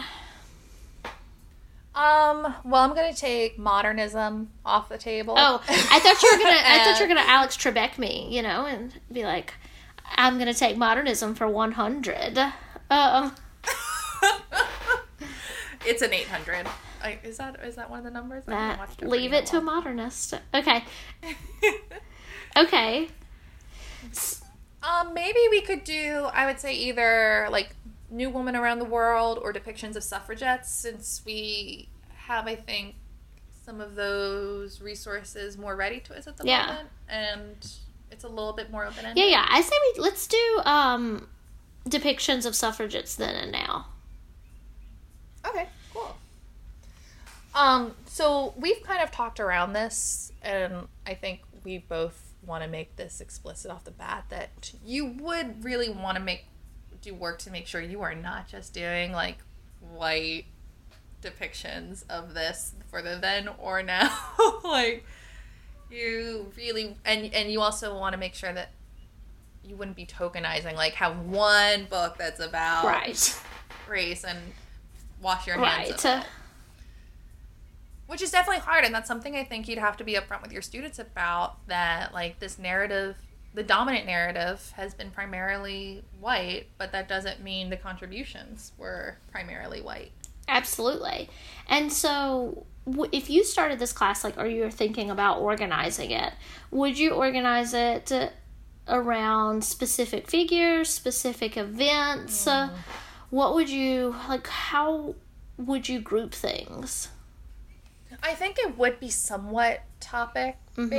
Um, 1.95 2.55
well, 2.65 2.81
I'm 2.81 2.95
going 2.95 3.13
to 3.13 3.19
take 3.19 3.59
modernism 3.59 4.49
off 4.65 4.89
the 4.89 4.97
table. 4.97 5.35
Oh, 5.37 5.61
I 5.67 5.99
thought 5.99 6.23
you 6.23 6.31
were 6.31 6.43
gonna. 6.43 6.59
I 6.63 6.83
thought 6.83 6.99
you 6.99 7.05
were 7.05 7.07
gonna 7.15 7.27
Alex 7.27 7.55
Trebek 7.55 7.99
me, 7.99 8.27
you 8.31 8.41
know, 8.41 8.65
and 8.65 8.99
be 9.11 9.23
like, 9.23 9.53
"I'm 10.15 10.39
gonna 10.39 10.55
take 10.55 10.75
modernism 10.75 11.35
for 11.35 11.47
100." 11.47 12.39
Um, 12.89 13.35
it's 15.85 16.01
an 16.01 16.13
800. 16.13 16.67
I, 17.03 17.19
is 17.23 17.37
that 17.37 17.59
is 17.63 17.75
that 17.75 17.89
one 17.89 17.99
of 17.99 18.05
the 18.05 18.11
numbers? 18.11 18.45
That, 18.45 19.03
leave 19.03 19.33
it 19.33 19.45
to 19.47 19.57
a 19.57 19.61
modernist. 19.61 20.33
Okay. 20.53 20.83
Okay. 22.55 23.07
Um, 24.83 25.13
maybe 25.13 25.39
we 25.49 25.61
could 25.61 25.83
do. 25.83 26.27
I 26.33 26.45
would 26.45 26.59
say 26.59 26.75
either 26.75 27.47
like 27.49 27.75
New 28.14 28.30
Woman 28.30 28.55
Around 28.55 28.80
the 28.80 28.86
World 28.86 29.39
or 29.41 29.51
depictions 29.51 29.95
of 29.95 30.03
suffragettes, 30.03 30.70
since 30.70 31.22
we 31.26 31.89
have, 32.16 32.47
I 32.47 32.55
think, 32.55 32.95
some 33.66 33.82
of 33.82 33.95
those 33.95 34.82
resources 34.82 35.57
more 35.57 35.76
ready 35.76 35.99
to 36.01 36.16
us 36.18 36.28
at 36.28 36.38
the 36.38 36.45
Yeah. 36.45 36.68
moment, 36.68 36.89
and 37.09 37.72
it's 38.11 38.24
a 38.24 38.28
little 38.28 38.53
bit 38.53 38.70
more 38.72 38.86
open 38.86 39.05
ended. 39.05 39.18
Yeah, 39.24 39.30
yeah. 39.32 39.45
I 39.49 39.61
say 39.61 39.76
we 39.95 40.01
let's 40.03 40.28
do 40.28 40.61
um 40.66 41.28
depictions 41.89 42.45
of 42.45 42.55
suffragettes 42.55 43.16
then 43.16 43.36
and 43.36 43.51
now. 43.51 43.88
Okay, 45.45 45.68
cool. 45.93 46.16
Um, 47.55 47.95
so 48.05 48.53
we've 48.57 48.82
kind 48.84 49.01
of 49.03 49.11
talked 49.11 49.39
around 49.39 49.74
this, 49.74 50.32
and 50.41 50.88
I 51.05 51.14
think 51.14 51.41
we 51.64 51.80
both 51.80 52.34
want 52.45 52.64
to 52.64 52.70
make 52.70 52.95
this 52.95 53.22
explicit 53.22 53.72
off 53.72 53.84
the 53.86 53.91
bat 53.91 54.26
that 54.30 54.74
you 54.86 55.05
would 55.05 55.64
really 55.64 55.89
want 55.89 56.18
to 56.18 56.24
make 56.24 56.45
do 57.03 57.13
work 57.13 57.37
to 57.39 57.51
make 57.51 57.67
sure 57.67 57.79
you 57.81 58.01
are 58.01 58.15
not 58.15 58.47
just 58.47 58.73
doing 58.73 59.11
like 59.11 59.37
white 59.79 60.45
depictions 61.21 62.03
of 62.09 62.33
this 62.33 62.73
for 62.89 63.01
the 63.01 63.17
then 63.21 63.49
or 63.59 63.83
now. 63.83 64.11
like 64.63 65.05
you 65.91 66.51
really 66.57 66.97
and 67.05 67.33
and 67.33 67.51
you 67.51 67.61
also 67.61 67.95
want 67.97 68.13
to 68.13 68.17
make 68.17 68.33
sure 68.33 68.51
that 68.51 68.69
you 69.63 69.75
wouldn't 69.75 69.95
be 69.95 70.05
tokenizing 70.05 70.73
like 70.75 70.93
have 70.93 71.19
one 71.19 71.85
book 71.85 72.17
that's 72.17 72.39
about 72.39 72.85
Right. 72.85 73.41
race 73.87 74.23
and 74.25 74.39
wash 75.21 75.45
your 75.47 75.57
hands 75.57 75.89
Right. 75.91 76.05
of 76.05 76.21
it. 76.23 76.27
Which 78.05 78.21
is 78.21 78.31
definitely 78.31 78.59
hard, 78.59 78.83
and 78.83 78.93
that's 78.93 79.07
something 79.07 79.35
I 79.35 79.45
think 79.45 79.67
you'd 79.69 79.77
have 79.79 79.95
to 79.97 80.03
be 80.03 80.13
upfront 80.15 80.41
with 80.41 80.51
your 80.51 80.61
students 80.61 80.99
about. 80.99 81.65
That 81.67 82.13
like 82.13 82.39
this 82.39 82.59
narrative, 82.59 83.15
the 83.53 83.63
dominant 83.63 84.05
narrative, 84.05 84.73
has 84.75 84.93
been 84.93 85.11
primarily 85.11 86.03
white, 86.19 86.67
but 86.77 86.91
that 86.91 87.07
doesn't 87.07 87.41
mean 87.41 87.69
the 87.69 87.77
contributions 87.77 88.71
were 88.77 89.17
primarily 89.31 89.81
white. 89.81 90.11
Absolutely. 90.47 91.29
And 91.67 91.91
so, 91.91 92.65
if 93.11 93.29
you 93.29 93.43
started 93.43 93.79
this 93.79 93.93
class, 93.93 94.23
like, 94.23 94.37
or 94.37 94.45
you're 94.45 94.71
thinking 94.71 95.09
about 95.09 95.39
organizing 95.39 96.11
it, 96.11 96.33
would 96.71 96.97
you 96.97 97.11
organize 97.11 97.73
it 97.73 98.11
around 98.87 99.63
specific 99.63 100.29
figures, 100.29 100.89
specific 100.89 101.55
events? 101.55 102.45
Uh, 102.45 102.69
what 103.29 103.53
would 103.55 103.69
you, 103.69 104.15
like, 104.27 104.47
how 104.47 105.15
would 105.57 105.87
you 105.87 105.99
group 105.99 106.33
things? 106.33 107.09
I 108.21 108.33
think 108.35 108.57
it 108.59 108.77
would 108.77 108.99
be 108.99 109.09
somewhat 109.09 109.81
topic 109.99 110.57
Mm-hmm. 110.77 110.89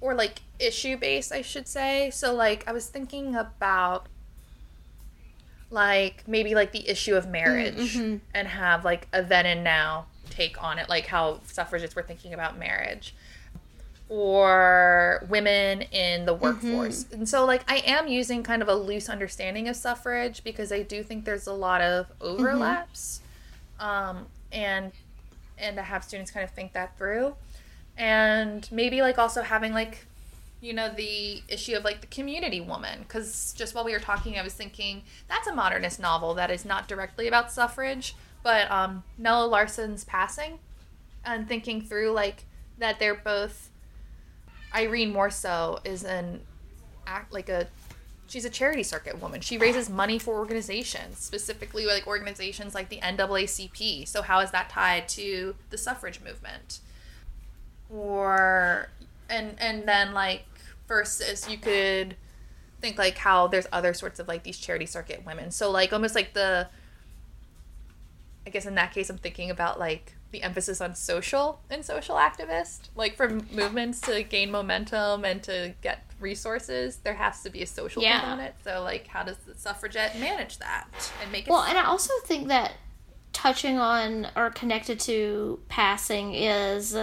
Or 0.00 0.14
like 0.14 0.40
issue 0.58 0.96
based, 0.96 1.32
I 1.32 1.42
should 1.42 1.68
say. 1.68 2.10
So, 2.10 2.34
like, 2.34 2.66
I 2.68 2.72
was 2.72 2.86
thinking 2.86 3.34
about 3.36 4.06
like 5.70 6.24
maybe 6.26 6.54
like 6.54 6.72
the 6.72 6.88
issue 6.88 7.14
of 7.14 7.28
marriage 7.28 7.76
Mm-hmm. 7.96 8.16
and 8.34 8.48
have 8.48 8.84
like 8.84 9.06
a 9.12 9.22
then 9.22 9.46
and 9.46 9.62
now 9.62 10.06
take 10.28 10.60
on 10.62 10.78
it, 10.78 10.88
like 10.88 11.06
how 11.06 11.40
suffragists 11.44 11.94
were 11.94 12.02
thinking 12.02 12.34
about 12.34 12.58
marriage 12.58 13.14
or 14.08 15.24
women 15.28 15.82
in 15.82 16.26
the 16.26 16.34
workforce. 16.34 17.06
And 17.12 17.28
so 17.28 17.44
like 17.44 17.62
I 17.70 17.76
am 17.86 18.08
using 18.08 18.42
kind 18.42 18.62
of 18.62 18.68
a 18.68 18.74
loose 18.74 19.08
understanding 19.08 19.68
of 19.68 19.76
suffrage 19.76 20.42
because 20.42 20.72
I 20.72 20.82
do 20.82 21.04
think 21.04 21.24
there's 21.24 21.46
a 21.46 21.52
lot 21.52 21.80
of 21.80 22.06
overlaps. 22.20 23.20
Um 23.78 24.26
and 24.50 24.90
and 25.56 25.76
to 25.76 25.82
have 25.82 26.02
students 26.02 26.32
kind 26.32 26.42
of 26.42 26.50
think 26.50 26.72
that 26.72 26.98
through. 26.98 27.36
And 28.00 28.66
maybe 28.72 29.02
like 29.02 29.18
also 29.18 29.42
having 29.42 29.72
like 29.72 30.06
you 30.60 30.72
know 30.72 30.90
the 30.90 31.42
issue 31.48 31.76
of 31.76 31.84
like 31.84 32.00
the 32.00 32.06
community 32.06 32.60
woman 32.60 32.98
because 33.00 33.54
just 33.56 33.74
while 33.74 33.82
we 33.82 33.92
were 33.92 33.98
talking 33.98 34.38
i 34.38 34.42
was 34.42 34.52
thinking 34.52 35.02
that's 35.26 35.48
a 35.48 35.54
modernist 35.54 35.98
novel 35.98 36.34
that 36.34 36.50
is 36.50 36.66
not 36.66 36.86
directly 36.86 37.26
about 37.26 37.50
suffrage 37.50 38.14
but 38.42 38.70
um, 38.70 39.02
nella 39.16 39.46
larsen's 39.46 40.04
passing 40.04 40.58
and 41.24 41.48
thinking 41.48 41.80
through 41.80 42.10
like 42.10 42.44
that 42.76 42.98
they're 42.98 43.14
both 43.14 43.70
irene 44.74 45.10
more 45.10 45.30
so 45.30 45.78
is 45.82 46.04
an 46.04 46.40
act 47.06 47.32
like 47.32 47.48
a 47.48 47.66
she's 48.28 48.44
a 48.44 48.50
charity 48.50 48.84
circuit 48.84 49.20
woman. 49.20 49.40
She 49.40 49.58
raises 49.58 49.90
money 49.90 50.18
for 50.18 50.38
organizations 50.38 51.18
specifically 51.18 51.84
like 51.84 52.06
organizations 52.06 52.74
like 52.74 52.88
the 52.88 52.98
naacp 52.98 54.06
so 54.06 54.22
how 54.22 54.40
is 54.40 54.50
that 54.52 54.70
tied 54.70 55.08
to 55.10 55.54
the 55.70 55.78
suffrage 55.78 56.20
movement 56.20 56.80
or 57.92 58.88
and 59.28 59.54
and 59.58 59.86
then 59.86 60.12
like 60.14 60.44
versus 60.88 61.48
you 61.48 61.58
could 61.58 62.16
think 62.80 62.98
like 62.98 63.18
how 63.18 63.46
there's 63.46 63.66
other 63.72 63.92
sorts 63.94 64.18
of 64.18 64.26
like 64.28 64.42
these 64.42 64.58
charity 64.58 64.86
circuit 64.86 65.24
women. 65.26 65.50
So 65.50 65.70
like 65.70 65.92
almost 65.92 66.14
like 66.14 66.34
the 66.34 66.68
i 68.46 68.50
guess 68.50 68.64
in 68.64 68.74
that 68.74 68.92
case 68.92 69.10
i'm 69.10 69.18
thinking 69.18 69.50
about 69.50 69.78
like 69.78 70.14
the 70.32 70.42
emphasis 70.42 70.80
on 70.80 70.94
social 70.94 71.60
and 71.70 71.84
social 71.84 72.14
activist. 72.16 72.88
Like 72.94 73.16
for 73.16 73.28
movements 73.52 74.00
to 74.02 74.22
gain 74.22 74.50
momentum 74.52 75.24
and 75.24 75.42
to 75.42 75.74
get 75.82 76.04
resources 76.20 76.98
there 76.98 77.14
has 77.14 77.42
to 77.42 77.50
be 77.50 77.62
a 77.62 77.66
social 77.66 78.00
Yeah. 78.02 78.20
component. 78.20 78.54
So 78.64 78.82
like 78.82 79.08
how 79.08 79.24
does 79.24 79.36
the 79.38 79.54
suffragette 79.56 80.18
manage 80.20 80.58
that 80.58 80.86
and 81.20 81.32
make 81.32 81.46
it 81.48 81.50
Well, 81.50 81.62
and 81.64 81.76
I 81.76 81.84
also 81.84 82.12
think 82.24 82.46
that 82.48 82.74
touching 83.32 83.78
on 83.78 84.28
or 84.36 84.50
connected 84.50 85.00
to 85.00 85.60
passing 85.68 86.34
is 86.34 86.96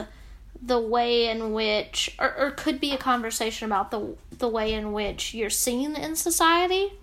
the 0.61 0.79
way 0.79 1.29
in 1.29 1.53
which, 1.53 2.15
or, 2.19 2.35
or 2.37 2.51
could 2.51 2.79
be 2.79 2.91
a 2.91 2.97
conversation 2.97 3.65
about 3.65 3.91
the 3.91 4.15
the 4.31 4.47
way 4.47 4.73
in 4.73 4.93
which 4.93 5.33
you're 5.33 5.49
seen 5.49 5.95
in 5.95 6.15
society, 6.15 6.93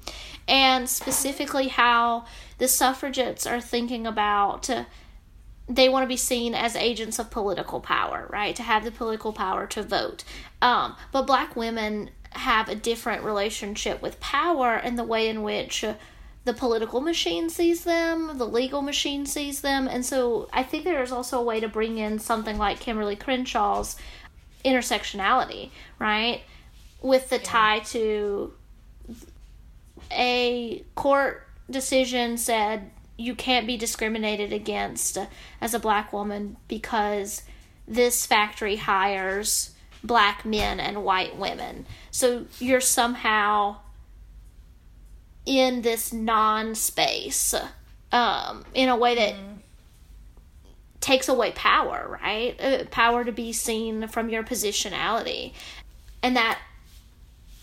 and 0.47 0.89
specifically 0.89 1.69
how 1.69 2.25
the 2.59 2.69
suffragettes 2.69 3.47
are 3.47 3.61
thinking 3.61 4.07
about. 4.07 4.69
they 5.67 5.89
want 5.89 6.03
to 6.03 6.07
be 6.07 6.17
seen 6.17 6.55
as 6.55 6.77
agents 6.77 7.19
of 7.19 7.31
political 7.31 7.81
power, 7.81 8.29
right? 8.31 8.55
To 8.55 8.63
have 8.63 8.85
the 8.85 8.91
political 8.91 9.33
power 9.33 9.67
to 9.69 9.83
vote. 9.83 10.23
Um, 10.61 10.95
but 11.11 11.23
black 11.23 11.57
women 11.57 12.11
have 12.33 12.69
a 12.69 12.75
different 12.75 13.25
relationship 13.25 14.03
with 14.03 14.21
power 14.21 14.75
and 14.75 14.99
the 14.99 15.05
way 15.05 15.29
in 15.29 15.43
which 15.43 15.83
uh, 15.85 15.95
the 16.45 16.53
political 16.53 17.01
machine 17.01 17.49
sees 17.49 17.85
them, 17.85 18.37
the 18.37 18.47
legal 18.47 18.83
machine 18.83 19.25
sees 19.27 19.63
them. 19.63 19.89
And 19.89 20.05
so 20.05 20.49
I 20.53 20.63
think 20.63 20.85
there 20.85 21.03
is 21.03 21.13
also 21.13 21.41
a 21.41 21.45
way 21.45 21.61
to 21.61 21.69
bring 21.69 21.99
in 21.99 22.19
something 22.19 22.59
like 22.59 22.81
Kimberlé 22.81 23.19
Crenshaw's 23.19 23.97
intersectionality, 24.65 25.71
right? 25.99 26.43
With 27.01 27.31
the 27.31 27.39
tie 27.39 27.81
to 27.81 28.53
a 30.11 30.85
court 30.95 31.49
decision 31.71 32.37
said 32.37 32.91
you 33.17 33.35
can't 33.35 33.67
be 33.67 33.77
discriminated 33.77 34.53
against 34.53 35.19
as 35.61 35.73
a 35.73 35.79
black 35.79 36.13
woman 36.13 36.57
because 36.69 37.43
this 37.87 38.27
factory 38.27 38.77
hires 38.77 39.71
black 40.03 40.45
men 40.45 40.81
and 40.81 41.05
white 41.05 41.37
women. 41.37 41.87
So 42.11 42.47
you're 42.59 42.81
somehow 42.81 43.77
in 45.47 45.83
this 45.83 46.13
non 46.13 46.75
space 46.75 47.55
um, 48.13 48.65
in 48.75 48.89
a 48.89 48.97
way 48.97 49.15
that 49.15 49.35
takes 51.01 51.29
away 51.29 51.53
power, 51.53 52.19
right? 52.23 52.59
Uh, 52.61 52.85
power 52.91 53.25
to 53.25 53.33
be 53.33 53.53
seen 53.53 54.09
from 54.09 54.29
your 54.29 54.43
positionality. 54.43 55.53
And 56.23 56.37
that 56.37 56.59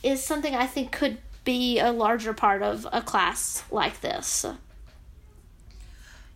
is 0.03 0.23
something 0.23 0.55
I 0.55 0.67
think 0.67 0.91
could 0.91 1.17
be 1.43 1.79
a 1.79 1.91
larger 1.91 2.33
part 2.33 2.61
of 2.61 2.87
a 2.91 3.01
class 3.01 3.63
like 3.71 4.01
this. 4.01 4.45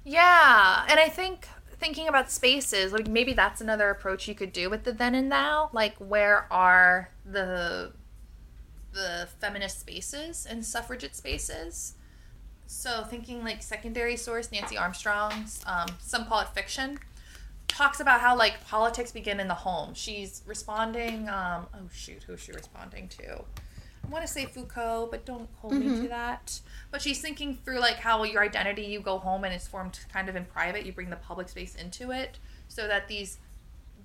Yeah, 0.04 0.86
and 0.90 1.00
I 1.00 1.10
think 1.10 1.48
thinking 1.78 2.08
about 2.08 2.32
spaces, 2.32 2.92
like 2.92 3.08
maybe 3.08 3.34
that's 3.34 3.62
another 3.62 3.90
approach 3.90 4.28
you 4.28 4.36
could 4.36 4.54
do 4.54 4.70
with 4.70 4.84
the 4.84 4.92
then 4.92 5.14
and 5.14 5.30
now. 5.30 5.70
Like, 5.74 5.96
where 5.98 6.48
are 6.52 7.12
the 7.26 7.92
the 8.96 9.28
feminist 9.40 9.80
spaces 9.80 10.48
and 10.50 10.66
suffragette 10.66 11.16
spaces? 11.16 11.94
So 12.66 13.04
thinking 13.04 13.44
like 13.44 13.62
secondary 13.62 14.18
source, 14.18 14.52
Nancy 14.52 14.78
Armstrong's, 14.78 15.62
um, 15.68 15.88
some 16.00 16.26
call 16.26 16.40
it 16.40 16.48
fiction, 16.50 16.98
talks 17.68 18.00
about 18.00 18.22
how 18.22 18.36
like 18.36 18.66
politics 18.66 19.12
begin 19.12 19.40
in 19.40 19.48
the 19.48 19.54
home. 19.54 19.94
She's 19.94 20.42
responding. 20.48 21.30
Um, 21.30 21.68
oh 21.74 21.90
shoot, 21.94 22.24
who's 22.24 22.40
she 22.40 22.52
responding 22.54 23.08
to? 23.10 23.44
I 24.06 24.08
want 24.08 24.26
to 24.26 24.32
say 24.32 24.46
Foucault, 24.46 25.08
but 25.10 25.26
don't 25.26 25.50
hold 25.56 25.74
me 25.74 26.02
to 26.02 26.08
that. 26.10 26.60
But 26.92 27.02
she's 27.02 27.22
thinking 27.22 27.58
through 27.66 27.80
like 27.80 27.96
how 27.96 28.24
your 28.24 28.44
identity, 28.44 28.84
you 28.84 29.00
go 29.00 29.18
home 29.18 29.44
and 29.44 29.54
it's 29.54 29.68
formed 29.68 30.00
kind 30.14 30.30
of 30.30 30.36
in 30.36 30.46
private. 30.46 30.86
You 30.86 30.94
bring 30.94 31.10
the 31.10 31.16
public 31.16 31.50
space 31.50 31.76
into 31.76 32.12
it, 32.12 32.38
so 32.68 32.88
that 32.88 33.08
these 33.08 33.40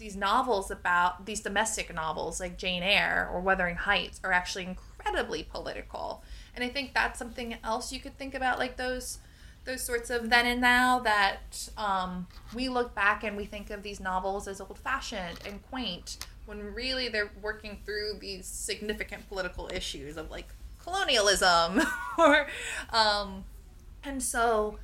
these 0.00 0.16
novels 0.16 0.70
about 0.72 1.26
these 1.26 1.40
domestic 1.40 1.94
novels 1.94 2.40
like 2.40 2.58
Jane 2.58 2.82
Eyre 2.82 3.30
or 3.32 3.40
Wuthering 3.40 3.76
Heights 3.76 4.20
are 4.24 4.32
actually 4.32 4.64
incredibly 4.64 5.44
political. 5.44 6.24
And 6.56 6.64
I 6.64 6.68
think 6.68 6.92
that's 6.92 7.18
something 7.18 7.56
else 7.62 7.92
you 7.92 8.00
could 8.00 8.18
think 8.18 8.34
about, 8.34 8.58
like 8.58 8.76
those 8.76 9.18
those 9.66 9.82
sorts 9.82 10.08
of 10.08 10.30
then 10.30 10.46
and 10.46 10.60
now 10.60 10.98
that 11.00 11.68
um, 11.76 12.26
we 12.54 12.68
look 12.68 12.94
back 12.94 13.22
and 13.22 13.36
we 13.36 13.44
think 13.44 13.70
of 13.70 13.82
these 13.82 14.00
novels 14.00 14.48
as 14.48 14.60
old 14.60 14.78
fashioned 14.78 15.38
and 15.44 15.62
quaint 15.68 16.16
when 16.46 16.74
really 16.74 17.08
they're 17.08 17.30
working 17.42 17.78
through 17.84 18.14
these 18.20 18.46
significant 18.46 19.28
political 19.28 19.70
issues 19.72 20.16
of 20.16 20.30
like 20.30 20.48
colonialism 20.82 21.82
or 22.18 22.46
um, 22.90 23.44
and 24.02 24.22
so 24.22 24.78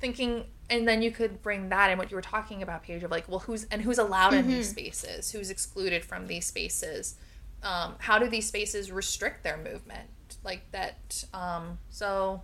thinking 0.00 0.44
and 0.72 0.88
then 0.88 1.02
you 1.02 1.10
could 1.10 1.42
bring 1.42 1.68
that 1.68 1.90
in 1.90 1.98
what 1.98 2.10
you 2.10 2.16
were 2.16 2.22
talking 2.22 2.62
about 2.62 2.82
Paige 2.82 3.02
of 3.02 3.10
like 3.10 3.28
well 3.28 3.40
who's 3.40 3.64
and 3.64 3.82
who's 3.82 3.98
allowed 3.98 4.32
in 4.32 4.48
these 4.48 4.70
spaces? 4.70 5.30
Who's 5.30 5.50
excluded 5.50 6.02
from 6.02 6.26
these 6.26 6.46
spaces? 6.46 7.16
Um, 7.62 7.94
how 7.98 8.18
do 8.18 8.26
these 8.26 8.46
spaces 8.46 8.90
restrict 8.90 9.44
their 9.44 9.58
movement? 9.58 10.08
Like 10.42 10.62
that 10.72 11.24
um, 11.34 11.78
so 11.90 12.42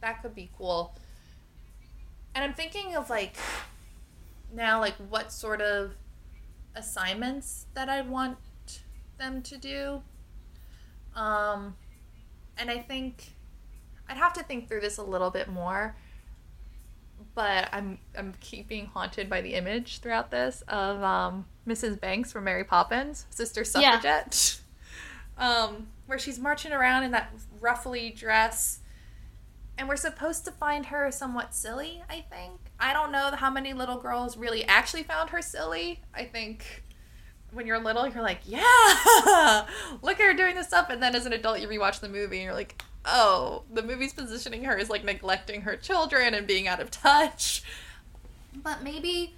that 0.00 0.22
could 0.22 0.34
be 0.34 0.50
cool. 0.56 0.96
And 2.34 2.42
i'm 2.42 2.54
thinking 2.54 2.96
of 2.96 3.10
like 3.10 3.36
now 4.54 4.80
like 4.80 4.94
what 5.10 5.30
sort 5.30 5.60
of 5.60 5.92
assignments 6.74 7.66
that 7.74 7.90
i 7.90 8.00
want 8.00 8.38
them 9.18 9.42
to 9.42 9.58
do. 9.58 10.02
Um 11.14 11.76
and 12.56 12.70
i 12.70 12.78
think 12.78 13.32
i'd 14.08 14.16
have 14.16 14.32
to 14.32 14.42
think 14.42 14.66
through 14.66 14.80
this 14.80 14.96
a 14.96 15.02
little 15.02 15.30
bit 15.30 15.48
more 15.48 15.94
but 17.36 17.68
i'm 17.72 17.98
i'm 18.18 18.34
keeping 18.40 18.86
haunted 18.86 19.30
by 19.30 19.40
the 19.40 19.54
image 19.54 19.98
throughout 20.00 20.32
this 20.32 20.62
of 20.66 21.00
um 21.04 21.44
mrs 21.68 22.00
banks 22.00 22.32
from 22.32 22.42
mary 22.42 22.64
poppins 22.64 23.26
sister 23.30 23.60
Yeah. 23.60 23.92
suffragette. 24.00 24.60
Um 25.38 25.88
where 26.06 26.18
she's 26.18 26.38
marching 26.38 26.72
around 26.72 27.02
in 27.04 27.10
that 27.10 27.30
ruffly 27.60 28.10
dress. 28.10 28.78
And 29.76 29.86
we're 29.86 29.96
supposed 29.96 30.46
to 30.46 30.50
find 30.50 30.86
her 30.86 31.10
somewhat 31.10 31.54
silly 31.54 32.02
i 32.08 32.24
think. 32.30 32.58
I 32.80 32.92
don't 32.94 33.12
know 33.12 33.30
how 33.36 33.50
many 33.50 33.72
little 33.74 33.98
girls 33.98 34.36
really 34.38 34.64
actually 34.64 35.02
found 35.02 35.30
her 35.30 35.42
silly. 35.42 36.00
I 36.14 36.24
think 36.24 36.84
when 37.52 37.66
you're 37.66 37.78
little 37.78 38.08
you're 38.08 38.22
like 38.22 38.40
yeah 38.46 38.62
look 40.02 40.18
at 40.20 40.26
her 40.26 40.32
doing 40.34 40.54
this 40.54 40.68
stuff. 40.68 40.88
And 40.88 41.02
then 41.02 41.14
as 41.14 41.26
an 41.26 41.34
adult 41.34 41.60
you 41.60 41.68
rewatch 41.68 42.00
the 42.00 42.08
movie 42.08 42.36
and 42.38 42.44
you're 42.44 42.54
like 42.54 42.82
oh 43.06 43.62
the 43.72 43.82
movie's 43.82 44.12
positioning 44.12 44.64
her 44.64 44.76
as 44.76 44.90
like 44.90 45.04
neglecting 45.04 45.62
her 45.62 45.76
children 45.76 46.34
and 46.34 46.46
being 46.46 46.68
out 46.68 46.80
of 46.80 46.90
touch. 46.90 47.62
But 48.54 48.82
maybe 48.82 49.34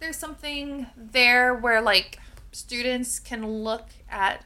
there's 0.00 0.16
something 0.16 0.86
there 0.96 1.54
where 1.54 1.80
like 1.80 2.18
students 2.52 3.18
can 3.18 3.46
look 3.46 3.88
at 4.08 4.44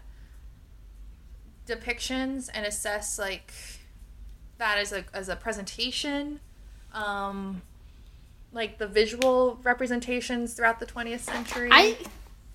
depictions 1.66 2.50
and 2.52 2.66
assess 2.66 3.18
like 3.18 3.52
that 4.58 4.78
as 4.78 4.92
a 4.92 5.04
as 5.12 5.28
a 5.28 5.36
presentation. 5.36 6.40
Um 6.92 7.62
like 8.52 8.78
the 8.78 8.86
visual 8.86 9.58
representations 9.62 10.54
throughout 10.54 10.78
the 10.78 10.86
20th 10.86 11.20
century. 11.20 11.70
I 11.72 11.96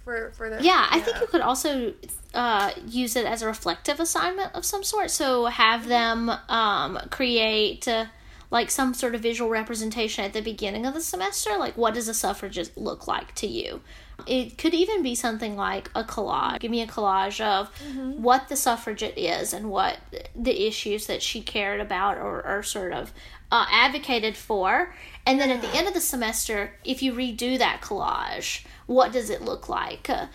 for 0.07 0.31
for 0.31 0.49
the 0.49 0.63
yeah, 0.63 0.87
I 0.89 1.01
think 1.01 1.19
you 1.19 1.27
could 1.27 1.41
also 1.41 1.93
uh, 2.33 2.71
use 2.87 3.17
it 3.17 3.25
as 3.25 3.41
a 3.41 3.47
reflective 3.47 3.99
assignment 3.99 4.55
of 4.55 4.63
some 4.63 4.81
sort. 4.81 5.11
So 5.11 5.47
have 5.47 5.87
them 5.89 6.31
um, 6.47 6.97
create 7.09 7.89
uh, 7.89 8.05
like 8.49 8.71
some 8.71 8.93
sort 8.93 9.15
of 9.15 9.21
visual 9.21 9.49
representation 9.49 10.23
at 10.23 10.31
the 10.31 10.41
beginning 10.41 10.85
of 10.85 10.93
the 10.93 11.01
semester. 11.01 11.57
Like, 11.57 11.75
what 11.75 11.93
does 11.93 12.07
a 12.07 12.13
suffragette 12.13 12.71
look 12.77 13.05
like 13.05 13.35
to 13.35 13.47
you? 13.47 13.81
It 14.25 14.57
could 14.57 14.73
even 14.73 15.03
be 15.03 15.13
something 15.15 15.55
like 15.55 15.89
a 15.95 16.03
collage. 16.03 16.59
Give 16.59 16.71
me 16.71 16.81
a 16.81 16.87
collage 16.87 17.39
of 17.39 17.69
what 18.17 18.49
the 18.49 18.55
suffragette 18.55 19.17
is 19.17 19.53
and 19.53 19.69
what 19.69 19.97
the 20.35 20.67
issues 20.67 21.05
that 21.07 21.21
she 21.21 21.41
cared 21.41 21.79
about 21.79 22.17
or, 22.17 22.45
or 22.45 22.63
sort 22.63 22.93
of 22.93 23.13
uh, 23.51 23.65
advocated 23.71 24.35
for. 24.35 24.93
And 25.25 25.39
then 25.39 25.49
at 25.51 25.61
the 25.61 25.69
end 25.75 25.87
of 25.87 25.93
the 25.93 26.01
semester, 26.01 26.73
if 26.83 27.01
you 27.03 27.13
redo 27.13 27.57
that 27.59 27.81
collage, 27.81 28.65
what 28.87 29.11
does 29.13 29.29
it 29.29 29.41
look 29.41 29.69
like? 29.69 30.09
Uh, 30.09 30.27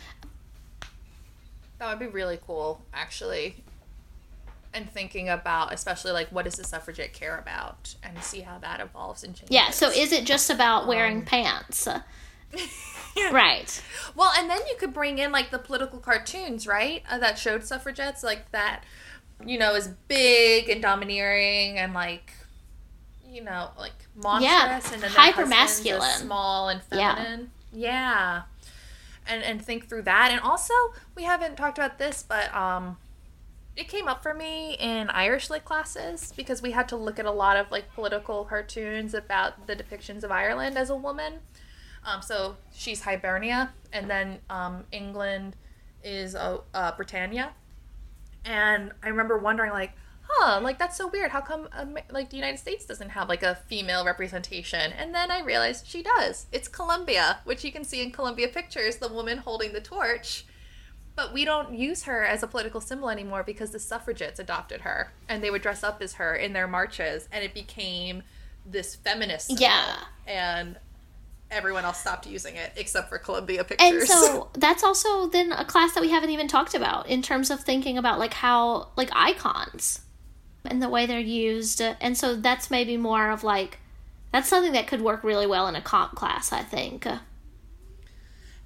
That 1.79 1.89
would 1.91 1.99
be 1.99 2.07
really 2.07 2.39
cool, 2.47 2.81
actually. 2.95 3.57
And 4.73 4.91
thinking 4.91 5.29
about, 5.29 5.73
especially 5.75 6.13
like, 6.13 6.29
what 6.29 6.45
does 6.47 6.55
the 6.55 6.65
suffragette 6.65 7.13
care 7.13 7.37
about, 7.37 7.95
and 8.03 8.23
see 8.23 8.41
how 8.41 8.57
that 8.59 8.81
evolves 8.81 9.23
and 9.25 9.35
changes. 9.35 9.51
yeah, 9.55 9.71
so 9.71 9.91
is 9.91 10.13
it 10.13 10.25
just 10.25 10.49
about 10.49 10.87
wearing 10.87 11.19
Um, 11.19 11.25
pants? 11.27 11.89
Right. 13.31 13.83
Well, 14.15 14.31
and 14.37 14.51
then 14.51 14.61
you 14.69 14.77
could 14.79 14.93
bring 14.93 15.17
in 15.19 15.33
like 15.33 15.51
the 15.51 15.59
political 15.59 15.99
cartoons, 15.99 16.67
right? 16.67 17.03
Uh, 17.11 17.17
that 17.19 17.39
showed 17.39 17.65
suffragettes 17.65 18.23
like 18.23 18.51
that, 18.53 18.85
you 19.45 19.59
know, 19.59 19.75
is 19.75 19.89
big 20.07 20.69
and 20.69 20.83
domineering 20.83 21.79
and 21.79 21.95
like, 21.95 22.31
you 23.27 23.43
know, 23.43 23.71
like 23.79 23.95
monstrous 24.15 24.53
Yeah, 24.53 24.93
and 24.93 25.03
then 25.03 25.11
hyper-masculine. 25.11 26.11
small 26.19 26.69
and 26.69 26.83
Yeah. 26.93 27.15
feminine. 27.15 27.51
Yeah. 27.73 28.43
And 29.27 29.43
and 29.43 29.65
think 29.65 29.89
through 29.89 30.03
that. 30.03 30.31
And 30.31 30.41
also, 30.41 30.75
we 31.15 31.23
haven't 31.23 31.57
talked 31.57 31.79
about 31.79 31.97
this, 31.99 32.23
but 32.23 32.55
um 32.55 32.99
it 33.75 33.89
came 33.89 34.07
up 34.09 34.23
for 34.23 34.35
me 34.35 34.75
in 34.79 35.09
Irish 35.09 35.49
lit 35.49 35.65
classes 35.65 36.35
because 36.37 36.61
we 36.61 36.73
had 36.73 36.87
to 36.91 36.97
look 36.97 37.19
at 37.19 37.25
a 37.25 37.31
lot 37.31 37.57
of 37.57 37.71
like 37.71 37.95
political 37.95 38.45
cartoons 38.45 39.15
about 39.15 39.67
the 39.67 39.75
depictions 39.75 40.23
of 40.23 40.31
Ireland 40.31 40.77
as 40.77 40.91
a 40.91 40.97
woman. 40.97 41.41
Um, 42.05 42.23
so 42.23 42.57
she's 42.75 43.03
Hibernia, 43.03 43.73
and 43.93 44.11
then 44.11 44.39
um, 44.51 44.85
England 44.93 45.57
is 46.03 46.35
uh, 46.35 46.59
uh, 46.75 46.93
Britannia. 46.97 47.53
And 48.45 48.93
I 49.03 49.09
remember 49.09 49.39
wondering, 49.39 49.71
like, 49.71 49.93
huh, 50.29 50.61
like 50.63 50.79
that's 50.79 50.97
so 50.97 51.09
weird. 51.09 51.31
How 51.31 51.41
come 51.41 51.69
um, 51.73 51.97
like 52.11 52.31
the 52.31 52.37
United 52.37 52.59
States 52.59 52.85
doesn't 52.85 53.11
have 53.11 53.29
like 53.29 53.43
a 53.43 53.55
female 53.55 54.05
representation? 54.05 54.93
And 54.93 55.15
then 55.15 55.31
I 55.31 55.43
realized 55.43 55.87
she 55.87 56.03
does. 56.03 56.47
It's 56.51 56.69
Columbia, 56.69 57.41
which 57.45 57.65
you 57.65 57.71
can 57.71 57.85
see 57.85 58.03
in 58.03 58.11
Columbia 58.11 58.49
pictures, 58.49 58.97
the 58.97 59.09
woman 59.09 59.39
holding 59.39 59.73
the 59.73 59.81
torch. 59.81 60.45
But 61.15 61.35
we 61.35 61.45
don't 61.45 61.75
use 61.75 62.05
her 62.05 62.25
as 62.25 62.43
a 62.43 62.47
political 62.47 62.81
symbol 62.81 63.11
anymore 63.11 63.43
because 63.45 63.71
the 63.71 63.79
suffragettes 63.79 64.41
adopted 64.41 64.81
her, 64.81 65.13
and 65.29 65.45
they 65.45 65.51
would 65.51 65.61
dress 65.61 65.85
up 65.85 66.01
as 66.01 66.15
her 66.15 66.35
in 66.35 66.55
their 66.55 66.67
marches, 66.67 67.29
and 67.31 67.45
it 67.45 67.53
became 67.53 68.23
this 68.65 68.95
feminist 68.97 69.49
symbol. 69.49 69.63
Yeah. 69.63 69.97
And 70.27 70.79
everyone 71.53 71.85
else 71.85 71.99
stopped 71.99 72.27
using 72.27 72.57
it 72.57 72.73
except 72.77 73.09
for 73.09 73.19
Columbia 73.19 73.65
Pictures. 73.65 73.91
And 73.91 74.09
so 74.09 74.49
that's 74.55 74.83
also 74.83 75.29
then 75.29 75.53
a 75.53 75.65
class 75.65 75.95
that 75.95 76.01
we 76.01 76.11
haven't 76.11 76.31
even 76.31 76.49
talked 76.49 76.75
about 76.75 77.09
in 77.09 77.23
terms 77.23 77.51
of 77.51 77.61
thinking 77.61 77.99
about 77.99 78.19
like 78.19 78.35
how 78.35 78.89
like 78.97 79.11
icons 79.13 80.01
and 80.65 80.83
the 80.83 80.89
way 80.89 81.07
they're 81.07 81.21
used. 81.21 81.81
And 81.81 82.17
so 82.17 82.37
that's 82.37 82.71
maybe 82.71 82.97
more 82.97 83.31
of 83.31 83.45
like 83.45 83.79
that's 84.33 84.49
something 84.49 84.73
that 84.73 84.87
could 84.87 85.03
work 85.03 85.23
really 85.23 85.47
well 85.47 85.69
in 85.69 85.77
a 85.77 85.83
comp 85.83 86.15
class, 86.15 86.53
I 86.53 86.63
think. 86.63 87.07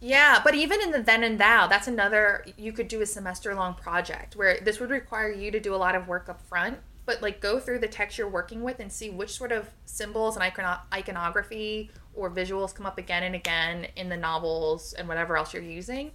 Yeah, 0.00 0.40
but 0.44 0.54
even 0.54 0.80
in 0.82 0.90
the 0.90 1.02
then 1.02 1.24
and 1.24 1.38
now, 1.38 1.66
that's 1.66 1.88
another 1.88 2.44
you 2.56 2.72
could 2.72 2.88
do 2.88 3.00
a 3.00 3.06
semester 3.06 3.54
long 3.54 3.74
project 3.74 4.36
where 4.36 4.60
this 4.60 4.78
would 4.78 4.90
require 4.90 5.32
you 5.32 5.50
to 5.50 5.58
do 5.58 5.74
a 5.74 5.76
lot 5.76 5.94
of 5.94 6.06
work 6.06 6.28
up 6.28 6.40
front, 6.42 6.78
but 7.06 7.22
like 7.22 7.40
go 7.40 7.58
through 7.58 7.78
the 7.78 7.88
text 7.88 8.18
you're 8.18 8.28
working 8.28 8.62
with 8.62 8.78
and 8.78 8.92
see 8.92 9.10
which 9.10 9.30
sort 9.30 9.52
of 9.52 9.70
symbols 9.84 10.36
and 10.36 10.44
icono- 10.44 10.80
iconography 10.92 11.90
or 12.16 12.30
visuals 12.30 12.74
come 12.74 12.86
up 12.86 12.98
again 12.98 13.22
and 13.22 13.34
again 13.34 13.86
in 13.96 14.08
the 14.08 14.16
novels 14.16 14.92
and 14.94 15.06
whatever 15.08 15.36
else 15.36 15.52
you're 15.54 15.62
using. 15.62 16.10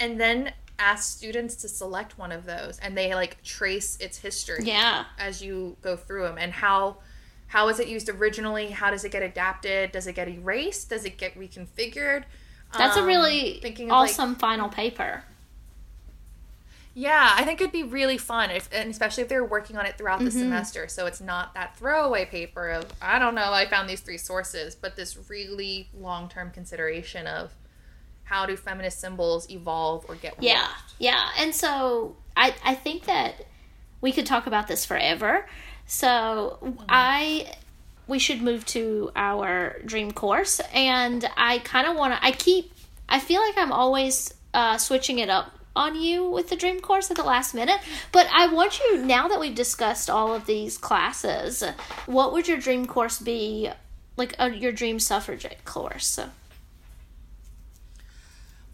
And 0.00 0.20
then 0.20 0.52
ask 0.78 1.16
students 1.16 1.54
to 1.56 1.68
select 1.68 2.18
one 2.18 2.32
of 2.32 2.44
those 2.46 2.80
and 2.80 2.96
they 2.98 3.14
like 3.14 3.40
trace 3.44 3.96
its 4.00 4.18
history 4.18 4.58
Yeah. 4.64 5.04
as 5.18 5.40
you 5.40 5.76
go 5.82 5.94
through 5.96 6.24
them 6.24 6.36
and 6.36 6.52
how 6.52 6.96
how 7.46 7.68
is 7.68 7.78
it 7.78 7.86
used 7.86 8.08
originally 8.08 8.70
how 8.70 8.90
does 8.90 9.04
it 9.04 9.12
get 9.12 9.22
adapted 9.22 9.92
does 9.92 10.08
it 10.08 10.14
get 10.14 10.26
erased 10.26 10.90
does 10.90 11.04
it 11.04 11.16
get 11.16 11.38
reconfigured 11.38 12.24
That's 12.76 12.96
a 12.96 13.00
Um, 13.02 13.06
really 13.06 13.60
thinking 13.62 13.86
of, 13.92 13.98
like- 13.98 14.10
awesome 14.10 14.34
final 14.34 14.68
paper. 14.68 15.22
Yeah, 16.94 17.32
I 17.36 17.44
think 17.44 17.60
it'd 17.60 17.72
be 17.72 17.82
really 17.82 18.18
fun, 18.18 18.50
if, 18.50 18.68
and 18.72 18.88
especially 18.90 19.24
if 19.24 19.28
they're 19.28 19.44
working 19.44 19.76
on 19.76 19.84
it 19.84 19.98
throughout 19.98 20.18
Mm-hmm. 20.18 20.24
the 20.26 20.30
semester. 20.30 20.86
So 20.88 21.06
it's 21.06 21.20
not 21.20 21.54
that 21.54 21.76
throwaway 21.76 22.24
paper 22.24 22.70
of 22.70 22.86
I 23.02 23.18
don't 23.18 23.34
know, 23.34 23.52
I 23.52 23.66
found 23.66 23.88
these 23.90 24.00
three 24.00 24.18
sources, 24.18 24.74
but 24.74 24.94
this 24.96 25.28
really 25.28 25.88
long 25.92 26.28
term 26.28 26.50
consideration 26.52 27.26
of 27.26 27.52
how 28.24 28.46
do 28.46 28.56
feminist 28.56 29.00
symbols 29.00 29.50
evolve 29.50 30.06
or 30.08 30.14
get 30.14 30.40
Yeah, 30.40 30.68
yeah. 30.98 31.28
And 31.38 31.54
so 31.54 32.16
I 32.36 32.54
I 32.64 32.74
think 32.74 33.04
that 33.06 33.44
we 34.00 34.12
could 34.12 34.24
talk 34.26 34.46
about 34.46 34.68
this 34.68 34.84
forever. 34.86 35.46
So 35.86 36.76
I 36.88 37.54
we 38.06 38.18
should 38.18 38.40
move 38.40 38.64
to 38.66 39.10
our 39.16 39.78
dream 39.84 40.12
course, 40.12 40.60
and 40.72 41.28
I 41.36 41.58
kind 41.58 41.86
of 41.88 41.96
want 41.96 42.14
to. 42.14 42.24
I 42.24 42.32
keep. 42.32 42.72
I 43.08 43.18
feel 43.18 43.40
like 43.40 43.56
I'm 43.58 43.72
always 43.72 44.32
uh, 44.54 44.78
switching 44.78 45.18
it 45.18 45.28
up 45.28 45.58
on 45.76 46.00
you 46.00 46.28
with 46.28 46.50
the 46.50 46.56
dream 46.56 46.80
course 46.80 47.10
at 47.10 47.16
the 47.16 47.24
last 47.24 47.54
minute. 47.54 47.80
But 48.12 48.28
I 48.32 48.46
want 48.46 48.80
you 48.80 48.98
now 48.98 49.28
that 49.28 49.40
we've 49.40 49.54
discussed 49.54 50.08
all 50.08 50.34
of 50.34 50.46
these 50.46 50.78
classes. 50.78 51.62
What 52.06 52.32
would 52.32 52.48
your 52.48 52.58
dream 52.58 52.86
course 52.86 53.18
be? 53.18 53.70
Like 54.16 54.34
uh, 54.38 54.46
your 54.46 54.70
dream 54.70 55.00
suffragette 55.00 55.64
course? 55.64 56.20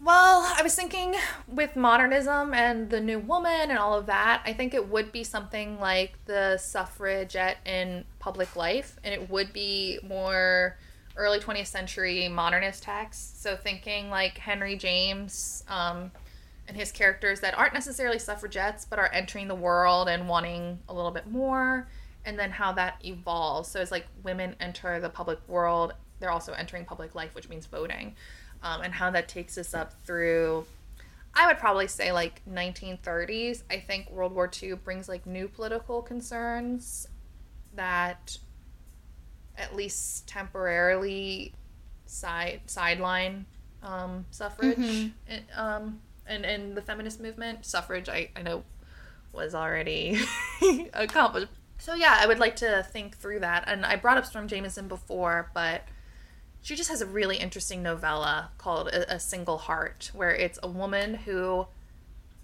Well, 0.03 0.51
I 0.57 0.63
was 0.63 0.75
thinking 0.75 1.13
with 1.47 1.75
modernism 1.75 2.55
and 2.55 2.89
the 2.89 2.99
new 2.99 3.19
woman 3.19 3.69
and 3.69 3.77
all 3.77 3.95
of 3.95 4.07
that, 4.07 4.41
I 4.45 4.53
think 4.53 4.73
it 4.73 4.89
would 4.89 5.11
be 5.11 5.23
something 5.23 5.79
like 5.79 6.13
the 6.25 6.57
suffragette 6.57 7.57
in 7.67 8.05
public 8.17 8.55
life, 8.55 8.99
and 9.03 9.13
it 9.13 9.29
would 9.29 9.53
be 9.53 9.99
more 10.01 10.77
early 11.15 11.39
20th 11.39 11.67
century 11.67 12.27
modernist 12.27 12.81
texts. 12.81 13.43
So 13.43 13.55
thinking 13.55 14.09
like 14.09 14.39
Henry 14.39 14.75
James 14.75 15.63
um, 15.67 16.09
and 16.71 16.79
his 16.79 16.89
characters 16.89 17.41
that 17.41 17.57
aren't 17.57 17.73
necessarily 17.73 18.17
suffragettes, 18.17 18.85
but 18.85 18.97
are 18.97 19.11
entering 19.11 19.49
the 19.49 19.55
world 19.55 20.07
and 20.07 20.29
wanting 20.29 20.79
a 20.87 20.93
little 20.93 21.11
bit 21.11 21.29
more, 21.29 21.85
and 22.23 22.39
then 22.39 22.49
how 22.49 22.71
that 22.71 22.95
evolves. 23.03 23.67
So 23.67 23.81
it's 23.81 23.91
like 23.91 24.07
women 24.23 24.55
enter 24.61 24.97
the 25.01 25.09
public 25.09 25.37
world, 25.49 25.91
they're 26.21 26.31
also 26.31 26.53
entering 26.53 26.85
public 26.85 27.13
life, 27.13 27.35
which 27.35 27.49
means 27.49 27.65
voting 27.65 28.15
um, 28.63 28.83
and 28.83 28.93
how 28.93 29.11
that 29.11 29.27
takes 29.27 29.57
us 29.57 29.73
up 29.73 29.91
through 30.05 30.65
I 31.33 31.47
would 31.47 31.59
probably 31.59 31.87
say 31.87 32.11
like 32.11 32.41
1930s. 32.49 33.63
I 33.69 33.79
think 33.79 34.09
World 34.11 34.33
War 34.33 34.51
II 34.61 34.73
brings 34.73 35.07
like 35.07 35.25
new 35.25 35.47
political 35.47 36.01
concerns 36.01 37.07
that 37.75 38.37
at 39.57 39.73
least 39.75 40.27
temporarily 40.27 41.53
side 42.05 42.61
sideline 42.65 43.45
um, 43.81 44.25
suffrage 44.31 44.77
mm-hmm. 44.77 45.59
um, 45.59 46.01
and 46.31 46.45
and 46.45 46.75
the 46.75 46.81
feminist 46.81 47.19
movement. 47.19 47.65
Suffrage, 47.65 48.09
I, 48.09 48.29
I 48.35 48.41
know, 48.41 48.63
was 49.33 49.53
already 49.53 50.19
accomplished. 50.93 51.47
So 51.77 51.95
yeah, 51.95 52.17
I 52.19 52.27
would 52.27 52.39
like 52.39 52.55
to 52.57 52.85
think 52.91 53.17
through 53.17 53.39
that. 53.39 53.63
And 53.67 53.85
I 53.85 53.95
brought 53.95 54.17
up 54.17 54.25
Storm 54.25 54.47
Jameson 54.47 54.87
before, 54.87 55.49
but 55.53 55.83
she 56.61 56.75
just 56.75 56.89
has 56.89 57.01
a 57.01 57.07
really 57.07 57.37
interesting 57.37 57.81
novella 57.81 58.51
called 58.57 58.89
a, 58.89 59.15
a, 59.15 59.19
Single 59.19 59.57
Heart, 59.57 60.11
where 60.13 60.29
it's 60.29 60.59
a 60.61 60.67
woman 60.67 61.15
who 61.15 61.65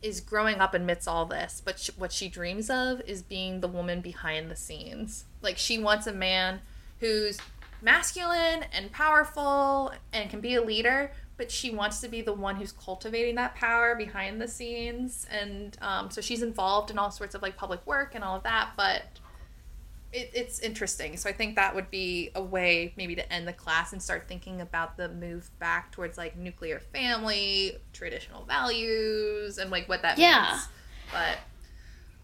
is 0.01 0.21
growing 0.21 0.55
up 0.55 0.73
amidst 0.73 1.07
all 1.07 1.25
this, 1.25 1.61
but 1.63 1.79
she, 1.79 1.91
what 1.97 2.11
she 2.11 2.29
dreams 2.29 2.69
of 2.69 3.01
is 3.01 3.21
being 3.21 3.61
the 3.61 3.67
woman 3.67 4.01
behind 4.01 4.49
the 4.49 4.55
scenes. 4.55 5.25
Like 5.41 5.57
she 5.57 5.77
wants 5.77 6.07
a 6.07 6.13
man 6.13 6.61
who's 6.99 7.37
masculine 7.81 8.65
and 8.73 8.91
powerful 8.91 9.91
and 10.11 10.29
can 10.29 10.41
be 10.41 10.55
a 10.55 10.63
leader, 10.63 11.11
but 11.37 11.51
she 11.51 11.69
wants 11.69 12.01
to 12.01 12.07
be 12.07 12.21
the 12.21 12.33
one 12.33 12.55
who's 12.55 12.71
cultivating 12.71 13.35
that 13.35 13.55
power 13.55 13.95
behind 13.95 14.41
the 14.41 14.47
scenes. 14.47 15.27
And 15.31 15.77
um, 15.81 16.09
so 16.09 16.19
she's 16.19 16.41
involved 16.41 16.89
in 16.89 16.97
all 16.97 17.11
sorts 17.11 17.35
of 17.35 17.41
like 17.43 17.55
public 17.55 17.85
work 17.85 18.15
and 18.15 18.23
all 18.23 18.35
of 18.35 18.43
that, 18.43 18.71
but 18.75 19.03
it, 20.11 20.31
it's 20.33 20.59
interesting. 20.59 21.15
So 21.15 21.29
I 21.29 21.33
think 21.33 21.55
that 21.55 21.75
would 21.75 21.91
be 21.91 22.31
a 22.33 22.41
way 22.41 22.93
maybe 22.97 23.15
to 23.15 23.33
end 23.33 23.47
the 23.47 23.53
class 23.53 23.93
and 23.93 24.01
start 24.01 24.27
thinking 24.27 24.61
about 24.61 24.97
the 24.97 25.09
move 25.09 25.49
back 25.59 25.91
towards 25.91 26.17
like 26.17 26.35
nuclear 26.35 26.79
family, 26.79 27.77
traditional 27.93 28.43
values, 28.45 29.59
and 29.59 29.69
like 29.69 29.87
what 29.87 30.01
that 30.01 30.17
yeah. 30.17 30.49
means. 30.49 30.67
But 31.11 31.37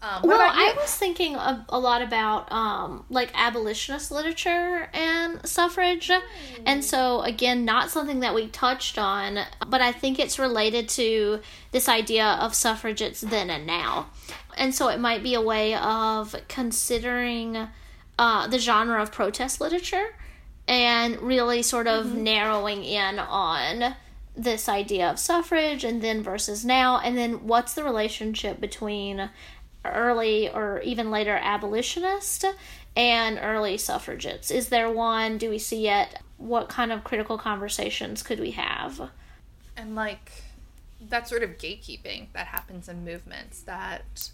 um, 0.04 0.22
well, 0.22 0.40
I 0.40 0.74
was 0.76 0.94
thinking 0.94 1.34
a, 1.34 1.64
a 1.70 1.78
lot 1.78 2.02
about 2.02 2.52
um, 2.52 3.04
like 3.08 3.30
abolitionist 3.34 4.10
literature 4.10 4.88
and 4.92 5.46
suffrage, 5.46 6.08
mm. 6.08 6.20
and 6.66 6.84
so 6.84 7.22
again, 7.22 7.64
not 7.64 7.90
something 7.90 8.20
that 8.20 8.34
we 8.34 8.48
touched 8.48 8.98
on, 8.98 9.38
but 9.66 9.80
I 9.80 9.92
think 9.92 10.18
it's 10.18 10.38
related 10.38 10.88
to 10.90 11.40
this 11.70 11.88
idea 11.88 12.26
of 12.26 12.54
suffragettes 12.54 13.22
then 13.22 13.48
and 13.48 13.66
now, 13.66 14.10
and 14.58 14.74
so 14.74 14.88
it 14.88 15.00
might 15.00 15.22
be 15.22 15.34
a 15.34 15.40
way 15.40 15.74
of 15.74 16.36
considering 16.48 17.68
uh, 18.18 18.46
the 18.46 18.58
genre 18.58 19.00
of 19.00 19.10
protest 19.10 19.60
literature 19.60 20.14
and 20.68 21.20
really 21.20 21.62
sort 21.62 21.86
of 21.86 22.06
mm-hmm. 22.06 22.24
narrowing 22.24 22.84
in 22.84 23.18
on 23.18 23.94
this 24.36 24.68
idea 24.68 25.08
of 25.08 25.18
suffrage 25.18 25.84
and 25.84 26.02
then 26.02 26.22
versus 26.22 26.64
now 26.64 26.98
and 26.98 27.16
then 27.16 27.46
what's 27.46 27.74
the 27.74 27.84
relationship 27.84 28.60
between 28.60 29.30
early 29.84 30.50
or 30.50 30.80
even 30.80 31.10
later 31.10 31.38
abolitionist 31.42 32.44
and 32.96 33.38
early 33.42 33.76
suffragettes 33.76 34.50
is 34.50 34.68
there 34.68 34.90
one 34.90 35.38
do 35.38 35.50
we 35.50 35.58
see 35.58 35.88
it 35.88 36.18
what 36.36 36.68
kind 36.68 36.92
of 36.92 37.04
critical 37.04 37.38
conversations 37.38 38.22
could 38.22 38.40
we 38.40 38.52
have 38.52 39.10
and 39.76 39.94
like 39.94 40.30
that 41.00 41.28
sort 41.28 41.42
of 41.42 41.50
gatekeeping 41.58 42.26
that 42.32 42.46
happens 42.46 42.88
in 42.88 43.04
movements 43.04 43.62
that 43.62 44.30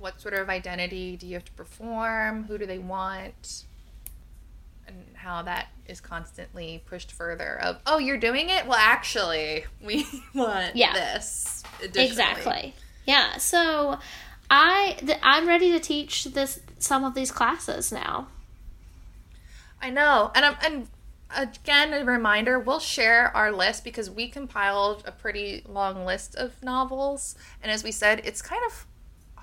what 0.00 0.20
sort 0.20 0.34
of 0.34 0.48
identity 0.48 1.16
do 1.16 1.26
you 1.26 1.34
have 1.34 1.44
to 1.44 1.52
perform? 1.52 2.44
Who 2.44 2.58
do 2.58 2.66
they 2.66 2.78
want? 2.78 3.64
And 4.86 5.04
how 5.14 5.42
that 5.42 5.68
is 5.86 6.00
constantly 6.00 6.82
pushed 6.86 7.12
further 7.12 7.60
of, 7.60 7.78
oh, 7.86 7.98
you're 7.98 8.18
doing 8.18 8.48
it? 8.48 8.66
Well, 8.66 8.78
actually, 8.78 9.64
we 9.84 10.06
want 10.34 10.74
yeah. 10.74 10.92
this. 10.94 11.62
Exactly. 11.94 12.74
Yeah. 13.06 13.36
So 13.36 13.98
I 14.50 14.96
th- 14.98 15.18
I'm 15.22 15.46
ready 15.46 15.70
to 15.72 15.80
teach 15.80 16.24
this 16.24 16.60
some 16.78 17.04
of 17.04 17.14
these 17.14 17.30
classes 17.30 17.92
now. 17.92 18.26
I 19.80 19.90
know. 19.90 20.30
And 20.34 20.44
I'm 20.44 20.56
and 20.62 20.88
again 21.36 21.94
a 21.94 22.04
reminder 22.04 22.58
we'll 22.58 22.80
share 22.80 23.34
our 23.36 23.52
list 23.52 23.84
because 23.84 24.10
we 24.10 24.28
compiled 24.28 25.04
a 25.06 25.12
pretty 25.12 25.62
long 25.68 26.04
list 26.04 26.34
of 26.34 26.60
novels 26.60 27.36
and 27.62 27.70
as 27.70 27.84
we 27.84 27.92
said 27.92 28.20
it's 28.24 28.42
kind 28.42 28.60
of 28.66 28.84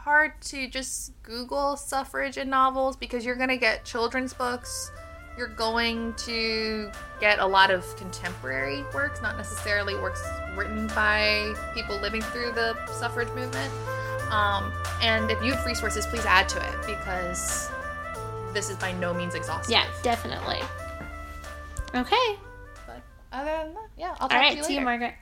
hard 0.08 0.32
to 0.42 0.70
just 0.70 1.12
Google 1.22 1.76
suffrage 1.76 2.38
and 2.38 2.50
novels 2.50 2.96
because 2.96 3.26
you're 3.26 3.36
going 3.36 3.50
to 3.50 3.58
get 3.58 3.84
children's 3.84 4.34
books. 4.34 4.90
You're 5.38 5.50
going 5.50 6.14
to 6.14 6.90
get 7.20 7.40
a 7.40 7.46
lot 7.46 7.72
of 7.72 7.84
contemporary 7.98 8.84
works, 8.94 9.22
not 9.22 9.36
necessarily 9.36 9.96
works 9.96 10.24
written 10.56 10.88
by 10.88 11.54
people 11.74 11.98
living 12.00 12.22
through 12.22 12.54
the 12.54 12.78
suffrage 12.88 13.28
movement. 13.36 13.72
Um, 14.32 14.72
and 15.02 15.30
if 15.32 15.42
you 15.44 15.54
have 15.54 15.66
resources, 15.66 16.06
please 16.06 16.26
add 16.26 16.50
to 16.50 16.58
it 16.58 16.86
because 16.86 17.70
this 18.54 18.70
is 18.70 18.78
by 18.78 18.92
no 18.94 19.14
means 19.14 19.36
exhaustive. 19.36 19.72
Yeah, 19.72 19.86
definitely. 20.04 20.60
Okay. 21.96 22.36
But 22.86 23.02
other 23.32 23.46
than 23.52 23.74
that, 23.74 23.88
yeah, 23.98 24.16
I'll 24.20 24.28
talk 24.28 24.34
All 24.34 24.38
right, 24.40 24.50
to 24.50 24.56
you 24.56 24.62
later. 24.62 24.64
see 24.68 24.76
you, 24.76 24.82
Margaret. 24.82 25.14